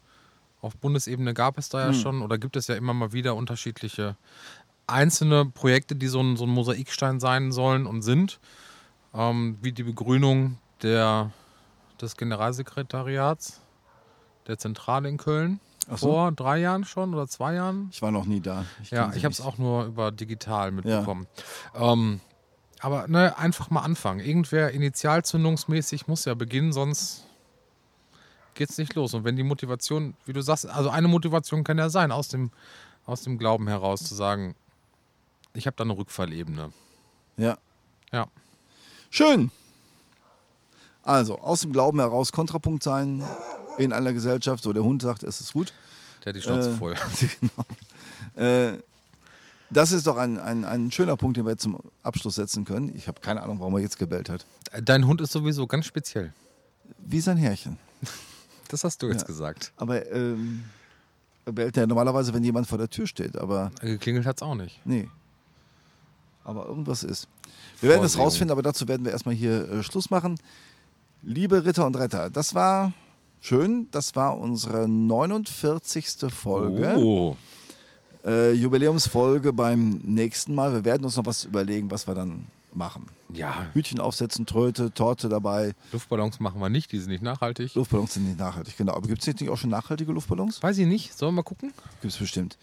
Auf 0.61 0.77
Bundesebene 0.77 1.33
gab 1.33 1.57
es 1.57 1.69
da 1.69 1.79
ja 1.79 1.87
hm. 1.87 1.93
schon 1.93 2.21
oder 2.21 2.37
gibt 2.37 2.55
es 2.55 2.67
ja 2.67 2.75
immer 2.75 2.93
mal 2.93 3.13
wieder 3.13 3.35
unterschiedliche 3.35 4.15
einzelne 4.87 5.45
Projekte, 5.45 5.95
die 5.95 6.07
so 6.07 6.21
ein, 6.21 6.37
so 6.37 6.45
ein 6.45 6.49
Mosaikstein 6.49 7.19
sein 7.19 7.51
sollen 7.51 7.85
und 7.85 8.01
sind, 8.01 8.39
ähm, 9.13 9.57
wie 9.61 9.71
die 9.71 9.83
Begrünung 9.83 10.57
der, 10.81 11.31
des 11.99 12.17
Generalsekretariats 12.17 13.61
der 14.47 14.57
Zentrale 14.57 15.07
in 15.07 15.17
Köln 15.17 15.59
so. 15.87 15.97
vor 15.97 16.31
drei 16.31 16.59
Jahren 16.59 16.85
schon 16.85 17.13
oder 17.13 17.27
zwei 17.27 17.55
Jahren. 17.55 17.89
Ich 17.91 18.01
war 18.01 18.11
noch 18.11 18.25
nie 18.25 18.39
da. 18.39 18.65
Ich 18.81 18.91
ja, 18.91 19.11
ich 19.13 19.25
habe 19.25 19.33
es 19.33 19.41
auch 19.41 19.57
nur 19.57 19.85
über 19.85 20.11
digital 20.11 20.71
mitbekommen. 20.71 21.27
Ja. 21.73 21.93
Ähm, 21.93 22.21
aber 22.79 23.07
ne, 23.07 23.37
einfach 23.37 23.69
mal 23.69 23.81
anfangen. 23.81 24.19
Irgendwer 24.19 24.71
initialzündungsmäßig 24.71 26.07
muss 26.07 26.25
ja 26.25 26.33
beginnen, 26.33 26.73
sonst 26.73 27.25
geht 28.55 28.69
es 28.69 28.77
nicht 28.77 28.95
los. 28.95 29.13
Und 29.13 29.23
wenn 29.23 29.35
die 29.35 29.43
Motivation, 29.43 30.15
wie 30.25 30.33
du 30.33 30.41
sagst, 30.41 30.65
also 30.67 30.89
eine 30.89 31.07
Motivation 31.07 31.63
kann 31.63 31.77
ja 31.77 31.89
sein, 31.89 32.11
aus 32.11 32.27
dem, 32.27 32.51
aus 33.05 33.21
dem 33.21 33.37
Glauben 33.37 33.67
heraus 33.67 34.03
zu 34.03 34.15
sagen, 34.15 34.55
ich 35.53 35.67
habe 35.67 35.75
da 35.77 35.83
eine 35.83 35.97
Rückfallebene. 35.97 36.71
Ja. 37.37 37.57
Ja. 38.11 38.27
Schön. 39.09 39.51
Also, 41.03 41.39
aus 41.39 41.61
dem 41.61 41.73
Glauben 41.73 41.99
heraus 41.99 42.31
Kontrapunkt 42.31 42.83
sein, 42.83 43.23
in 43.77 43.93
einer 43.93 44.13
Gesellschaft, 44.13 44.63
so 44.63 44.73
der 44.73 44.83
Hund 44.83 45.01
sagt, 45.01 45.23
es 45.23 45.41
ist 45.41 45.53
gut. 45.53 45.73
Der 46.23 46.31
hat 46.31 46.35
die 46.37 46.41
Schnauze 46.41 46.71
äh, 46.71 46.75
voll. 46.75 46.95
genau. 48.35 48.45
Äh, 48.47 48.77
das 49.69 49.91
ist 49.91 50.05
doch 50.07 50.17
ein, 50.17 50.37
ein, 50.37 50.65
ein 50.65 50.91
schöner 50.91 51.15
Punkt, 51.17 51.37
den 51.37 51.45
wir 51.45 51.51
jetzt 51.51 51.63
zum 51.63 51.79
Abschluss 52.03 52.35
setzen 52.35 52.65
können. 52.65 52.93
Ich 52.95 53.07
habe 53.07 53.21
keine 53.21 53.41
Ahnung, 53.41 53.59
warum 53.59 53.73
er 53.75 53.79
jetzt 53.81 53.97
gebellt 53.97 54.29
hat. 54.29 54.45
Dein 54.83 55.07
Hund 55.07 55.21
ist 55.21 55.31
sowieso 55.31 55.65
ganz 55.67 55.85
speziell. 55.85 56.33
wie 56.99 57.21
sein 57.21 57.37
Härchen. 57.37 57.77
Das 58.67 58.85
hast 58.85 59.01
du 59.01 59.07
jetzt 59.09 59.23
Ja. 59.23 59.27
gesagt. 59.27 59.73
Aber 59.75 60.09
ähm, 60.13 60.63
er 61.45 61.51
bellt 61.51 61.75
ja 61.75 61.85
normalerweise, 61.85 62.33
wenn 62.33 62.41
jemand 62.41 62.67
vor 62.67 62.77
der 62.77 62.89
Tür 62.89 63.05
steht. 63.05 63.35
Aber 63.37 63.69
Geklingelt 63.81 64.25
hat 64.25 64.37
es 64.37 64.41
auch 64.43 64.55
nicht. 64.55 64.79
nee. 64.85 65.09
Aber 66.45 66.65
irgendwas 66.67 67.03
ist. 67.03 67.27
Wir 67.81 67.89
werden 67.89 68.05
es 68.05 68.17
rausfinden, 68.17 68.51
aber 68.51 68.61
dazu 68.61 68.87
werden 68.87 69.03
wir 69.05 69.11
erstmal 69.11 69.35
hier 69.35 69.69
äh, 69.69 69.83
Schluss 69.83 70.09
machen. 70.09 70.39
Liebe 71.21 71.65
Ritter 71.65 71.85
und 71.85 71.97
Retter, 71.97 72.29
das 72.29 72.55
war 72.55 72.93
schön. 73.41 73.87
Das 73.91 74.15
war 74.15 74.37
unsere 74.37 74.87
49. 74.87 76.07
Folge. 76.29 76.95
Oh. 76.97 77.35
Äh, 78.23 78.53
Jubiläumsfolge 78.53 79.51
beim 79.51 79.99
nächsten 80.03 80.55
Mal. 80.55 80.73
Wir 80.73 80.85
werden 80.85 81.03
uns 81.03 81.17
noch 81.17 81.25
was 81.25 81.43
überlegen, 81.43 81.89
was 81.91 82.07
wir 82.07 82.15
dann 82.15 82.45
machen. 82.73 83.07
Ja, 83.33 83.67
Hütchen 83.73 83.99
aufsetzen, 83.99 84.45
Tröte, 84.45 84.93
Torte 84.93 85.29
dabei. 85.29 85.73
Luftballons 85.91 86.39
machen 86.39 86.61
wir 86.61 86.69
nicht, 86.69 86.91
die 86.91 86.99
sind 86.99 87.09
nicht 87.09 87.23
nachhaltig. 87.23 87.75
Luftballons 87.75 88.13
sind 88.13 88.25
nicht 88.25 88.39
nachhaltig, 88.39 88.77
genau. 88.77 88.93
Aber 88.93 89.07
gibt 89.07 89.25
es 89.25 89.27
nicht 89.27 89.49
auch 89.49 89.57
schon 89.57 89.69
nachhaltige 89.69 90.11
Luftballons? 90.11 90.61
Weiß 90.61 90.77
ich 90.77 90.87
nicht. 90.87 91.17
Sollen 91.17 91.33
wir 91.33 91.37
mal 91.37 91.43
gucken? 91.43 91.73
Gibt 92.01 92.13
es 92.13 92.19
bestimmt. 92.19 92.57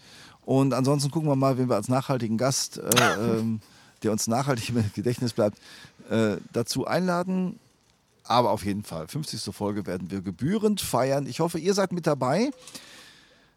Und 0.45 0.73
ansonsten 0.73 1.11
gucken 1.11 1.29
wir 1.29 1.35
mal, 1.35 1.57
wen 1.57 1.69
wir 1.69 1.75
als 1.75 1.89
nachhaltigen 1.89 2.37
Gast, 2.37 2.77
äh, 2.77 2.81
ähm, 3.39 3.61
der 4.03 4.11
uns 4.11 4.27
nachhaltig 4.27 4.69
im 4.69 4.83
Gedächtnis 4.93 5.33
bleibt, 5.33 5.59
äh, 6.09 6.37
dazu 6.53 6.87
einladen. 6.87 7.59
Aber 8.29 8.51
auf 8.51 8.63
jeden 8.63 8.83
Fall, 8.83 9.07
50. 9.07 9.55
Folge 9.55 9.87
werden 9.87 10.11
wir 10.11 10.21
gebührend 10.21 10.81
feiern. 10.81 11.25
Ich 11.25 11.39
hoffe, 11.39 11.57
ihr 11.57 11.73
seid 11.73 11.91
mit 11.91 12.05
dabei. 12.05 12.51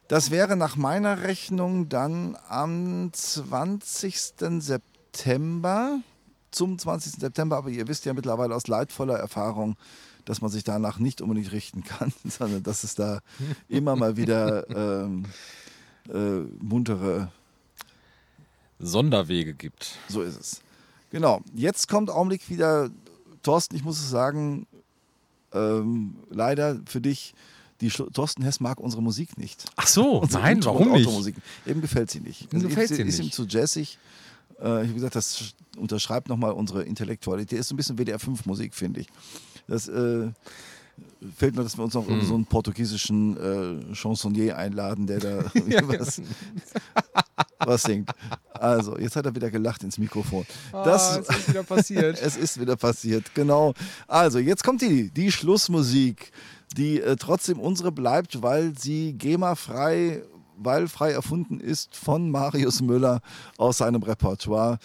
Das 0.09 0.31
wäre 0.31 0.57
nach 0.57 0.77
meiner 0.77 1.25
Rechnung 1.25 1.91
dann 1.91 2.39
am 2.49 3.11
20. 3.13 4.19
September. 4.61 6.01
Zum 6.53 6.79
20. 6.79 7.21
September, 7.21 7.59
aber 7.59 7.69
ihr 7.69 7.87
wisst 7.87 8.07
ja 8.07 8.15
mittlerweile 8.15 8.55
aus 8.55 8.67
leidvoller 8.67 9.19
Erfahrung, 9.19 9.77
dass 10.25 10.41
man 10.41 10.51
sich 10.51 10.65
danach 10.65 10.99
nicht 10.99 11.21
unbedingt 11.21 11.53
richten 11.53 11.85
kann, 11.85 12.11
sondern 12.25 12.63
dass 12.63 12.83
es 12.83 12.95
da 12.95 13.21
immer 13.69 13.95
mal 13.95 14.17
wieder 14.17 14.71
ähm, 14.71 15.27
äh, 16.09 16.41
muntere 16.65 17.31
Sonderwege 18.79 19.53
gibt. 19.53 19.99
so 20.09 20.23
ist 20.23 20.41
es. 20.41 20.63
Genau. 21.11 21.43
Jetzt 21.53 21.89
kommt 21.89 22.09
Augenblick 22.09 22.49
wieder, 22.49 22.89
Thorsten, 23.43 23.77
ich 23.77 23.85
muss 23.85 23.99
es 24.01 24.09
sagen, 24.11 24.67
ähm, 25.53 26.15
leider 26.31 26.79
für 26.87 27.01
dich, 27.01 27.35
die 27.81 27.89
Thorsten 27.89 28.43
Hess 28.43 28.61
mag 28.61 28.79
unsere 28.81 29.03
Musik 29.03 29.37
nicht. 29.39 29.65
Ach 29.77 29.87
so, 29.89 30.21
Unsere 30.21 30.43
nein, 30.43 30.57
Intro- 30.59 30.75
warum 30.75 30.93
nicht? 30.93 31.07
Automusik. 31.07 31.35
Eben 31.67 31.81
gefällt 31.81 32.11
sie 32.11 32.21
nicht. 32.21 32.53
Ihm 32.53 32.63
gefällt 32.63 32.91
ist, 32.91 32.97
sie 32.97 33.03
ist 33.03 33.19
ihm 33.19 33.25
nicht. 33.27 33.35
zu 33.35 33.45
jazzig. 33.47 33.99
Äh, 34.61 34.83
ich 34.83 34.89
habe 34.89 34.95
gesagt, 34.95 35.17
das 35.17 35.37
sch- 35.41 35.55
unterschreibt 35.77 36.29
nochmal 36.29 36.53
unsere 36.53 36.85
Intellektualität. 36.85 37.59
Ist 37.59 37.69
so 37.69 37.75
ein 37.75 37.77
bisschen 37.77 37.97
WDR 37.99 38.19
5 38.21 38.47
Musik, 38.47 38.73
finde 38.75 39.01
ich. 39.01 39.09
Das 39.67 39.89
äh, 39.89 40.29
fehlt 41.37 41.55
nur, 41.57 41.65
dass 41.65 41.77
wir 41.77 41.83
uns 41.85 41.95
noch 41.95 42.07
Hm. 42.07 42.23
so 42.25 42.35
einen 42.35 42.47
portugiesischen 42.47 43.37
äh, 43.91 43.95
Chansonnier 43.95 44.57
einladen, 44.57 45.07
der 45.09 45.19
da 45.19 45.51
irgendwie 45.55 45.99
was, 45.99 46.23
was 47.67 47.83
singt. 47.83 48.11
Also, 48.53 48.99
jetzt 48.99 49.17
hat 49.17 49.27
er 49.27 49.35
wieder 49.35 49.51
gelacht 49.51 49.83
ins 49.83 49.99
Mikrofon. 49.99 50.47
Das, 50.73 51.19
ah, 51.19 51.21
es 51.21 51.29
ist 51.29 51.49
wieder 51.49 51.63
passiert. 51.63 52.19
es 52.23 52.37
ist 52.37 52.61
wieder 52.61 52.77
passiert, 52.77 53.35
genau. 53.35 53.75
Also, 54.07 54.39
jetzt 54.39 54.65
kommt 54.65 54.83
die, 54.83 55.11
die 55.11 55.33
Schlussmusik, 55.33 56.33
die 56.77 57.01
äh, 57.01 57.17
trotzdem 57.17 57.59
unsere 57.61 57.93
bleibt, 57.93 58.43
weil 58.43 58.77
sie 58.79 59.15
GEMA-frei, 59.15 60.23
weil 60.57 60.89
frei 60.89 61.13
erfunden 61.13 61.61
ist 61.61 61.97
von 61.97 62.31
Marius 62.31 62.83
Müller 62.83 63.21
aus 63.59 63.79
seinem 63.79 64.03
Repertoire. 64.03 64.79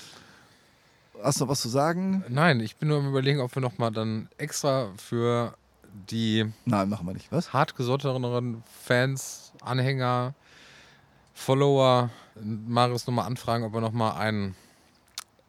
Hast 1.21 1.39
du 1.39 1.45
noch 1.45 1.51
was 1.51 1.61
zu 1.61 1.69
sagen? 1.69 2.23
Nein, 2.29 2.59
ich 2.59 2.75
bin 2.77 2.89
nur 2.89 2.99
am 2.99 3.09
überlegen, 3.09 3.41
ob 3.41 3.55
wir 3.55 3.61
nochmal 3.61 3.91
dann 3.91 4.29
extra 4.37 4.91
für 4.97 5.55
die 6.09 6.45
Nein, 6.65 6.89
machen 6.89 7.07
wir 7.07 7.13
nicht. 7.13 7.31
Was? 7.31 7.53
hartgesottenen 7.53 8.63
Fans, 8.83 9.51
Anhänger, 9.61 10.35
Follower 11.37 12.09
Marius 12.43 13.05
nochmal 13.07 13.27
anfragen, 13.27 13.63
ob 13.63 13.73
er 13.75 13.81
nochmal 13.81 14.17
ein 14.17 14.55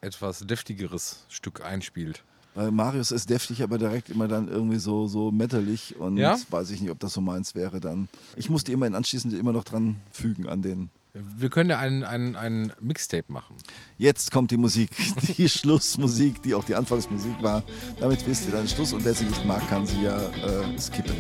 etwas 0.03 0.41
deftigeres 0.41 1.25
Stück 1.29 1.65
einspielt. 1.65 2.23
Weil 2.55 2.71
Marius 2.71 3.11
ist 3.11 3.31
deftig, 3.31 3.63
aber 3.63 3.79
direkt 3.79 4.11
immer 4.11 4.29
dann 4.29 4.49
irgendwie 4.49 4.79
so, 4.79 5.07
so 5.07 5.31
metalig 5.31 5.97
und 5.99 6.19
Ja? 6.19 6.37
weiß 6.51 6.71
ich 6.71 6.81
nicht, 6.83 6.91
ob 6.91 7.01
das 7.01 7.15
so 7.15 7.21
meins 7.21 7.55
wäre 7.55 7.81
dann. 7.81 8.09
Ich 8.37 8.51
musste 8.51 8.71
immerhin 8.71 8.95
anschließend 8.95 9.33
immer 9.35 9.53
noch 9.53 9.65
dran 9.65 9.97
fügen 10.13 10.47
an 10.49 10.61
den. 10.63 10.91
Wir 11.15 11.49
können 11.49 11.71
ja 11.71 11.79
ein, 11.79 12.05
ein, 12.05 12.37
ein 12.37 12.73
Mixtape 12.81 13.33
machen. 13.33 13.57
Jetzt 13.97 14.31
kommt 14.31 14.51
die 14.51 14.57
Musik, 14.59 14.91
die 15.39 15.49
Schlussmusik, 15.49 16.43
die 16.43 16.55
auch 16.55 16.65
die 16.65 16.75
Anfangsmusik 16.75 17.43
war. 17.43 17.63
Damit 17.99 18.27
wisst 18.27 18.47
ihr 18.47 18.53
dann 18.53 18.69
Schluss 18.69 18.93
und 18.93 19.05
wer 19.05 19.15
sie 19.15 19.25
nicht 19.25 19.45
mag, 19.47 19.67
kann 19.69 19.87
sie 19.87 20.03
ja 20.03 20.17
äh, 20.19 20.79
skippen. 20.79 21.17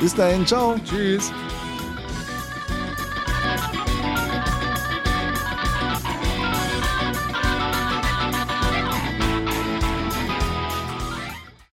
Bis 0.00 0.14
dahin, 0.14 0.46
ciao. 0.46 0.76
Tschüss. 0.84 1.30
oh 3.54 3.91